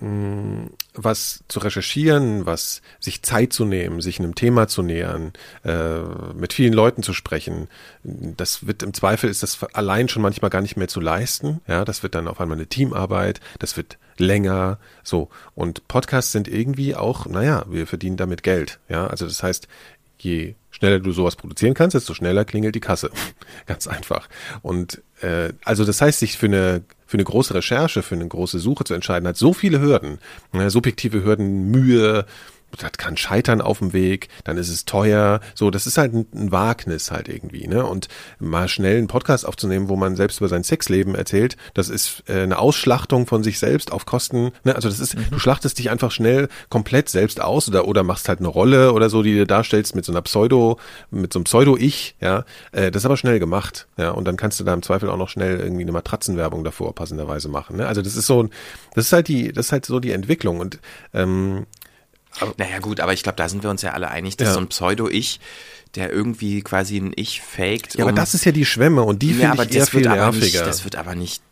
[0.00, 5.32] mh, was zu recherchieren, was sich Zeit zu nehmen, sich einem Thema zu nähern,
[5.64, 6.00] äh,
[6.34, 7.68] mit vielen Leuten zu sprechen,
[8.02, 11.60] das wird im Zweifel ist das allein schon manchmal gar nicht mehr zu leisten.
[11.66, 15.28] Ja, das wird dann auf einmal eine Teamarbeit, das wird länger, so.
[15.54, 18.78] Und Podcasts sind irgendwie auch, naja, wir verdienen damit Geld.
[18.88, 19.66] Ja, also das heißt,
[20.18, 23.10] je schneller du sowas produzieren kannst, desto schneller klingelt die Kasse.
[23.66, 24.28] Ganz einfach.
[24.62, 28.58] Und äh, also das heißt, sich für eine für eine große Recherche, für eine große
[28.58, 30.18] Suche zu entscheiden, hat so viele Hürden,
[30.68, 32.26] subjektive Hürden, Mühe,
[32.76, 36.26] das kann scheitern auf dem Weg, dann ist es teuer, so, das ist halt ein,
[36.34, 38.08] ein Wagnis halt irgendwie, ne, und
[38.38, 42.42] mal schnell einen Podcast aufzunehmen, wo man selbst über sein Sexleben erzählt, das ist äh,
[42.42, 46.10] eine Ausschlachtung von sich selbst auf Kosten, ne, also das ist, du schlachtest dich einfach
[46.10, 49.94] schnell komplett selbst aus oder, oder machst halt eine Rolle oder so, die du darstellst
[49.94, 50.78] mit so einer Pseudo,
[51.10, 54.60] mit so einem Pseudo-Ich, ja, äh, das ist aber schnell gemacht, ja, und dann kannst
[54.60, 58.02] du da im Zweifel auch noch schnell irgendwie eine Matratzenwerbung davor passenderweise machen, ne, also
[58.02, 58.50] das ist so, ein-
[58.94, 60.60] das ist halt die, das ist halt so die Entwicklung.
[60.60, 60.78] Und,
[61.12, 61.66] ähm,
[62.56, 64.54] Naja gut, aber ich glaube, da sind wir uns ja alle einig, dass Ja.
[64.54, 65.40] so ein Pseudo-Ich,
[65.94, 67.94] der irgendwie quasi ein Ich faked.
[67.94, 69.86] Ja, aber um- das ist ja die Schwemme und die ja, finde aber ich eher
[69.86, 70.64] viel aber nicht, nerviger.
[70.64, 71.42] das wird aber nicht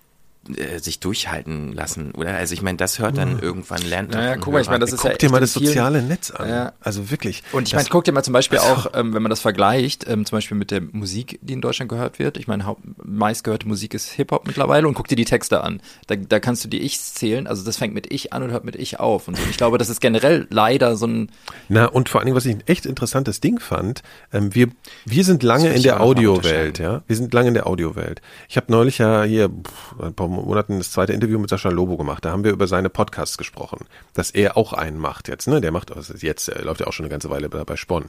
[0.57, 2.35] äh, sich durchhalten lassen, oder?
[2.35, 4.13] Also ich meine, das hört dann irgendwann lernt.
[4.13, 6.03] Naja, guck mal, ich meine, das ist ja Guck dir echt mal das vielen- soziale
[6.03, 6.49] Netz an.
[6.49, 6.73] Ja.
[6.81, 7.43] Also wirklich.
[7.53, 10.25] Und ich meine, guck dir mal zum Beispiel auch, ähm, wenn man das vergleicht, ähm,
[10.27, 12.37] zum Beispiel mit der Musik, die in Deutschland gehört wird.
[12.37, 12.65] Ich meine,
[13.05, 15.81] meistgehörte Musik ist Hip-Hop mittlerweile und guck dir die Texte an.
[16.09, 17.47] Da, da kannst du die Ichs zählen.
[17.47, 19.29] Also das fängt mit Ich an und hört mit Ich auf.
[19.29, 19.43] Und so.
[19.51, 21.31] Ich glaube, das ist generell leider so ein
[21.69, 24.69] Na, und vor allen Dingen, was ich ein echt interessantes Ding fand, ähm, wir,
[25.05, 27.03] wir sind lange in der Audiowelt, ja.
[27.07, 28.21] Wir sind lange in der Audiowelt.
[28.49, 31.97] Ich habe neulich ja hier pff, ein paar Monaten das zweite Interview mit Sascha Lobo
[31.97, 32.25] gemacht.
[32.25, 35.49] Da haben wir über seine Podcasts gesprochen, dass er auch einen macht jetzt.
[35.49, 37.77] Ne, der macht also jetzt, er läuft ja auch schon eine ganze Weile bei, bei
[37.77, 38.07] Spon.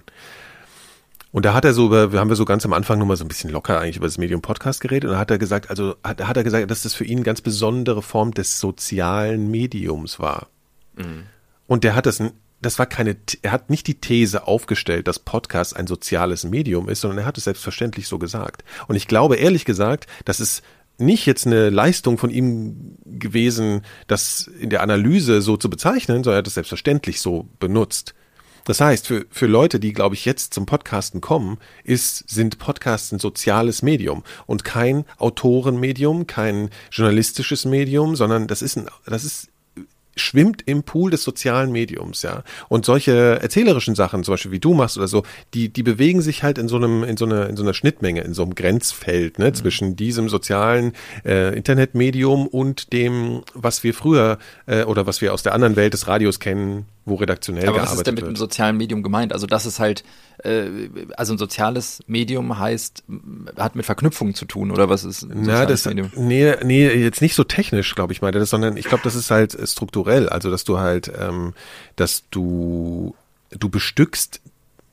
[1.34, 3.26] Und da hat er so über, haben wir so ganz am Anfang nur mal so
[3.26, 5.95] ein bisschen locker eigentlich über das Medium Podcast geredet und da hat er gesagt, also
[6.03, 10.19] hat, hat er gesagt, dass das für ihn eine ganz besondere Form des sozialen Mediums
[10.19, 10.47] war.
[11.65, 12.21] Und der hat das,
[12.61, 17.01] das war keine, er hat nicht die These aufgestellt, dass Podcast ein soziales Medium ist,
[17.01, 18.63] sondern er hat es selbstverständlich so gesagt.
[18.88, 20.61] Und ich glaube ehrlich gesagt, das ist
[21.05, 26.35] nicht jetzt eine Leistung von ihm gewesen, das in der Analyse so zu bezeichnen, sondern
[26.35, 28.13] er hat es selbstverständlich so benutzt.
[28.65, 33.11] Das heißt, für, für Leute, die, glaube ich, jetzt zum Podcasten kommen, ist, sind Podcasts
[33.11, 39.49] ein soziales Medium und kein Autorenmedium, kein journalistisches Medium, sondern das ist ein, das ist
[40.16, 42.43] schwimmt im Pool des sozialen Mediums, ja.
[42.70, 46.43] Und solche erzählerischen Sachen, zum Beispiel wie du machst oder so, die, die bewegen sich
[46.43, 49.39] halt in so einem, in so einer, in so einer Schnittmenge, in so einem Grenzfeld,
[49.39, 50.93] ne, zwischen diesem sozialen
[51.26, 55.93] äh, Internetmedium und dem, was wir früher äh, oder was wir aus der anderen Welt
[55.93, 58.29] des Radios kennen, wo redaktionell Aber was gearbeitet ist denn mit wird.
[58.29, 59.33] einem sozialen Medium gemeint?
[59.33, 60.03] Also das ist halt,
[60.43, 60.65] äh,
[61.17, 63.03] also ein soziales Medium heißt,
[63.57, 66.11] hat mit Verknüpfungen zu tun oder was ist ein Na, soziales das, Medium?
[66.15, 69.31] nee, nee, jetzt nicht so technisch, glaube ich, meinte das, sondern ich glaube, das ist
[69.31, 70.29] halt strukturell.
[70.29, 71.53] Also, dass du halt, ähm,
[71.95, 73.15] dass du,
[73.51, 74.39] du bestückst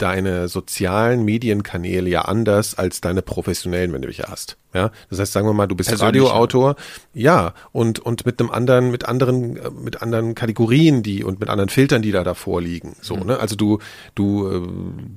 [0.03, 4.57] deine sozialen Medienkanäle ja anders als deine professionellen, wenn du welche hast.
[4.73, 6.25] Ja, das heißt, sagen wir mal, du bist Persönliche.
[6.27, 6.77] Radioautor,
[7.13, 11.49] ja, und und mit einem anderen, mit anderen, äh, mit anderen Kategorien, die und mit
[11.49, 12.95] anderen Filtern, die da davor liegen.
[13.01, 13.27] So, Mhm.
[13.27, 13.41] ne?
[13.41, 13.79] Also du
[14.15, 14.61] du äh,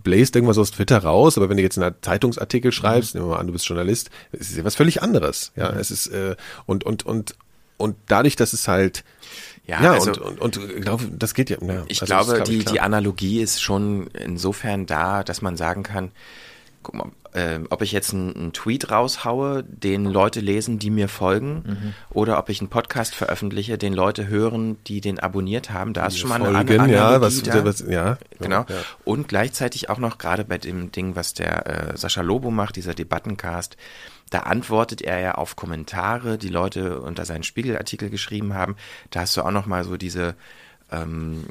[0.03, 2.73] bläst irgendwas aus Twitter raus, aber wenn du jetzt einen Zeitungsartikel Mhm.
[2.73, 5.51] schreibst, nehmen wir mal an, du bist Journalist, es ist ja was völlig anderes.
[5.55, 7.36] Ja, es ist äh, und und und
[7.77, 9.03] und dadurch, dass es halt
[9.66, 11.57] Ja, ja, also- und, und, und ich glaube, das geht ja.
[11.61, 12.74] ja Ich also glaube, glaub die, klar.
[12.74, 16.11] die Analogie ist schon insofern da, dass man sagen kann,
[16.82, 21.64] guck mal, äh, ob ich jetzt einen, Tweet raushaue, den Leute lesen, die mir folgen,
[21.66, 21.93] Mhm.
[22.11, 26.20] oder ob ich einen Podcast veröffentliche, den Leute hören, die den abonniert haben, da ist
[26.20, 27.64] schon mal eine Folgen, An- ja, was, da.
[27.64, 28.66] was, ja, Genau.
[28.68, 28.76] Ja.
[29.05, 32.93] Und gleichzeitig auch noch gerade bei dem Ding, was der äh, Sascha Lobo macht, dieser
[32.93, 33.78] Debattencast,
[34.30, 38.76] da antwortet er ja auf Kommentare, die Leute unter seinen Spiegelartikel geschrieben haben.
[39.11, 40.36] Da hast du auch noch mal so diese
[40.93, 41.45] ähm,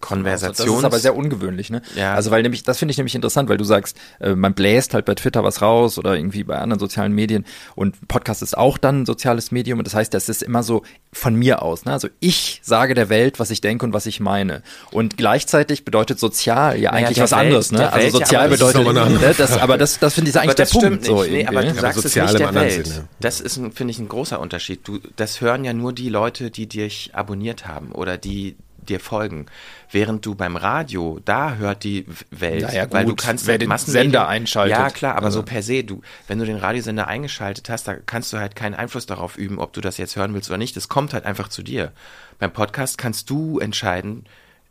[0.00, 0.58] Konversations...
[0.58, 1.82] Das ist aber sehr ungewöhnlich, ne?
[1.96, 2.14] Ja.
[2.14, 5.04] Also weil nämlich, das finde ich nämlich interessant, weil du sagst, äh, man bläst halt
[5.04, 9.02] bei Twitter was raus oder irgendwie bei anderen sozialen Medien und Podcast ist auch dann
[9.02, 10.82] ein soziales Medium und das heißt, das ist immer so
[11.12, 11.92] von mir aus, ne?
[11.92, 14.62] Also ich sage der Welt, was ich denke und was ich meine.
[14.90, 17.92] Und gleichzeitig bedeutet sozial ja Naja, eigentlich was Welt- anderes, ne?
[17.92, 19.34] Also Welt, ja, sozial aber das ist bedeutet, eine ne?
[19.36, 20.86] das, aber das, das finde ich eigentlich aber der das Punkt.
[20.86, 21.32] stimmt so nicht.
[21.32, 22.86] Nee, aber du Aber sagst es nicht der Welt.
[22.86, 23.08] Sinne.
[23.20, 24.86] Das ist, finde ich, ein großer Unterschied.
[24.86, 28.56] Du, das hören ja nur die Leute, die dich abonniert haben oder die
[28.88, 29.46] dir folgen.
[29.90, 33.62] Während du beim Radio, da hört die Welt, Ja, ja, weil du kannst wer mit
[33.62, 34.76] den Massenmedien- Sender einschaltet.
[34.76, 35.40] Ja, klar, aber Also.
[35.40, 38.74] so per se, du, wenn du den Radiosender eingeschaltet hast, da kannst du halt keinen
[38.74, 40.76] Einfluss darauf üben, ob du das jetzt hören willst oder nicht.
[40.76, 41.92] Das kommt halt einfach zu dir.
[42.38, 44.24] Beim Podcast kannst du entscheiden,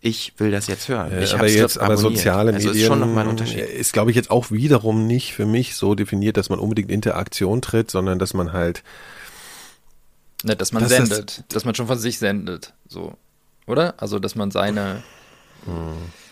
[0.05, 1.13] ich will das jetzt hören.
[1.13, 3.59] Äh, ich aber jetzt, aber soziale also Medien ist schon nochmal ein Unterschied.
[3.61, 7.61] ist, glaube ich, jetzt auch wiederum nicht für mich so definiert, dass man unbedingt Interaktion
[7.61, 8.83] tritt, sondern dass man halt
[10.43, 13.13] Ne, dass man Das ist- sendet, dass man schon von sich sendet, so.
[13.67, 13.95] Oder?
[13.97, 15.03] Also, dass man seine,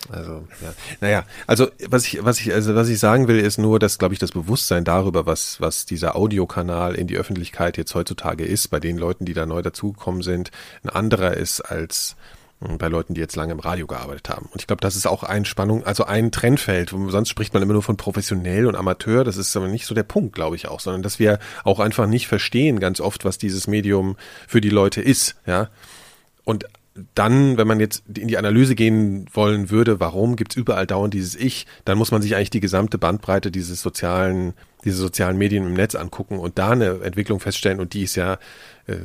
[0.09, 0.73] Also, ja.
[0.99, 4.13] Naja, also was ich, was ich, also was ich sagen will, ist nur, dass, glaube
[4.13, 8.79] ich, das Bewusstsein darüber, was, was dieser Audiokanal in die Öffentlichkeit jetzt heutzutage ist, bei
[8.79, 10.51] den Leuten, die da neu dazugekommen sind,
[10.83, 12.15] ein anderer ist als
[12.59, 14.47] mh, bei Leuten, die jetzt lange im Radio gearbeitet haben.
[14.51, 16.89] Und ich glaube, das ist auch ein Spannung, also ein Trendfeld.
[16.89, 19.23] Sonst spricht man immer nur von professionell und Amateur.
[19.23, 22.07] Das ist aber nicht so der Punkt, glaube ich auch, sondern dass wir auch einfach
[22.07, 24.17] nicht verstehen ganz oft, was dieses Medium
[24.47, 25.69] für die Leute ist, ja.
[26.43, 26.65] Und
[27.15, 31.35] dann, wenn man jetzt in die Analyse gehen wollen würde, warum gibt's überall dauernd dieses
[31.35, 35.73] Ich, dann muss man sich eigentlich die gesamte Bandbreite dieses sozialen, diese sozialen Medien im
[35.73, 38.39] Netz angucken und da eine Entwicklung feststellen und die ist ja
[38.87, 38.97] äh,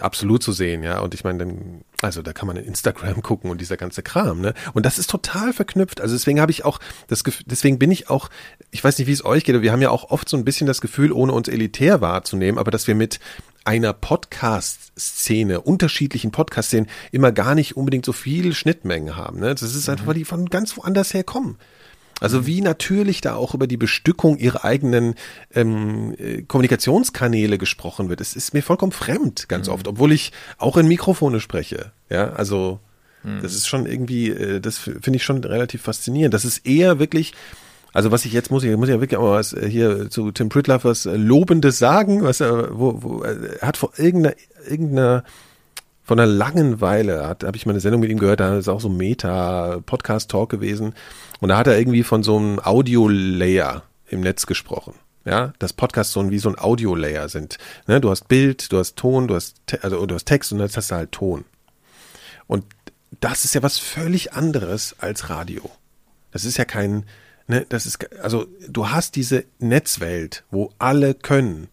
[0.00, 1.00] absolut zu sehen, ja.
[1.00, 4.40] Und ich meine, dann, also da kann man in Instagram gucken und dieser ganze Kram,
[4.40, 4.54] ne?
[4.72, 6.00] Und das ist total verknüpft.
[6.00, 6.78] Also deswegen habe ich auch
[7.08, 8.30] das Gefühl, deswegen bin ich auch,
[8.70, 10.46] ich weiß nicht, wie es euch geht, aber wir haben ja auch oft so ein
[10.46, 13.20] bisschen das Gefühl, ohne uns elitär wahrzunehmen, aber dass wir mit
[13.64, 19.40] einer Podcast-Szene, unterschiedlichen Podcast-Szenen immer gar nicht unbedingt so viel Schnittmengen haben.
[19.40, 19.54] Ne?
[19.54, 21.56] Das ist einfach, weil die von ganz woanders herkommen.
[22.20, 25.14] Also wie natürlich da auch über die Bestückung ihrer eigenen
[25.54, 28.20] ähm, äh, Kommunikationskanäle gesprochen wird.
[28.20, 31.92] Es ist mir vollkommen fremd ganz oft, obwohl ich auch in Mikrofone spreche.
[32.08, 32.80] Ja, also
[33.40, 36.34] das ist schon irgendwie, äh, das finde ich schon relativ faszinierend.
[36.34, 37.32] Das ist eher wirklich,
[37.94, 40.30] also was ich jetzt muss ich muss ja wirklich auch mal was äh, hier zu
[40.32, 44.34] Tim Pritloff was äh, lobendes sagen, was er wo, wo äh, er hat vor irgendeiner
[44.68, 45.24] irgendeiner
[46.02, 48.68] von einer langen Weile hat habe ich mal eine Sendung mit ihm gehört, da ist
[48.68, 50.92] auch so ein Meta Podcast Talk gewesen
[51.40, 54.94] und da hat er irgendwie von so einem Audio Layer im Netz gesprochen.
[55.24, 57.58] ja, dass Podcasts so ein, wie so ein Audio-Layer sind.
[57.86, 58.00] Ne?
[58.00, 60.90] Du hast Bild, du hast Ton, du hast, also du hast Text und jetzt hast
[60.90, 61.44] du halt Ton.
[62.46, 62.64] Und
[63.20, 65.70] das ist ja was völlig anderes als Radio.
[66.30, 67.04] Das ist ja kein,
[67.46, 71.68] ne, das ist, also du hast diese Netzwelt, wo alle können.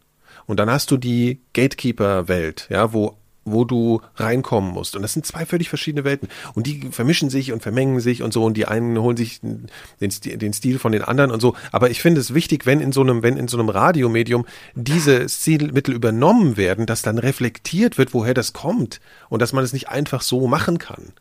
[0.46, 4.96] Und dann hast du die Gatekeeper-Welt, ja, wo wo du reinkommen musst.
[4.96, 6.30] Und das sind zwei völlig verschiedene Welten.
[6.54, 8.44] Und die vermischen sich und vermengen sich und so.
[8.44, 9.68] Und die einen holen sich den,
[10.00, 11.56] den Stil von den anderen und so.
[11.72, 14.46] Aber ich finde es wichtig, wenn in so einem, wenn in so einem Radiomedium
[14.76, 19.02] diese Stilmittel übernommen werden, dass dann reflektiert wird, woher das kommt.
[19.30, 21.14] Und dass man es nicht einfach so machen kann.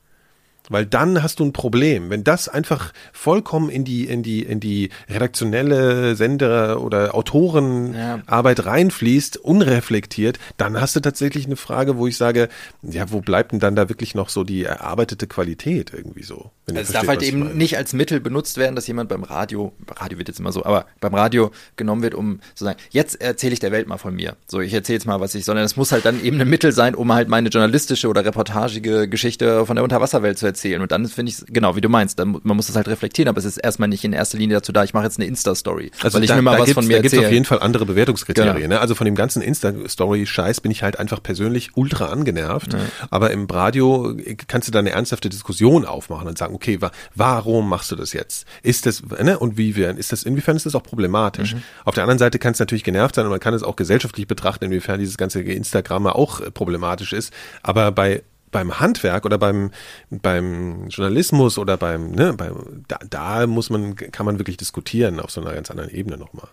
[0.71, 2.11] Weil dann hast du ein Problem.
[2.11, 8.64] Wenn das einfach vollkommen in die, in die, in die redaktionelle Sender- oder Autorenarbeit ja.
[8.64, 12.49] reinfließt, unreflektiert, dann hast du tatsächlich eine Frage, wo ich sage,
[12.83, 16.53] ja, wo bleibt denn dann da wirklich noch so die erarbeitete Qualität irgendwie so?
[16.68, 20.18] Also es darf halt eben nicht als Mittel benutzt werden, dass jemand beim Radio, Radio
[20.18, 23.59] wird jetzt immer so, aber beim Radio genommen wird, um zu sagen, jetzt erzähle ich
[23.59, 24.37] der Welt mal von mir.
[24.47, 26.71] So, ich erzähle jetzt mal, was ich, sondern es muss halt dann eben ein Mittel
[26.71, 30.83] sein, um halt meine journalistische oder reportagige Geschichte von der Unterwasserwelt zu erzählen erzählen.
[30.83, 33.39] Und dann finde ich genau, wie du meinst, dann, man muss das halt reflektieren, aber
[33.39, 35.91] es ist erstmal nicht in erster Linie dazu da, ich mache jetzt eine Insta-Story.
[36.03, 37.61] Also weil ich da, mir mal was von mir Da gibt es auf jeden Fall
[37.61, 38.57] andere Bewertungskriterien.
[38.57, 38.69] Genau.
[38.69, 38.81] Ne?
[38.81, 42.75] Also von dem ganzen Insta-Story-Scheiß bin ich halt einfach persönlich ultra angenervt.
[42.75, 42.81] Ja.
[43.11, 44.15] Aber im Radio
[44.47, 48.13] kannst du da eine ernsthafte Diskussion aufmachen und sagen, okay, wa warum machst du das
[48.13, 48.47] jetzt?
[48.63, 49.39] Ist das, ne?
[49.39, 51.55] Und wie wir, ist das, inwiefern ist das auch problematisch?
[51.55, 51.63] Mhm.
[51.85, 54.27] Auf der anderen Seite kann es natürlich genervt sein und man kann es auch gesellschaftlich
[54.27, 57.33] betrachten, inwiefern dieses ganze Instagram auch äh, problematisch ist.
[57.63, 59.71] Aber bei beim Handwerk oder beim,
[60.11, 65.31] beim Journalismus oder beim, ne, beim, da, da muss man, kann man wirklich diskutieren auf
[65.31, 66.49] so einer ganz anderen Ebene nochmal.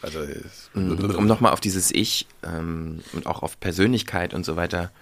[0.00, 0.20] Also,
[0.74, 0.92] mhm.
[1.16, 4.92] um nochmal auf dieses Ich ähm, und auch auf Persönlichkeit und so weiter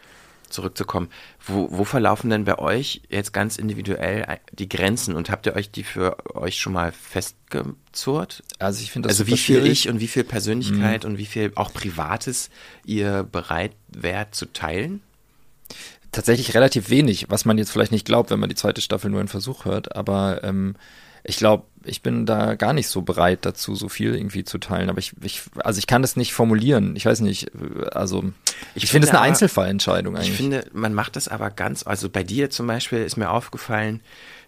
[0.48, 1.08] zurückzukommen,
[1.44, 5.70] wo, wo verlaufen denn bei euch jetzt ganz individuell die Grenzen und habt ihr euch
[5.70, 8.42] die für euch schon mal festgezurrt?
[8.58, 9.86] Also ich finde das Also wie viel schwierig.
[9.86, 11.10] Ich und wie viel Persönlichkeit mhm.
[11.10, 12.50] und wie viel auch Privates
[12.84, 15.02] ihr bereit wärt zu teilen?
[16.12, 19.20] Tatsächlich relativ wenig, was man jetzt vielleicht nicht glaubt, wenn man die zweite Staffel nur
[19.20, 19.94] in Versuch hört.
[19.96, 20.76] Aber ähm,
[21.24, 24.88] ich glaube, ich bin da gar nicht so bereit dazu, so viel irgendwie zu teilen.
[24.88, 26.94] Aber ich, ich also ich kann das nicht formulieren.
[26.96, 27.50] Ich weiß nicht.
[27.92, 28.24] Also
[28.74, 30.30] ich, ich finde es eine aber, Einzelfallentscheidung eigentlich.
[30.30, 31.86] Ich finde, man macht das aber ganz.
[31.86, 34.00] Also bei dir zum Beispiel ist mir aufgefallen,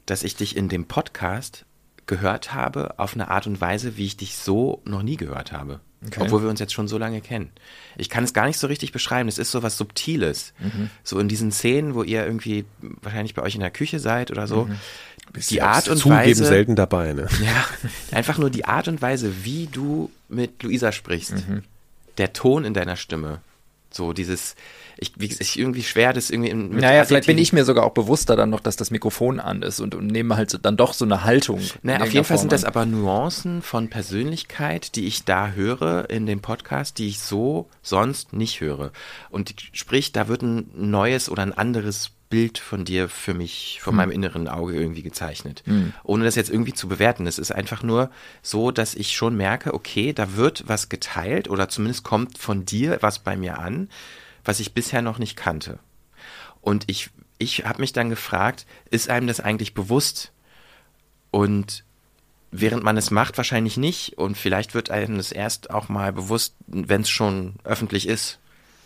[0.07, 1.65] dass ich dich in dem Podcast
[2.07, 5.81] gehört habe auf eine Art und Weise, wie ich dich so noch nie gehört habe.
[6.07, 6.21] Okay.
[6.21, 7.51] Obwohl wir uns jetzt schon so lange kennen.
[7.97, 9.29] Ich kann es gar nicht so richtig beschreiben.
[9.29, 10.53] Es ist so was Subtiles.
[10.61, 10.91] Mhm.
[11.03, 12.65] So in diesen Szenen, wo ihr irgendwie
[13.03, 14.67] wahrscheinlich bei euch in der Küche seid oder so.
[14.67, 14.77] Mhm.
[15.51, 16.45] Die Art und zugeben Weise.
[16.45, 17.27] selten dabei, ne?
[17.43, 17.67] Ja,
[18.17, 21.49] einfach nur die Art und Weise, wie du mit Luisa sprichst.
[21.49, 21.65] Mhm.
[22.17, 23.41] Der Ton in deiner Stimme.
[23.99, 24.55] So dieses,
[24.97, 27.85] ich, wie ich irgendwie schwer, das irgendwie in, mit Naja, vielleicht bin ich mir sogar
[27.85, 30.77] auch bewusster dann noch, dass das Mikrofon an ist und, und nehme halt so, dann
[30.77, 31.61] doch so eine Haltung.
[31.83, 36.27] Naja, auf jeden Fall sind das aber Nuancen von Persönlichkeit, die ich da höre in
[36.27, 38.93] dem Podcast, die ich so sonst nicht höre.
[39.31, 43.93] Und sprich, da wird ein neues oder ein anderes Bild von dir für mich, von
[43.93, 43.97] hm.
[43.97, 45.63] meinem inneren Auge irgendwie gezeichnet.
[45.67, 45.93] Hm.
[46.05, 47.27] Ohne das jetzt irgendwie zu bewerten.
[47.27, 48.11] Es ist einfach nur
[48.43, 52.99] so, dass ich schon merke, okay, da wird was geteilt oder zumindest kommt von dir
[53.01, 53.89] was bei mir an,
[54.45, 55.79] was ich bisher noch nicht kannte.
[56.61, 60.33] Und ich, ich habe mich dann gefragt, ist einem das eigentlich bewusst?
[61.31, 61.85] Und
[62.51, 64.19] während man es macht, wahrscheinlich nicht.
[64.19, 68.39] Und vielleicht wird einem das erst auch mal bewusst, wenn es schon öffentlich ist.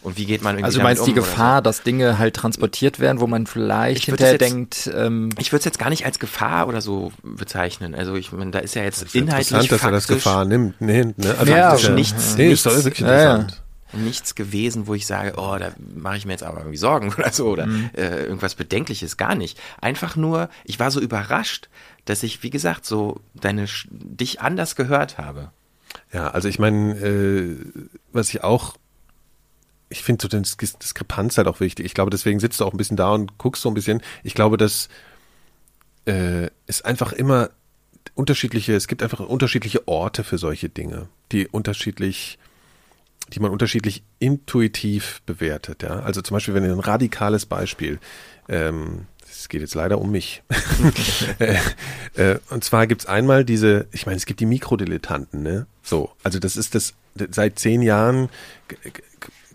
[0.03, 1.63] Und wie geht man irgendwie Also du meinst um die Gefahr, so?
[1.63, 4.91] dass Dinge halt transportiert werden, wo man vielleicht hinterher jetzt, denkt.
[4.95, 7.95] Ähm, ich würde es jetzt gar nicht als Gefahr oder so bezeichnen.
[7.95, 10.81] Also ich meine, da ist ja jetzt inhaltlich interessant, dass er das Gefahr nimmt.
[10.81, 11.37] Nee, ne?
[11.39, 13.51] also ja, ja, nichts, nee, nichts, ist wirklich interessant.
[13.51, 13.63] Ja, ja
[13.95, 17.31] nichts gewesen, wo ich sage, oh, da mache ich mir jetzt aber irgendwie Sorgen oder
[17.31, 17.91] so oder mhm.
[17.95, 19.61] äh, irgendwas Bedenkliches, gar nicht.
[19.81, 21.69] Einfach nur, ich war so überrascht,
[22.05, 25.51] dass ich, wie gesagt, so deine dich anders gehört habe.
[26.13, 27.57] Ja, also ich meine, äh,
[28.13, 28.77] was ich auch
[29.93, 31.87] ich finde so den Diskrepanz halt auch wichtig.
[31.87, 34.03] Ich glaube, deswegen sitzt du auch ein bisschen da und guckst so ein bisschen.
[34.25, 34.89] Ich glaube, dass
[36.07, 37.51] äh, es einfach immer
[38.15, 42.39] unterschiedliche, es gibt einfach unterschiedliche Orte für solche Dinge, die unterschiedlich
[43.33, 45.83] die man unterschiedlich intuitiv bewertet.
[45.83, 46.01] Ja?
[46.01, 47.99] Also zum Beispiel, wenn ein radikales Beispiel,
[48.49, 50.43] ähm, es geht jetzt leider um mich.
[51.39, 51.57] äh,
[52.15, 55.67] äh, und zwar gibt's einmal diese, ich meine, es gibt die Mikrodilettanten, ne?
[55.83, 56.93] So, also das ist das,
[57.31, 58.29] seit zehn Jahren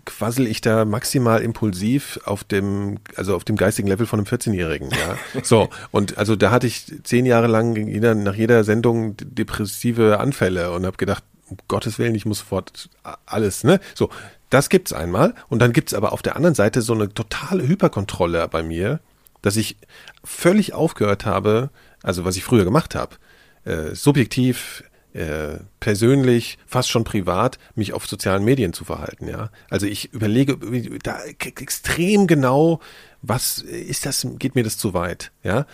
[0.08, 4.90] quassel ich da maximal impulsiv auf dem, also auf dem geistigen Level von einem 14-Jährigen,
[4.90, 5.42] ja.
[5.42, 10.72] So, und also da hatte ich zehn Jahre lang jeder, nach jeder Sendung depressive Anfälle
[10.72, 12.88] und habe gedacht, um Gottes Willen, ich muss sofort
[13.26, 13.80] alles, ne?
[13.94, 14.08] So,
[14.48, 15.34] das gibt's einmal.
[15.48, 19.00] Und dann gibt's aber auf der anderen Seite so eine totale Hyperkontrolle bei mir,
[19.42, 19.76] dass ich
[20.24, 21.68] völlig aufgehört habe,
[22.02, 23.16] also was ich früher gemacht habe,
[23.64, 24.84] äh, subjektiv
[25.18, 29.50] äh, persönlich, fast schon privat, mich auf sozialen Medien zu verhalten, ja.
[29.68, 30.56] Also ich überlege
[31.02, 32.80] da extrem genau,
[33.20, 35.66] was ist das, geht mir das zu weit, ja.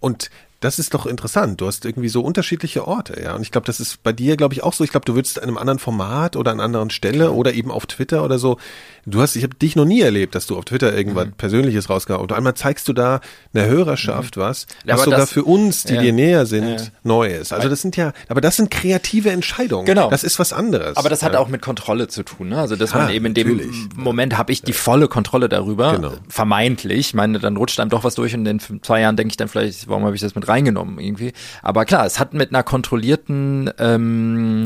[0.00, 1.60] Und das ist doch interessant.
[1.60, 3.34] Du hast irgendwie so unterschiedliche Orte, ja.
[3.34, 4.84] Und ich glaube, das ist bei dir, glaube ich, auch so.
[4.84, 7.70] Ich glaube, du würdest in einem anderen Format oder an einer anderen Stelle oder eben
[7.70, 8.58] auf Twitter oder so.
[9.06, 11.32] Du hast, ich habe dich noch nie erlebt, dass du auf Twitter irgendwas mhm.
[11.32, 12.18] Persönliches rausgehst.
[12.18, 13.20] Und einmal zeigst du da
[13.54, 14.40] einer Hörerschaft mhm.
[14.42, 16.86] was, was sogar das, für uns, die ja, dir näher sind, ja.
[17.04, 17.54] neu ist.
[17.54, 19.86] Also das sind ja, aber das sind kreative Entscheidungen.
[19.86, 20.10] Genau.
[20.10, 20.98] Das ist was anderes.
[20.98, 22.50] Aber das hat auch mit Kontrolle zu tun.
[22.50, 22.58] Ne?
[22.58, 23.76] Also dass man eben in dem natürlich.
[23.96, 26.12] Moment habe ich die volle Kontrolle darüber, genau.
[26.28, 26.98] vermeintlich.
[26.98, 29.48] Ich meine, dann rutscht einem doch was durch und in zwei Jahren denke ich dann
[29.48, 31.32] vielleicht, warum habe ich das mit reingenommen irgendwie.
[31.62, 34.64] Aber klar, es hat mit einer kontrollierten, ähm,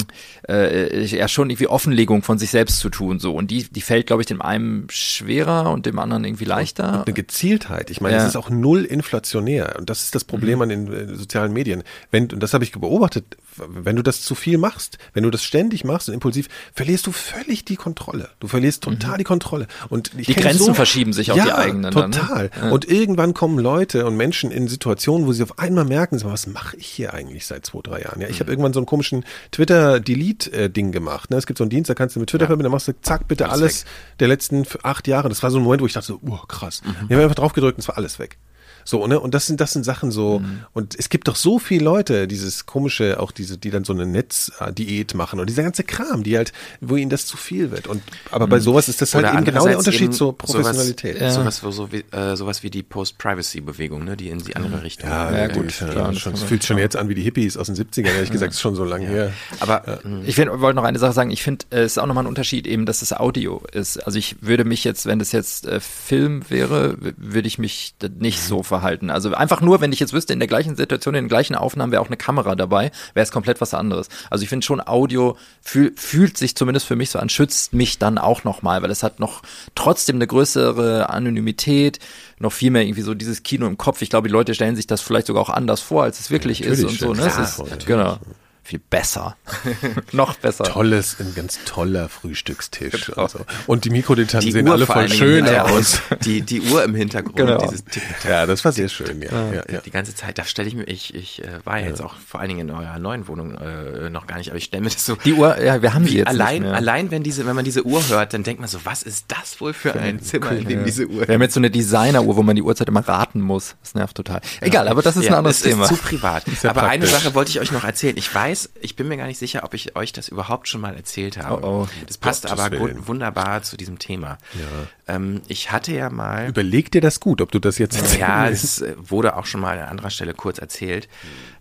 [0.49, 4.07] äh, ja schon irgendwie Offenlegung von sich selbst zu tun so und die, die fällt,
[4.07, 7.01] glaube ich, dem einen schwerer und dem anderen irgendwie leichter.
[7.01, 7.91] Und eine Gezieltheit.
[7.91, 10.63] Ich meine, es ist auch null inflationär und das ist das Problem mhm.
[10.63, 11.83] an den äh, sozialen Medien.
[12.11, 15.43] Wenn und das habe ich beobachtet, wenn du das zu viel machst, wenn du das
[15.43, 18.31] ständig machst und impulsiv, verlierst du völlig die Kontrolle.
[18.41, 19.19] Du verlierst total mhm.
[19.19, 21.93] die Kontrolle und die Grenzen so, verschieben sich auf ja, die eigenen.
[21.93, 22.51] Total.
[22.51, 22.73] Dann, ne?
[22.73, 26.47] Und irgendwann kommen Leute und Menschen in Situationen, wo sie auf einmal merken merken, was
[26.47, 28.21] mache ich hier eigentlich seit zwei, drei Jahren?
[28.21, 28.41] Ja, ich mhm.
[28.41, 31.31] habe irgendwann so einen komischen Twitter-Delete-Ding gemacht.
[31.31, 31.37] Ne?
[31.37, 32.49] Es gibt so einen Dienst, da kannst du mit Twitter ja.
[32.49, 33.85] verbinden, dann machst du zack, bitte alles, alles
[34.21, 35.29] der letzten acht Jahre.
[35.29, 36.83] Das war so ein Moment, wo ich dachte so, oh, krass.
[36.85, 36.95] Mhm.
[37.09, 38.39] Ich habe einfach drauf gedrückt und es war alles weg.
[38.85, 39.19] So, ne?
[39.19, 40.61] Und das sind, das sind Sachen so, mhm.
[40.73, 44.07] und es gibt doch so viele Leute, dieses komische, auch diese, die dann so eine
[44.07, 47.87] Netzdiät machen und dieser ganze Kram, die halt, wo ihnen das zu viel wird.
[47.87, 48.63] Und aber bei mhm.
[48.63, 51.19] sowas ist das halt eben genau der Unterschied zur Professionalität.
[51.19, 51.51] Sowas, ja.
[51.51, 54.17] sowas, so wie, äh, sowas wie die Post-Privacy-Bewegung, ne?
[54.17, 55.09] die in die andere Richtung.
[55.09, 55.81] Ja, ja, gut.
[55.81, 58.31] Ja, ja, schon, es fühlt schon jetzt an wie die Hippies aus den 70ern, ehrlich
[58.31, 59.33] gesagt, ist schon so lange her.
[59.61, 62.67] Aber ich wollte noch eine Sache sagen, ich finde, es ist auch nochmal ein Unterschied
[62.67, 63.99] eben, dass es Audio ist.
[63.99, 68.41] Also ich würde mich jetzt, wenn das jetzt äh, Film wäre, würde ich mich nicht
[68.43, 68.74] so verhalten.
[68.83, 71.93] Also einfach nur, wenn ich jetzt wüsste, in der gleichen Situation, in den gleichen Aufnahmen
[71.93, 74.09] wäre auch eine Kamera dabei, wäre es komplett was anderes.
[74.31, 77.99] Also ich finde schon, Audio fühl, fühlt sich zumindest für mich so an, schützt mich
[77.99, 79.43] dann auch nochmal, weil es hat noch
[79.75, 81.99] trotzdem eine größere Anonymität,
[82.39, 84.03] noch viel mehr irgendwie so dieses Kino im Kopf.
[84.03, 86.61] Ich glaube, die Leute stellen sich das vielleicht sogar auch anders vor, als es wirklich
[86.61, 87.15] ja, ist und so.
[87.15, 87.23] Ne?
[87.23, 88.19] Klar, ist, genau
[88.65, 89.37] viel besser.
[90.13, 90.65] Noch besser.
[90.65, 93.07] Tolles, ein ganz toller Frühstückstisch.
[93.07, 93.23] Genau.
[93.23, 93.41] Also.
[93.67, 96.01] Und die Mikrodilettanten sehen alle voll schön aus.
[96.25, 97.37] Die, die Uhr im Hintergrund.
[97.37, 97.59] Genau.
[97.59, 97.85] Dieses
[98.27, 99.31] ja, das war sehr schön, ja.
[99.53, 99.81] ja, ja.
[99.81, 101.89] Die ganze Zeit, da stelle ich mir, ich, ich äh, war ja.
[101.89, 104.65] jetzt auch vor allen Dingen in eurer neuen Wohnung äh, noch gar nicht, aber ich
[104.65, 105.17] stelle mir das so.
[105.17, 106.29] Die Uhr, ja, wir haben sie jetzt.
[106.29, 109.27] Allein, allein wenn diese, wenn man diese Uhr hört, dann denkt man so, was ist
[109.29, 111.71] das wohl für ein Zimmer, cool, in dem diese Uhr Wir haben jetzt so eine
[111.71, 113.77] Designer-Uhr, wo man die Uhrzeit immer raten muss.
[113.83, 114.41] Das nervt total.
[114.61, 115.85] Egal, aber das ist ein anderes Thema.
[115.85, 116.45] Ist zu privat.
[116.65, 116.91] aber praktisch.
[116.91, 118.17] eine Sache wollte ich euch noch erzählen.
[118.17, 120.81] Ich weiß, ich bin mir gar nicht nicht sicher, ob ich euch das überhaupt schon
[120.81, 121.67] mal erzählt habe.
[121.67, 121.89] Oh, oh.
[122.07, 123.07] Das passt Gottes aber Willen.
[123.09, 124.39] wunderbar zu diesem Thema.
[124.55, 125.15] Ja.
[125.15, 126.49] Ähm, ich hatte ja mal.
[126.49, 128.19] Überleg dir das gut, ob du das jetzt erzählst.
[128.19, 131.09] Ja, es äh, wurde auch schon mal an anderer Stelle kurz erzählt.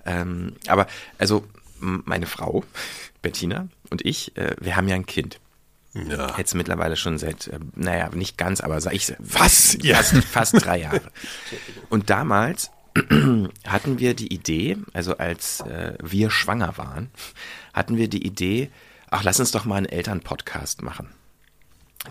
[0.05, 0.87] Ähm, aber
[1.17, 1.45] also
[1.79, 2.63] meine Frau,
[3.23, 5.39] Bettina und ich, äh, wir haben ja ein Kind.
[5.93, 6.35] Ja.
[6.37, 9.77] Jetzt mittlerweile schon seit, äh, naja, nicht ganz, aber sag ich, was?
[9.81, 9.97] Ja.
[9.97, 11.01] Fast, fast drei Jahre.
[11.89, 12.71] Und damals
[13.67, 17.09] hatten wir die Idee, also als äh, wir schwanger waren,
[17.73, 18.69] hatten wir die Idee,
[19.09, 21.09] ach, lass uns doch mal einen Elternpodcast machen.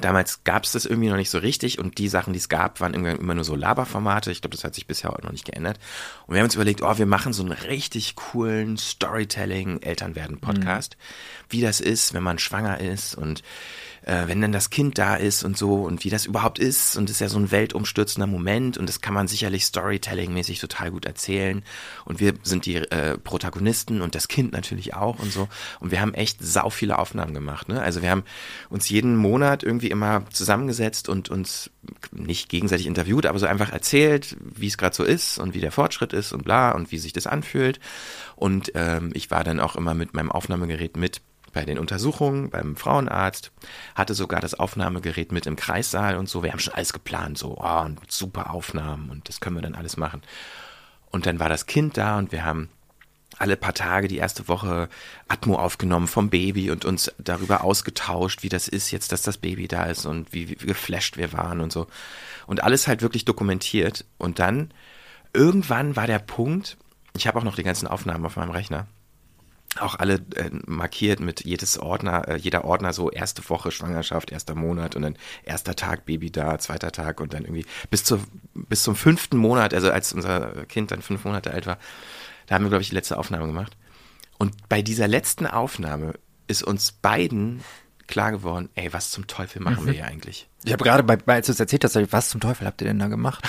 [0.01, 2.81] Damals gab es das irgendwie noch nicht so richtig und die Sachen, die es gab,
[2.81, 4.31] waren immer nur so Laberformate.
[4.31, 5.79] Ich glaube, das hat sich bisher auch noch nicht geändert.
[6.27, 10.97] Und wir haben uns überlegt, oh, wir machen so einen richtig coolen Storytelling-Elternwerden-Podcast.
[10.97, 11.03] Mhm.
[11.51, 13.43] Wie das ist, wenn man schwanger ist und
[14.03, 17.09] äh, wenn dann das Kind da ist und so und wie das überhaupt ist und
[17.11, 21.63] ist ja so ein weltumstürzender Moment und das kann man sicherlich Storytelling-mäßig total gut erzählen.
[22.05, 25.49] Und wir sind die äh, Protagonisten und das Kind natürlich auch und so.
[25.81, 27.81] Und wir haben echt sau viele Aufnahmen gemacht, ne?
[27.81, 28.25] Also wir haben
[28.71, 31.71] uns jeden Monat irgendwie immer zusammengesetzt und uns
[32.13, 35.73] nicht gegenseitig interviewt, aber so einfach erzählt, wie es gerade so ist und wie der
[35.73, 37.81] Fortschritt ist und bla und wie sich das anfühlt.
[38.37, 41.21] Und ähm, ich war dann auch immer mit meinem Aufnahmegerät mit
[41.53, 43.53] bei den Untersuchungen beim Frauenarzt,
[43.95, 46.43] hatte sogar das Aufnahmegerät mit im Kreissaal und so.
[46.43, 49.97] Wir haben schon alles geplant, so, oh, super Aufnahmen und das können wir dann alles
[49.97, 50.23] machen.
[51.11, 52.71] Und dann war das Kind da und wir haben
[53.39, 54.89] alle paar Tage die erste Woche
[55.29, 59.69] Atmo aufgenommen vom Baby und uns darüber ausgetauscht, wie das ist jetzt, dass das Baby
[59.69, 61.87] da ist und wie, wie geflasht wir waren und so.
[62.47, 64.05] Und alles halt wirklich dokumentiert.
[64.19, 64.73] Und dann
[65.33, 66.77] irgendwann war der Punkt,
[67.17, 68.87] ich habe auch noch die ganzen Aufnahmen auf meinem Rechner,
[69.81, 74.55] auch alle äh, markiert mit jedes Ordner, äh, jeder Ordner so erste Woche Schwangerschaft, erster
[74.55, 78.21] Monat und dann erster Tag Baby da, zweiter Tag und dann irgendwie bis zur
[78.55, 81.79] bis zum fünften Monat, also als unser Kind dann fünf Monate alt war,
[82.47, 83.77] da haben wir glaube ich die letzte Aufnahme gemacht.
[84.39, 86.15] Und bei dieser letzten Aufnahme
[86.49, 87.63] ist uns beiden
[88.13, 89.87] klar geworden, ey, was zum Teufel machen mhm.
[89.87, 90.47] wir hier eigentlich?
[90.65, 92.99] Ich habe gerade, bei, als du es erzählt hast, was zum Teufel habt ihr denn
[92.99, 93.43] da gemacht?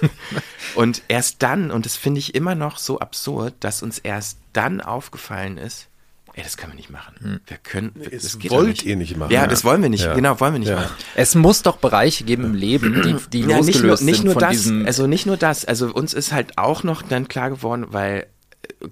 [0.74, 4.80] und erst dann, und das finde ich immer noch so absurd, dass uns erst dann
[4.80, 5.88] aufgefallen ist,
[6.32, 7.40] ey, das können wir nicht machen.
[7.46, 8.84] Wir können, das das geht wollt nicht.
[8.86, 9.30] ihr nicht machen.
[9.30, 9.46] Ja, Ja.
[9.46, 10.04] das wollen wir nicht.
[10.04, 10.14] Ja.
[10.14, 10.76] Genau, wollen wir nicht Ja.
[10.76, 10.94] machen.
[11.14, 14.24] Es muss doch Bereiche geben im Leben, die, die Ja, nicht nur, losgelöst nicht sind
[14.24, 14.86] nur von das, diesem.
[14.86, 15.64] also nicht nur das.
[15.66, 18.26] Also uns ist halt auch noch dann klar geworden, weil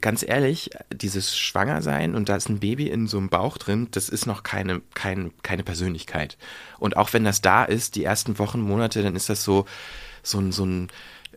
[0.01, 4.09] ganz ehrlich, dieses Schwangersein und da ist ein Baby in so einem Bauch drin, das
[4.09, 6.37] ist noch keine, kein, keine Persönlichkeit.
[6.79, 9.67] Und auch wenn das da ist, die ersten Wochen, Monate, dann ist das so,
[10.23, 10.89] so ein, so ein,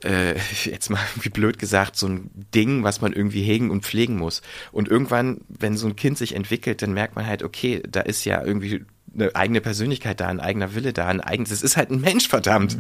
[0.04, 4.18] äh, jetzt mal wie blöd gesagt, so ein Ding, was man irgendwie hegen und pflegen
[4.18, 4.42] muss.
[4.72, 8.26] Und irgendwann, wenn so ein Kind sich entwickelt, dann merkt man halt, okay, da ist
[8.26, 11.90] ja irgendwie eine eigene Persönlichkeit da, ein eigener Wille da, ein eigenes, es ist halt
[11.90, 12.78] ein Mensch, verdammt.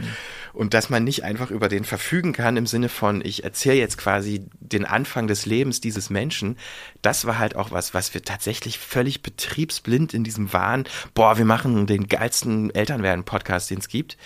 [0.53, 3.97] Und dass man nicht einfach über den verfügen kann im Sinne von, ich erzähle jetzt
[3.97, 6.57] quasi den Anfang des Lebens dieses Menschen,
[7.01, 11.45] das war halt auch was, was wir tatsächlich völlig betriebsblind in diesem Wahn, boah, wir
[11.45, 14.17] machen den geilsten Elternwerden-Podcast, den es gibt,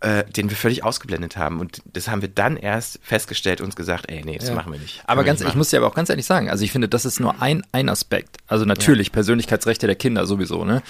[0.00, 1.60] äh, den wir völlig ausgeblendet haben.
[1.60, 4.54] Und das haben wir dann erst festgestellt und uns gesagt, ey, nee, das Ja.
[4.54, 5.00] machen wir nicht.
[5.06, 6.88] Aber wir ganz, nicht ich muss dir aber auch ganz ehrlich sagen, also ich finde,
[6.88, 8.38] das ist nur ein, ein Aspekt.
[8.48, 10.82] Also natürlich Persönlichkeitsrechte der Kinder sowieso, ne?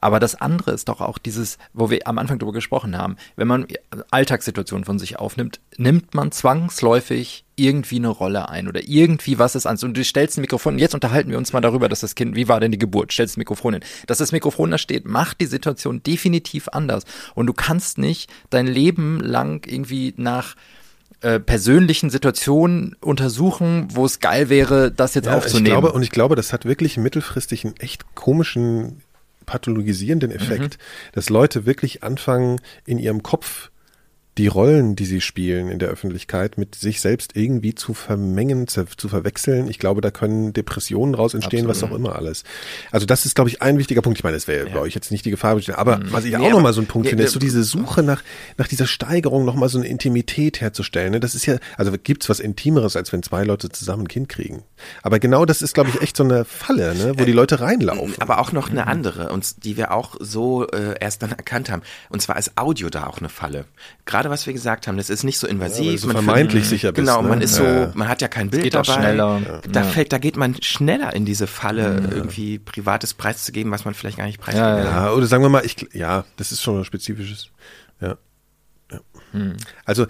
[0.00, 3.16] Aber das andere ist doch auch dieses, wo wir am Anfang drüber gesprochen haben.
[3.36, 3.66] Wenn man
[4.10, 9.66] Alltagssituationen von sich aufnimmt, nimmt man zwangsläufig irgendwie eine Rolle ein oder irgendwie was ist
[9.66, 9.78] an.
[9.82, 12.48] Und du stellst ein Mikrofon, jetzt unterhalten wir uns mal darüber, dass das Kind, wie
[12.48, 13.12] war denn die Geburt?
[13.12, 13.82] Stellst ein Mikrofon hin.
[14.06, 17.04] Dass das Mikrofon da steht, macht die Situation definitiv anders.
[17.34, 20.54] Und du kannst nicht dein Leben lang irgendwie nach
[21.20, 25.66] äh, persönlichen Situationen untersuchen, wo es geil wäre, das jetzt Ja, ich aufzunehmen.
[25.66, 29.02] glaube, und ich glaube, das hat wirklich mittelfristig einen echt komischen,
[29.48, 30.78] pathologisierenden Effekt,
[31.12, 33.70] dass Leute wirklich anfangen, in ihrem Kopf
[34.38, 38.86] die Rollen, die sie spielen in der Öffentlichkeit, mit sich selbst irgendwie zu vermengen, zu,
[38.96, 39.68] zu verwechseln.
[39.68, 42.44] Ich glaube, da können Depressionen raus entstehen, was auch immer alles.
[42.92, 44.18] Also das ist, glaube ich, ein wichtiger Punkt.
[44.18, 46.50] Ich meine, das wäre bei euch jetzt nicht die Gefahr, aber was ich Nee, auch
[46.50, 48.22] nochmal so ein Punkt Ja, finde, ist so diese Suche nach,
[48.56, 51.12] nach dieser Steigerung, nochmal so eine Intimität herzustellen.
[51.12, 51.20] Ne?
[51.20, 54.62] Das ist ja, also gibt's was Intimeres, als wenn zwei Leute zusammen ein Kind kriegen.
[55.02, 57.14] Aber genau das ist, glaube ich, echt so eine Falle, ne?
[57.18, 58.14] wo die Leute reinlaufen.
[58.20, 61.82] Aber auch noch eine andere, und die wir auch so äh, erst dann erkannt haben.
[62.08, 63.64] Und zwar ist Audio da auch eine Falle.
[64.04, 65.92] Gerade was wir gesagt haben, das ist nicht so invasiv.
[65.92, 67.28] du so man vermeintlich findet- sicher bist, Genau, ne?
[67.28, 67.90] man ist so, Ja.
[67.94, 69.00] man hat ja kein Bild geht auch dabei.
[69.02, 69.40] schneller.
[69.70, 69.86] Da Ja.
[69.86, 74.26] fällt, da geht man schneller in diese Falle, irgendwie privates preiszugeben, was man vielleicht gar
[74.26, 74.84] nicht preisgeben Ja, will.
[74.84, 77.48] Ja, oder sagen wir mal, ich, ja, das ist schon was Spezifisches.
[78.00, 78.16] Ja.
[78.92, 79.00] ja.
[79.84, 80.06] Also,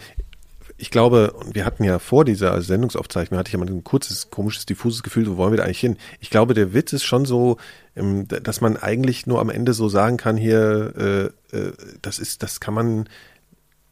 [0.81, 4.31] ich glaube, und wir hatten ja vor dieser Sendungsaufzeichnung, hatte ich ja mal ein kurzes,
[4.31, 5.97] komisches, diffuses Gefühl, wo wollen wir da eigentlich hin?
[6.21, 7.57] Ich glaube, der Witz ist schon so,
[7.97, 12.45] ähm, dass man eigentlich nur am Ende so sagen kann, hier, äh, äh, das ist,
[12.45, 13.09] das kann man,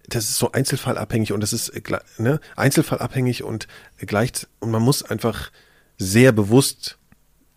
[0.09, 1.82] das ist so einzelfallabhängig und das ist äh,
[2.18, 3.66] ne, einzelfallabhängig und
[3.98, 5.50] gleich, und man muss einfach
[5.98, 6.98] sehr bewusst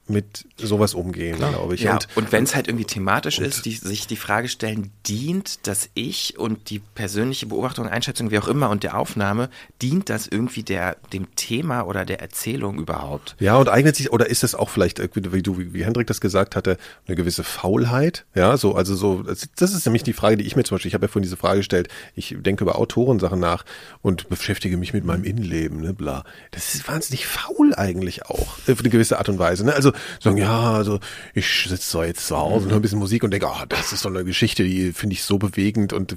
[0.09, 1.81] mit sowas umgehen, glaube ich.
[1.81, 5.67] Ja, Und, und, wenn es halt irgendwie thematisch ist, die, sich die Frage stellen, dient
[5.67, 9.49] das Ich und die persönliche Beobachtung, Einschätzung, wie auch immer, und der Aufnahme,
[9.81, 13.35] dient das irgendwie der, dem Thema oder der Erzählung überhaupt?
[13.39, 16.55] Ja, und eignet sich, oder ist das auch vielleicht, wie du, wie, Hendrik das gesagt
[16.55, 18.25] hatte, eine gewisse Faulheit?
[18.33, 20.89] Ja, so, also so, das, das ist nämlich die Frage, die ich mir zum Beispiel,
[20.89, 23.63] ich habe ja vorhin diese Frage gestellt, ich denke über Autorensachen nach
[24.01, 26.23] und beschäftige mich mit meinem Innenleben, ne, bla.
[26.51, 29.73] Das ist wahnsinnig faul eigentlich auch, äh, auf eine gewisse Art und Weise, ne?
[29.73, 30.99] Also, sagen, ja, also,
[31.33, 33.93] ich sitze so jetzt zu Hause und höre ein bisschen Musik und denke, ah, das
[33.93, 36.15] ist so eine Geschichte, die finde ich so bewegend und,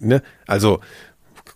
[0.00, 0.80] ne, also,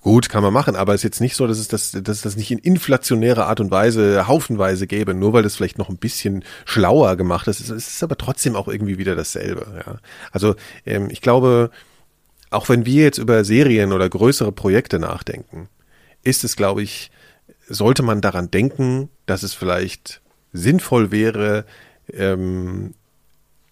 [0.02, 2.22] Gut, kann man machen, aber es ist jetzt nicht so, dass es das, dass es
[2.22, 5.96] das nicht in inflationärer Art und Weise haufenweise gäbe, nur weil das vielleicht noch ein
[5.96, 7.60] bisschen schlauer gemacht ist.
[7.60, 9.84] Es ist aber trotzdem auch irgendwie wieder dasselbe.
[9.86, 9.98] Ja.
[10.32, 11.70] Also ähm, ich glaube,
[12.50, 15.68] auch wenn wir jetzt über Serien oder größere Projekte nachdenken,
[16.24, 17.12] ist es, glaube ich,
[17.68, 20.20] sollte man daran denken, dass es vielleicht
[20.52, 21.64] sinnvoll wäre,
[22.12, 22.94] ähm,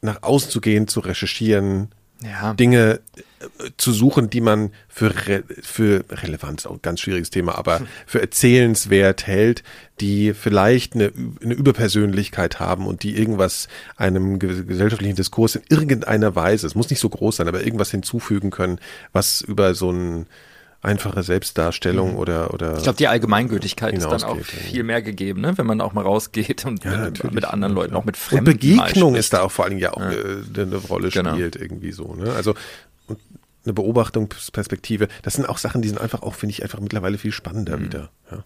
[0.02, 1.88] nach außen zu gehen, zu recherchieren,
[2.22, 2.54] Ja.
[2.54, 7.56] Dinge äh, zu suchen, die man für, re für relevant, auch ein ganz schwieriges Thema,
[7.56, 9.62] aber für erzählenswert hält,
[10.00, 11.12] die vielleicht eine,
[11.42, 16.90] eine Überpersönlichkeit haben und die irgendwas einem ge- gesellschaftlichen Diskurs in irgendeiner Weise, es muss
[16.90, 18.78] nicht so groß sein, aber irgendwas hinzufügen können,
[19.12, 20.26] was über so eine
[20.82, 25.56] einfache Selbstdarstellung oder, oder Ich glaube, die Allgemeingültigkeit ist dann auch viel mehr gegeben, ne?
[25.58, 28.44] wenn man auch mal rausgeht und Ja, mit, mit anderen Leuten, auch mit Und Fremden.
[28.44, 30.10] Begegnung mal ist da auch vor allen Dingen ja auch Ja.
[30.12, 31.32] äh, eine Rolle Genau.
[31.34, 32.14] spielt irgendwie so.
[32.14, 32.32] Ne?
[32.32, 32.54] Also
[33.06, 33.18] und
[33.64, 35.08] eine Beobachtungsperspektive.
[35.22, 37.84] Das sind auch Sachen, die sind einfach auch, finde ich, einfach mittlerweile viel spannender Mhm.
[37.84, 38.10] wieder.
[38.30, 38.44] Ja.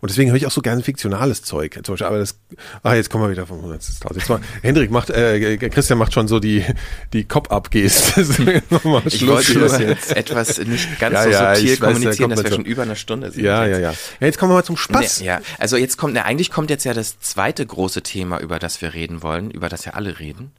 [0.00, 1.78] Und deswegen höre ich auch so gerne fiktionales Zeug.
[1.82, 2.38] Zum Beispiel, aber das,
[2.82, 4.14] ah, jetzt kommen wir wieder vom 100.000.
[4.16, 6.64] Jetzt mal, Hendrik macht, äh, Christian macht schon so die,
[7.12, 8.62] die Cop-Up-Geste.
[8.70, 9.86] Nochmal Ich Schluss wollte hier.
[9.86, 12.96] nur etwas nicht ganz Ja, so ja, subtil weiß, kommunizieren, dass wir schon über eine
[12.96, 13.42] Stunde sind.
[13.44, 13.76] Ja, jetzt.
[13.76, 13.90] ja, ja.
[14.20, 15.20] Ja, jetzt kommen wir mal zum Spaß.
[15.20, 18.58] Nee, ja, also jetzt kommt, ne, eigentlich kommt jetzt ja das zweite große Thema, über
[18.58, 20.52] das wir reden wollen, über das ja alle reden.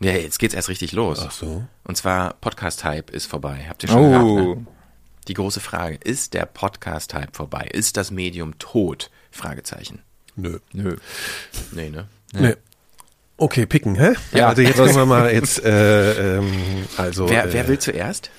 [0.00, 1.20] Ja, jetzt geht's erst richtig los.
[1.24, 1.64] Ach so.
[1.84, 3.66] Und zwar Podcast-Hype ist vorbei.
[3.68, 4.22] Habt ihr schon gehört?
[4.24, 4.66] Oh, Ne?
[5.28, 7.68] Die große Frage, ist der Podcast-Hype vorbei?
[7.72, 9.10] Ist das Medium tot?
[9.30, 10.00] Fragezeichen.
[10.34, 10.58] Nö.
[10.72, 10.96] Nö.
[11.70, 12.08] Nee, ne?
[12.32, 12.54] Nee.
[13.36, 14.14] Okay, picken, hä?
[14.32, 14.48] Ja.
[14.48, 16.52] Also jetzt können wir mal jetzt, äh, ähm,
[16.96, 17.28] also.
[17.28, 18.30] Wer, äh, wer will zuerst?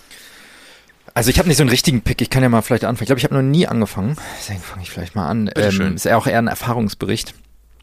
[1.13, 3.03] Also ich habe nicht so einen richtigen Pick, ich kann ja mal vielleicht anfangen.
[3.03, 4.15] Ich glaube, ich habe noch nie angefangen.
[4.39, 5.49] Deswegen fange ich vielleicht mal an.
[5.55, 5.95] Ähm, schön.
[5.95, 7.33] ist ja auch eher ein Erfahrungsbericht.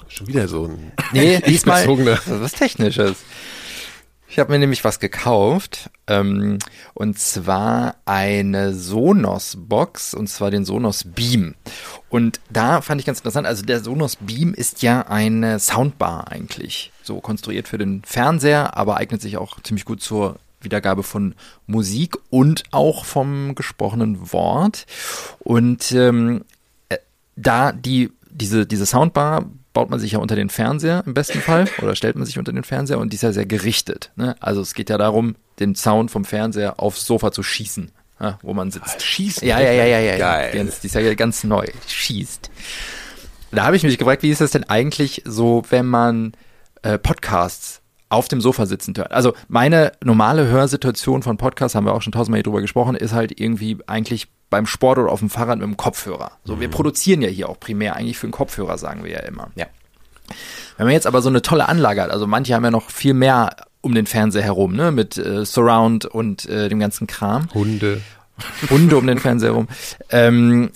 [0.08, 0.92] Schon wieder so ein.
[1.12, 2.16] Nee, diesmal bezogener.
[2.16, 3.16] das ist was Technisches.
[4.30, 6.60] Ich habe mir nämlich was gekauft ähm,
[6.94, 11.56] und zwar eine Sonos-Box und zwar den Sonos Beam.
[12.10, 16.92] Und da fand ich ganz interessant, also der Sonos Beam ist ja eine Soundbar eigentlich,
[17.02, 21.34] so konstruiert für den Fernseher, aber eignet sich auch ziemlich gut zur Wiedergabe von
[21.66, 24.86] Musik und auch vom gesprochenen Wort.
[25.40, 26.44] Und ähm,
[26.88, 26.98] äh,
[27.34, 31.66] da die diese diese Soundbar baut man sich ja unter den Fernseher im besten Fall
[31.82, 34.10] oder stellt man sich unter den Fernseher und die ist ja sehr gerichtet.
[34.16, 34.36] Ne?
[34.40, 37.90] Also es geht ja darum, den Sound vom Fernseher aufs Sofa zu schießen,
[38.20, 39.02] ja, wo man sitzt.
[39.02, 39.46] Schießen?
[39.46, 40.18] Ja, ja, ja, ja, ja.
[40.18, 40.50] Geil.
[40.52, 41.66] Die, ganz- die ist ja ganz neu.
[41.86, 42.50] Schießt.
[43.52, 46.32] Da habe ich mich gefragt, wie ist das denn eigentlich so, wenn man
[46.82, 47.79] äh, Podcasts
[48.10, 49.12] auf dem Sofa sitzend hört?
[49.12, 53.14] Also meine normale Hörsituation von Podcasts, haben wir auch schon tausendmal hier drüber gesprochen, ist
[53.14, 56.32] halt irgendwie eigentlich beim Sport oder auf dem Fahrrad mit dem Kopfhörer.
[56.44, 59.48] So, wir produzieren ja hier auch primär eigentlich für den Kopfhörer, sagen wir ja immer.
[59.54, 59.66] Ja.
[60.76, 63.14] Wenn man jetzt aber so eine tolle Anlage hat, also manche haben ja noch viel
[63.14, 67.48] mehr um den Fernseher herum, ne, mit äh, Surround und äh, dem ganzen Kram.
[67.54, 68.02] Hunde.
[68.70, 69.68] Hunde um den Fernseher rum.
[70.10, 70.70] Ähm,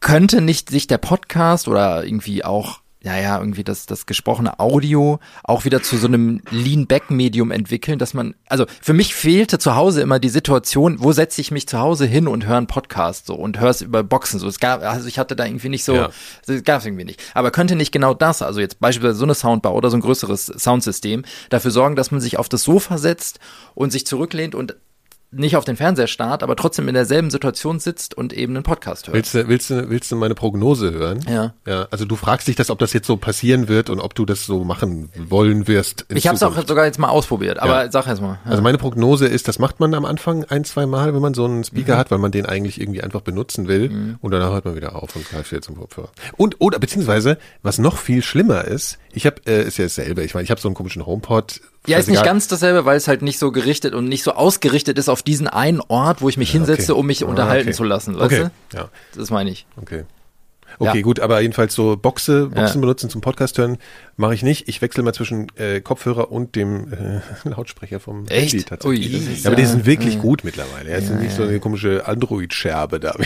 [0.00, 5.20] könnte nicht sich der Podcast oder irgendwie auch, ja, ja, irgendwie das, das gesprochene Audio
[5.44, 10.00] auch wieder zu so einem Lean-Back-Medium entwickeln, dass man, also für mich fehlte zu Hause
[10.02, 13.34] immer die Situation, wo setze ich mich zu Hause hin und höre einen Podcast so
[13.34, 14.48] und höre es über Boxen so.
[14.48, 16.10] Es gab, also ich hatte da irgendwie nicht so, Ja.
[16.46, 17.22] das gab es irgendwie nicht.
[17.34, 20.46] Aber könnte nicht genau das, also jetzt beispielsweise so eine Soundbar oder so ein größeres
[20.46, 23.38] Soundsystem, dafür sorgen, dass man sich auf das Sofa setzt
[23.74, 24.74] und sich zurücklehnt und
[25.30, 29.06] nicht auf den Fernseher starrt, aber trotzdem in derselben Situation sitzt und eben einen Podcast
[29.08, 29.14] hört.
[29.14, 31.20] Willst du, willst du, willst du meine Prognose hören?
[31.28, 31.52] Ja.
[31.66, 34.24] Ja, also du fragst dich das, ob das jetzt so passieren wird und ob du
[34.24, 36.06] das so machen wollen wirst.
[36.08, 37.90] ich habe es auch sogar jetzt mal ausprobiert, aber Ja.
[37.92, 38.38] sag erst mal.
[38.44, 38.50] Ja.
[38.52, 41.44] Also meine Prognose ist, das macht man am Anfang ein, zwei Mal, wenn man so
[41.44, 41.98] einen Speaker Mhm.
[41.98, 45.14] hat, weil man den eigentlich irgendwie einfach benutzen will und danach hört man wieder auf
[45.14, 46.08] und greift wieder zum Kopfhörer.
[46.38, 50.22] Und oder beziehungsweise, was noch viel schlimmer ist, ich habe äh, ist ja dasselbe.
[50.22, 51.60] Ich meine, ich habe so einen komischen HomePod.
[51.88, 54.98] Ja, ist nicht ganz dasselbe, weil es halt nicht so gerichtet und nicht so ausgerichtet
[54.98, 57.76] ist auf diesen einen Ort, wo ich mich hinsetze, um mich Ah, unterhalten okay.
[57.76, 58.76] zu lassen, weißt Okay, du?
[58.76, 59.66] ja, Das meine ich.
[59.76, 60.04] okay.
[60.80, 61.02] Okay, Ja.
[61.02, 62.80] gut, aber jedenfalls so Boxe, Boxen Ja.
[62.82, 63.78] benutzen zum Podcast hören
[64.16, 64.68] mache ich nicht.
[64.68, 68.52] Ich wechsle mal zwischen äh, Kopfhörer und dem äh, Lautsprecher vom Echt?
[68.52, 69.12] Handy tatsächlich.
[69.14, 70.90] Ui, ist ja, aber die ja- sind wirklich gut mittlerweile.
[70.90, 73.14] Ja, es sind nicht so eine komische Android-Scherbe da.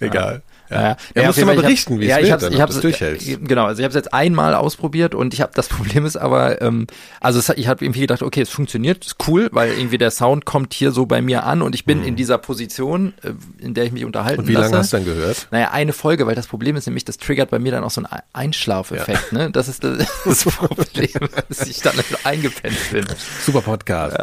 [0.00, 0.42] Egal.
[0.70, 0.96] Ja, Ja, ja.
[1.14, 3.26] ja, musst du mal berichten, wie es ja, wird, ich hab's, dann, ich durchhältst.
[3.46, 6.60] Genau, also ich habe es jetzt einmal ausprobiert und ich habe das Problem ist aber,
[6.60, 6.86] ähm,
[7.20, 10.44] also es, ich habe irgendwie gedacht, okay, es funktioniert, ist cool, weil irgendwie der Sound
[10.44, 13.32] kommt hier so bei mir an und ich bin in dieser Position, äh,
[13.64, 14.40] in der ich mich unterhalten.
[14.40, 14.66] Und wie lasse.
[14.66, 15.48] lange hast du dann gehört?
[15.50, 18.02] Naja, eine Folge, weil das Problem ist nämlich, das triggert bei mir dann auch so
[18.02, 19.50] einen Einschlafeffekt, ne?
[19.50, 21.94] Das ist das, das Problem, dass ich dann
[22.24, 23.06] eingepennt bin.
[23.44, 24.16] Super Podcast.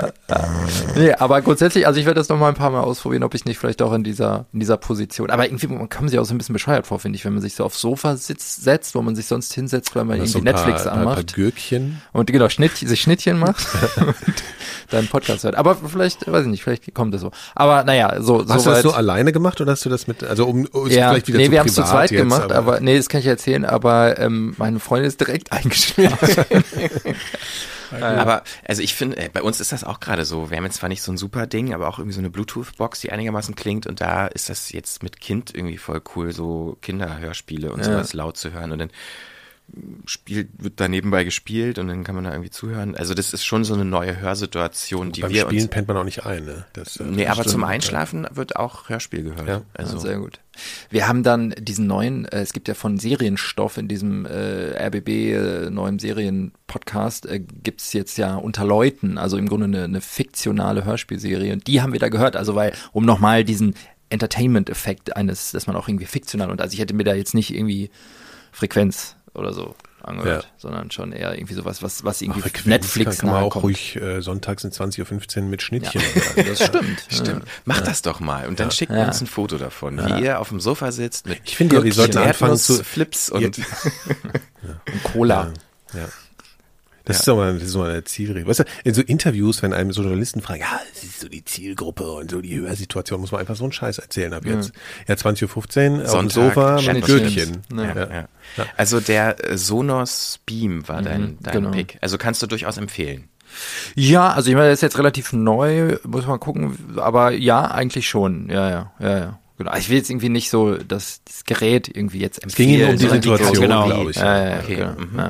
[0.96, 3.46] Nee, aber grundsätzlich, also ich werde das noch mal ein paar Mal ausprobieren, ob ich
[3.46, 6.35] nicht vielleicht auch in dieser, in dieser Position, aber irgendwie, man kann sich auch so
[6.36, 9.02] ein bisschen bescheuert vor, finde ich, wenn man sich so aufs Sofa sitzt, setzt, wo
[9.02, 12.02] man sich sonst hinsetzt, weil man irgendwie so ein Netflix paar, paar, paar anmacht Gürkchen.
[12.14, 13.66] und genau, Schnitt, sich Schnittchen macht
[13.98, 14.16] und
[14.90, 15.56] dann Podcast hört.
[15.56, 17.32] Aber vielleicht, weiß ich nicht, vielleicht kommt das so.
[17.56, 20.24] Aber naja, so, so Hast du das so alleine gemacht oder hast du das mit,
[20.24, 22.52] also um, um ja, vielleicht wieder nee, zu wir haben es zu zweit jetzt, gemacht,
[22.52, 26.46] aber, nee, das kann ich erzählen, aber ähm, meine Freundin ist direkt eingeschlafen.
[27.92, 30.50] Aber also ich finde, äh, bei uns ist das auch gerade so.
[30.50, 33.02] Wir haben jetzt zwar nicht so ein super Ding, aber auch irgendwie so eine Bluetooth-Box,
[33.02, 37.72] die einigermaßen klingt und da ist das jetzt mit Kind irgendwie voll cool, so Kinderhörspiele
[37.72, 38.72] und sowas laut zu hören.
[38.72, 38.92] Und dann
[40.06, 42.96] spielt, wird da nebenbei gespielt und dann kann man da irgendwie zuhören.
[42.96, 45.72] Also das ist schon so eine neue Hörsituation, die beim wir Spielen uns.
[45.72, 46.66] pennt man auch nicht ein, ne?
[46.74, 47.50] Das, äh, Nee, aber stimmt.
[47.52, 49.48] zum Einschlafen wird auch Hörspiel gehört.
[49.48, 49.62] Ja.
[49.74, 50.40] Also Ja, sehr gut.
[50.90, 55.10] Wir haben dann diesen neuen, äh, es gibt ja von Serienstoff in diesem äh, RBB
[55.10, 60.86] äh, neuen Serienpodcast, äh, gibt's jetzt ja unter Leuten, also im Grunde eine, eine fiktionale
[60.86, 61.52] Hörspielserie.
[61.54, 63.74] Und die haben wir da gehört, also weil, um nochmal diesen
[64.10, 67.54] Entertainment-Effekt eines, dass man auch irgendwie fiktional und also ich hätte mir da jetzt nicht
[67.54, 67.90] irgendwie
[68.52, 70.50] Frequenz oder so angehört, Ja.
[70.58, 73.64] sondern schon eher irgendwie sowas, was, was irgendwie Frequenz Netflix kann, kann man auch kommt.
[73.64, 76.02] ruhig äh, sonntags um 20.15 Uhr mit Schnittchen.
[76.36, 77.06] Ja, das stimmt.
[77.10, 77.46] Stimmt.
[77.66, 79.06] Macht das doch mal und dann schickt Ja.
[79.08, 81.94] uns ein Foto davon, wie ihr auf dem Sofa sitzt mit Ich finde ja, wir
[81.94, 83.58] sollten anfangen zu, Flips und
[84.94, 85.54] Und Cola.
[85.94, 86.08] Ja.
[87.06, 88.50] Das ist doch mal, das ist doch mal eine Zielrichtung.
[88.50, 91.46] Weißt du, in so Interviews, wenn einem so Journalisten fragen, ja, es ist so die
[91.46, 94.72] Zielgruppe und so die Hörsituation, muss man einfach so einen Scheiß erzählen ab jetzt.
[95.08, 97.62] Ja, 20.15 Uhr auf dem Sofa mit Gürtchen.
[97.76, 97.96] Ja.
[97.96, 98.28] Ja, ja.
[98.78, 101.72] Also der äh, Sonos Beam war dein, dein genau.
[101.72, 101.98] Pick.
[102.02, 103.30] Also kannst du durchaus empfehlen.
[103.96, 108.08] Ja, also ich meine, der ist jetzt relativ neu, muss man gucken, aber ja, eigentlich
[108.08, 108.50] schon.
[108.50, 109.40] Ja, ja, ja, ja.
[109.58, 109.74] Genau.
[109.78, 112.90] Ich will jetzt irgendwie nicht so das, das Gerät irgendwie jetzt Es ging empfehlen.
[112.90, 113.86] Ihnen um die Situation, genau.
[113.86, 114.18] glaube ich.
[114.18, 114.92] Ja, ja, Okay, genau.
[114.92, 115.24] mhm.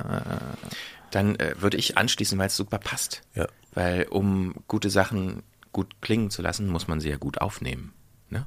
[1.15, 1.35] Ja, ja, ja.
[1.35, 3.21] Dann äh, würde ich anschließen, weil es super passt.
[3.33, 3.47] Ja.
[3.73, 7.93] Weil um gute Sachen gut klingen zu lassen, muss man sie ja gut aufnehmen.
[8.29, 8.45] Ne?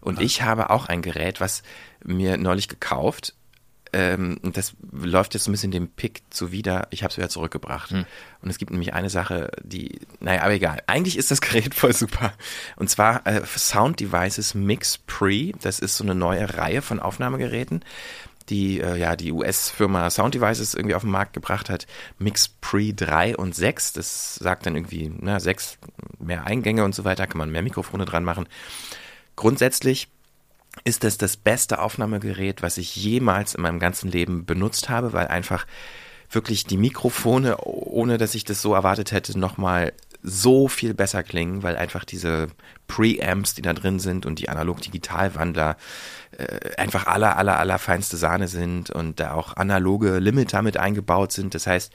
[0.00, 1.62] Und ich habe auch ein Gerät, was
[2.04, 3.34] mir neulich gekauft.
[3.92, 6.88] Ähm, das läuft jetzt so ein bisschen dem Pick zuwider.
[6.90, 7.92] Ich habe es wieder zurückgebracht.
[7.92, 10.82] Und es gibt nämlich eine Sache, die, naja, aber egal.
[10.88, 12.32] Eigentlich ist das Gerät voll super.
[12.74, 15.52] Und zwar äh, Sound Devices Mix Pre.
[15.62, 17.84] Das ist so eine neue Reihe von Aufnahmegeräten
[18.48, 21.86] die äh, ja die US-Firma Sound Devices irgendwie auf den Markt gebracht hat.
[22.18, 25.78] Mix Pre 3 und 6, das sagt dann irgendwie, na, 6
[26.18, 28.48] mehr Eingänge und so weiter, kann man mehr Mikrofone dran machen.
[29.34, 30.08] Grundsätzlich
[30.84, 35.28] ist das das beste Aufnahmegerät, was ich jemals in meinem ganzen Leben benutzt habe, weil
[35.28, 35.66] einfach
[36.30, 39.92] wirklich die Mikrofone, ohne dass ich das so erwartet hätte, nochmal
[40.22, 42.48] so viel besser klingen, weil einfach diese
[42.88, 45.76] Preamps, die da drin sind und die Analog-Digital-Wandler
[46.36, 51.32] äh, einfach aller, aller, aller feinste Sahne sind und da auch analoge Limiter mit eingebaut
[51.32, 51.54] sind.
[51.54, 51.92] Das heißt,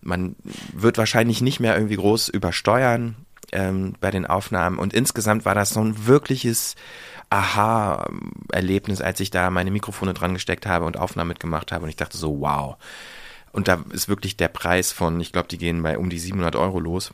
[0.00, 0.36] man
[0.72, 3.16] wird wahrscheinlich nicht mehr irgendwie groß übersteuern
[3.52, 4.78] ähm, bei den Aufnahmen.
[4.78, 6.76] Und insgesamt war das so ein wirkliches
[7.30, 11.84] Aha-Erlebnis, als ich da meine Mikrofone dran gesteckt habe und Aufnahmen mitgemacht habe.
[11.84, 12.76] Und ich dachte so, wow.
[13.52, 16.56] Und da ist wirklich der Preis von, ich glaube, die gehen bei um die 700
[16.56, 17.12] Euro los,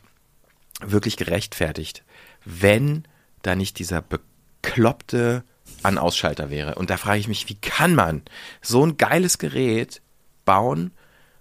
[0.81, 2.03] wirklich gerechtfertigt,
[2.45, 3.03] wenn
[3.41, 5.43] da nicht dieser bekloppte
[5.87, 6.75] An-Ausschalter wäre.
[6.75, 8.21] Und da frage ich mich, wie kann man
[8.61, 10.01] so ein geiles Gerät
[10.45, 10.91] bauen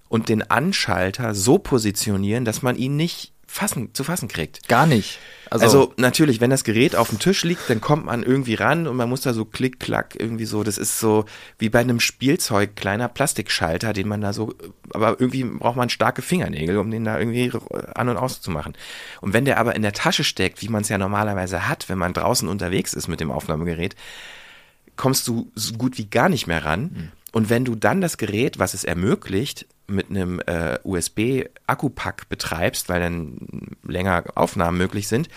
[0.08, 4.68] und den Anschalter so positionieren, dass man ihn nicht fassen, zu fassen kriegt?
[4.68, 5.18] Gar nicht.
[5.48, 8.88] Also, Also, natürlich, wenn das Gerät auf dem Tisch liegt, dann kommt man irgendwie ran
[8.88, 11.24] und man muss da so klick, klack, irgendwie so, das ist so
[11.58, 14.54] wie bei einem Spielzeug, kleiner Plastikschalter, den man da so,
[14.92, 17.52] aber irgendwie braucht man starke Fingernägel, um den da irgendwie
[17.94, 18.74] an- und auszumachen.
[19.20, 21.98] Und wenn der aber in der Tasche steckt, wie man es ja normalerweise hat, wenn
[21.98, 23.94] man draußen unterwegs ist mit dem Aufnahmegerät,
[24.96, 27.12] kommst du so gut wie gar nicht mehr ran.
[27.32, 33.00] Und wenn du dann das Gerät, was es ermöglicht, mit einem äh, USB-Akkupack betreibst, weil
[33.00, 33.36] dann
[33.86, 35.28] länger Aufnahmen möglich sind,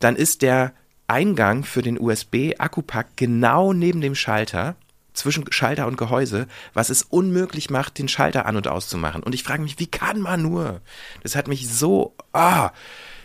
[0.00, 0.72] dann ist der
[1.06, 4.76] Eingang für den USB-Akkupack genau neben dem Schalter,
[5.18, 9.22] zwischen Schalter und Gehäuse, was es unmöglich macht, den Schalter an- und auszumachen.
[9.22, 10.80] Und ich frage mich, wie kann man nur?
[11.22, 12.70] Das hat mich so, ah,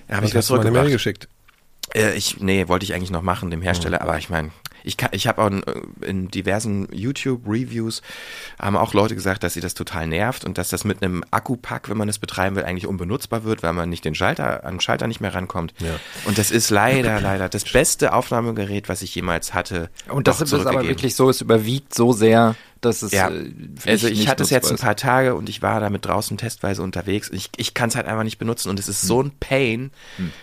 [0.07, 0.91] da habe ich Was das eine Mail zurückgebracht.
[0.91, 1.27] geschickt?
[1.93, 4.51] Äh, ich, nee, wollte ich eigentlich noch machen, dem Hersteller, aber ich meine,
[4.83, 8.01] ich, kann- ich habe auch in, äh, in diversen YouTube-Reviews
[8.59, 11.89] haben auch Leute gesagt, dass sie das total nervt und dass das mit einem Akkupack,
[11.89, 14.79] wenn man es betreiben will, eigentlich unbenutzbar wird, weil man nicht den Schalter, an den
[14.81, 15.73] Schalter nicht mehr rankommt.
[15.79, 15.95] Ja.
[16.25, 19.89] Und das ist leider, leider das beste Aufnahmegerät, was ich jemals hatte.
[20.09, 23.51] und das ist aber wirklich so, es überwiegt so sehr, dass es Ja, äh,
[23.87, 27.29] also ich hatte es jetzt ein paar Tage und ich war damit draußen testweise unterwegs.
[27.31, 29.07] Ich, ich kann es halt einfach nicht benutzen und es ist Hm.
[29.07, 29.91] so ein Pain,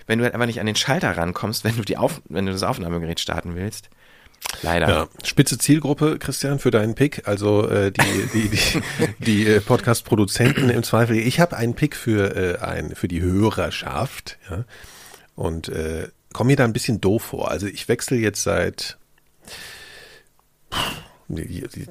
[0.07, 2.53] wenn du halt einfach nicht an den Schalter rankommst, wenn du die Auf, wenn du
[2.53, 3.91] das Aufnahmegerät starten willst.
[4.63, 4.89] Leider.
[4.89, 7.27] Ja, spitze Zielgruppe, Christian, für deinen Pick.
[7.27, 8.83] Also äh, die, die, die,
[9.19, 11.17] die äh, Podcast-Produzenten im Zweifel.
[11.17, 14.39] Ich habe einen Pick für, äh, ein, für die Hörerschaft.
[14.51, 14.65] Ja?
[15.35, 17.51] Und äh, komme mir da ein bisschen doof vor.
[17.51, 18.99] Also ich wechsle jetzt seit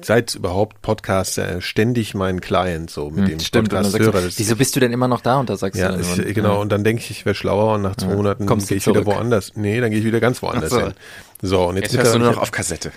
[0.02, 4.14] seit überhaupt Podcasts äh, ständig meinen Client so mit dem Hm, Stimmt, und dann sagst
[4.14, 5.38] Das- wieso bist du denn immer noch da?
[5.40, 6.54] Und da sagst ja, du dann ist, immer, genau.
[6.54, 6.60] ja.
[6.60, 9.02] Und dann denke ich, ich wäre schlauer und nach zwei Monaten Kommst gehe ich wieder
[9.02, 9.16] zurück.
[9.16, 9.52] woanders.
[9.56, 10.80] Nee, dann gehe ich wieder ganz woanders so.
[10.80, 10.94] hin.
[11.42, 12.92] So, und jetzt, Jetzt hörst du nur noch auf Kassette.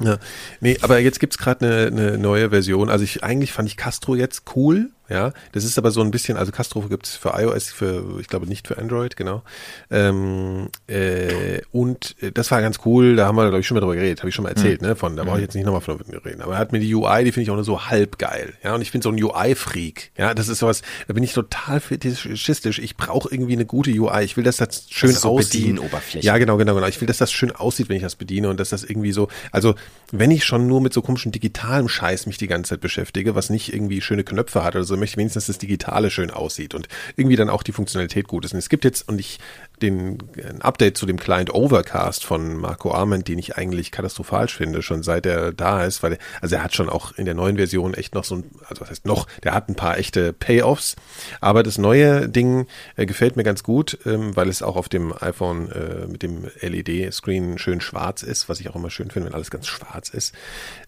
[0.00, 0.18] ja,
[0.60, 2.90] nee, aber jetzt gibt's gerade eine, eine neue Version.
[2.90, 5.32] Also ich eigentlich fand ich Castro jetzt cool, ja.
[5.52, 8.66] Das ist aber so ein bisschen, also Castro gibt's für iOS, für ich glaube nicht
[8.66, 9.42] für Android, genau.
[9.90, 13.16] Ähm, äh, und äh, das war ganz cool.
[13.16, 14.96] Da haben wir glaube ich schon mal drüber geredet, habe ich schon mal erzählt, ne?
[14.96, 16.42] Von, da brauche ich jetzt nicht nochmal von reden.
[16.42, 18.74] Aber er hat mir die UI, die finde ich auch nur so halb geil, ja.
[18.74, 20.34] Und ich bin so ein UI-Freak, ja.
[20.34, 22.78] Das ist sowas, da bin ich total fetischistisch.
[22.78, 24.24] Ich brauche irgendwie eine gute UI.
[24.24, 25.62] Ich will, dass das schön ist so aussieht.
[26.24, 26.86] Ja, genau, genau, genau.
[26.86, 29.28] Ich will, dass das schön aussieht, wenn ich das bediene und dass das irgendwie so,
[29.52, 29.74] also
[30.12, 33.50] wenn ich schon nur mit so komischen digitalem Scheiß mich die ganze Zeit beschäftige, was
[33.50, 36.88] nicht irgendwie schöne Knöpfe hat oder so, möchte wenigstens, dass das Digitale schön aussieht und
[37.16, 38.52] irgendwie dann auch die Funktionalität gut ist.
[38.52, 39.38] Und es gibt jetzt, und ich,
[39.82, 44.82] den, ein Update zu dem Client Overcast von Marco Arment, den ich eigentlich katastrophal finde,
[44.82, 47.56] schon seit er da ist, weil, er, also er hat schon auch in der neuen
[47.56, 50.96] Version echt noch so ein, also was heißt noch, der hat ein paar echte Payoffs,
[51.40, 52.66] aber das neue Ding
[52.96, 56.46] äh, gefällt mir ganz gut, ähm, weil es auch auf dem iPhone äh, mit dem
[56.60, 60.34] LED-Screen schön schwarz ist, was ich auch immer schön finde, wenn alles ganz schwarz ist.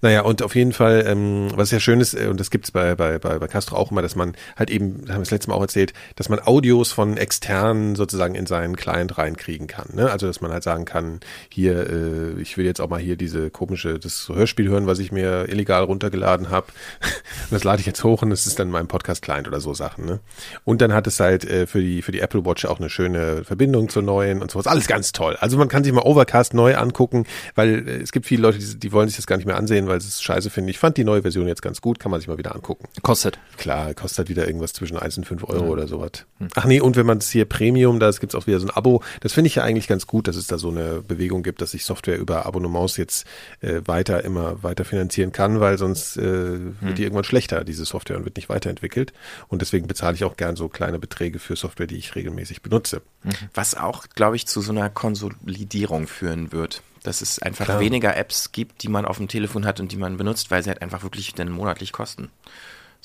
[0.01, 2.95] Naja, und auf jeden Fall, ähm, was ja schön ist, äh, und das gibt's bei,
[2.95, 5.57] bei, bei, bei Castro auch immer, dass man halt eben, haben wir das letzte Mal
[5.57, 9.89] auch erzählt, dass man Audios von externen sozusagen in seinen Client reinkriegen kann.
[9.93, 10.11] Ne?
[10.11, 11.20] Also dass man halt sagen kann,
[11.51, 15.12] hier, äh, ich will jetzt auch mal hier diese komische, das Hörspiel hören, was ich
[15.12, 16.69] mir illegal runtergeladen habe.
[17.51, 20.07] das lade ich jetzt hoch und das ist dann mein Podcast-Client oder so Sachen.
[20.07, 20.20] Ne?
[20.65, 23.44] Und dann hat es halt äh, für die für die Apple Watch auch eine schöne
[23.44, 24.66] Verbindung zur neuen und sowas.
[24.66, 25.36] Alles ganz toll.
[25.40, 28.78] Also man kann sich mal Overcast neu angucken, weil äh, es gibt viele Leute, die,
[28.78, 30.70] die wollen sich das gar nicht mehr ansehen, weil sie es scheiße finden.
[30.70, 32.86] Ich fand die neue Version jetzt ganz gut, kann man sich mal wieder angucken.
[33.03, 33.39] Kostet.
[33.57, 35.70] Klar, kostet halt wieder irgendwas zwischen 1 und 5 Euro mhm.
[35.70, 36.11] oder sowas.
[36.55, 38.77] Ach nee, und wenn man es hier Premium, da gibt es auch wieder so ein
[38.77, 39.03] Abo.
[39.20, 41.73] Das finde ich ja eigentlich ganz gut, dass es da so eine Bewegung gibt, dass
[41.73, 43.27] sich Software über Abonnements jetzt
[43.61, 46.77] äh, weiter, immer weiter finanzieren kann, weil sonst äh, mhm.
[46.81, 49.12] wird die irgendwann schlechter, diese Software, und wird nicht weiterentwickelt.
[49.49, 53.03] Und deswegen bezahle ich auch gern so kleine Beträge für Software, die ich regelmäßig benutze.
[53.24, 53.32] Mhm.
[53.55, 57.81] Was auch, glaube ich, zu so einer Konsolidierung führen wird dass es einfach Klar.
[57.81, 60.69] weniger Apps gibt, die man auf dem Telefon hat und die man benutzt, weil sie
[60.69, 62.28] halt einfach wirklich dann monatlich kosten.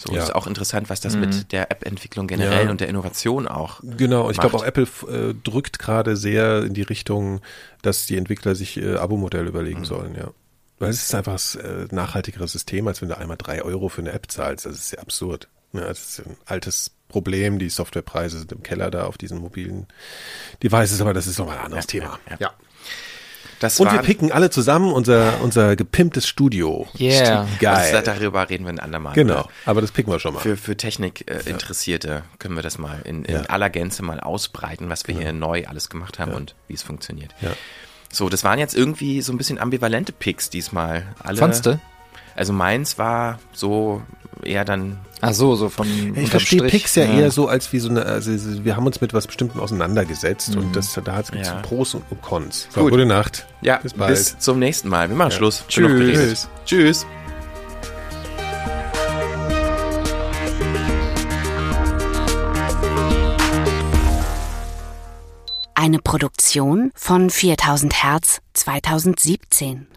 [0.05, 0.23] So ja.
[0.23, 1.21] ist auch interessant, was das mhm.
[1.21, 2.71] mit der App-Entwicklung generell ja.
[2.71, 3.80] und der Innovation auch.
[3.84, 7.39] Genau, ich glaube auch Apple äh, drückt gerade sehr in die Richtung,
[7.81, 9.85] dass die Entwickler sich äh, Abo-Modell überlegen mhm.
[9.85, 10.31] sollen, ja.
[10.80, 14.01] Weil es ist einfach ein äh, nachhaltigeres System, als wenn du einmal drei Euro für
[14.01, 14.65] eine App zahlst.
[14.65, 15.47] Das ist ja absurd.
[15.71, 17.59] Ja, das ist ein altes Problem.
[17.59, 19.88] Die Softwarepreise sind im Keller da auf diesen mobilen
[20.61, 22.19] Devices, aber das ist nochmal ein anderes Thema.
[22.39, 22.51] ja.
[23.64, 26.85] Das und wir picken alle zusammen unser, unser gepimptes Studio.
[26.99, 27.48] Yeah.
[27.61, 27.95] Geil.
[27.95, 29.14] Also darüber reden wir ein andermal.
[29.14, 30.41] Genau, aber das picken wir schon mal.
[30.41, 33.41] Für, für Technik-Interessierte äh, können wir das mal in, in ja.
[33.44, 35.23] aller Gänze mal ausbreiten, was wir genau.
[35.23, 36.38] hier neu alles gemacht haben ja.
[36.38, 37.31] und wie es funktioniert.
[37.40, 37.52] Ja.
[38.11, 41.07] So, das waren jetzt irgendwie so ein bisschen ambivalente Picks diesmal.
[41.23, 41.80] Alle, Fandst du?
[42.35, 44.02] Also meins war so
[44.43, 44.97] eher dann.
[45.22, 45.88] Ach so, so von.
[46.15, 48.31] Ich verstehe Pix ja, ja, eher so als wie so eine, also
[48.64, 50.61] wir haben uns mit was Bestimmtem auseinandergesetzt mhm.
[50.61, 51.55] und das, da hat es ja.
[51.61, 52.68] Pros und Cons.
[52.72, 53.45] So, gute Nacht.
[53.61, 54.10] Ja, bis, bald.
[54.10, 55.10] bis zum nächsten Mal.
[55.10, 55.38] Wir machen ja.
[55.38, 55.64] Schluss.
[55.68, 56.49] Tschüss.
[56.65, 57.05] Tschüss.
[65.84, 69.88] Eine Produktion von 4000 Hertz 2017.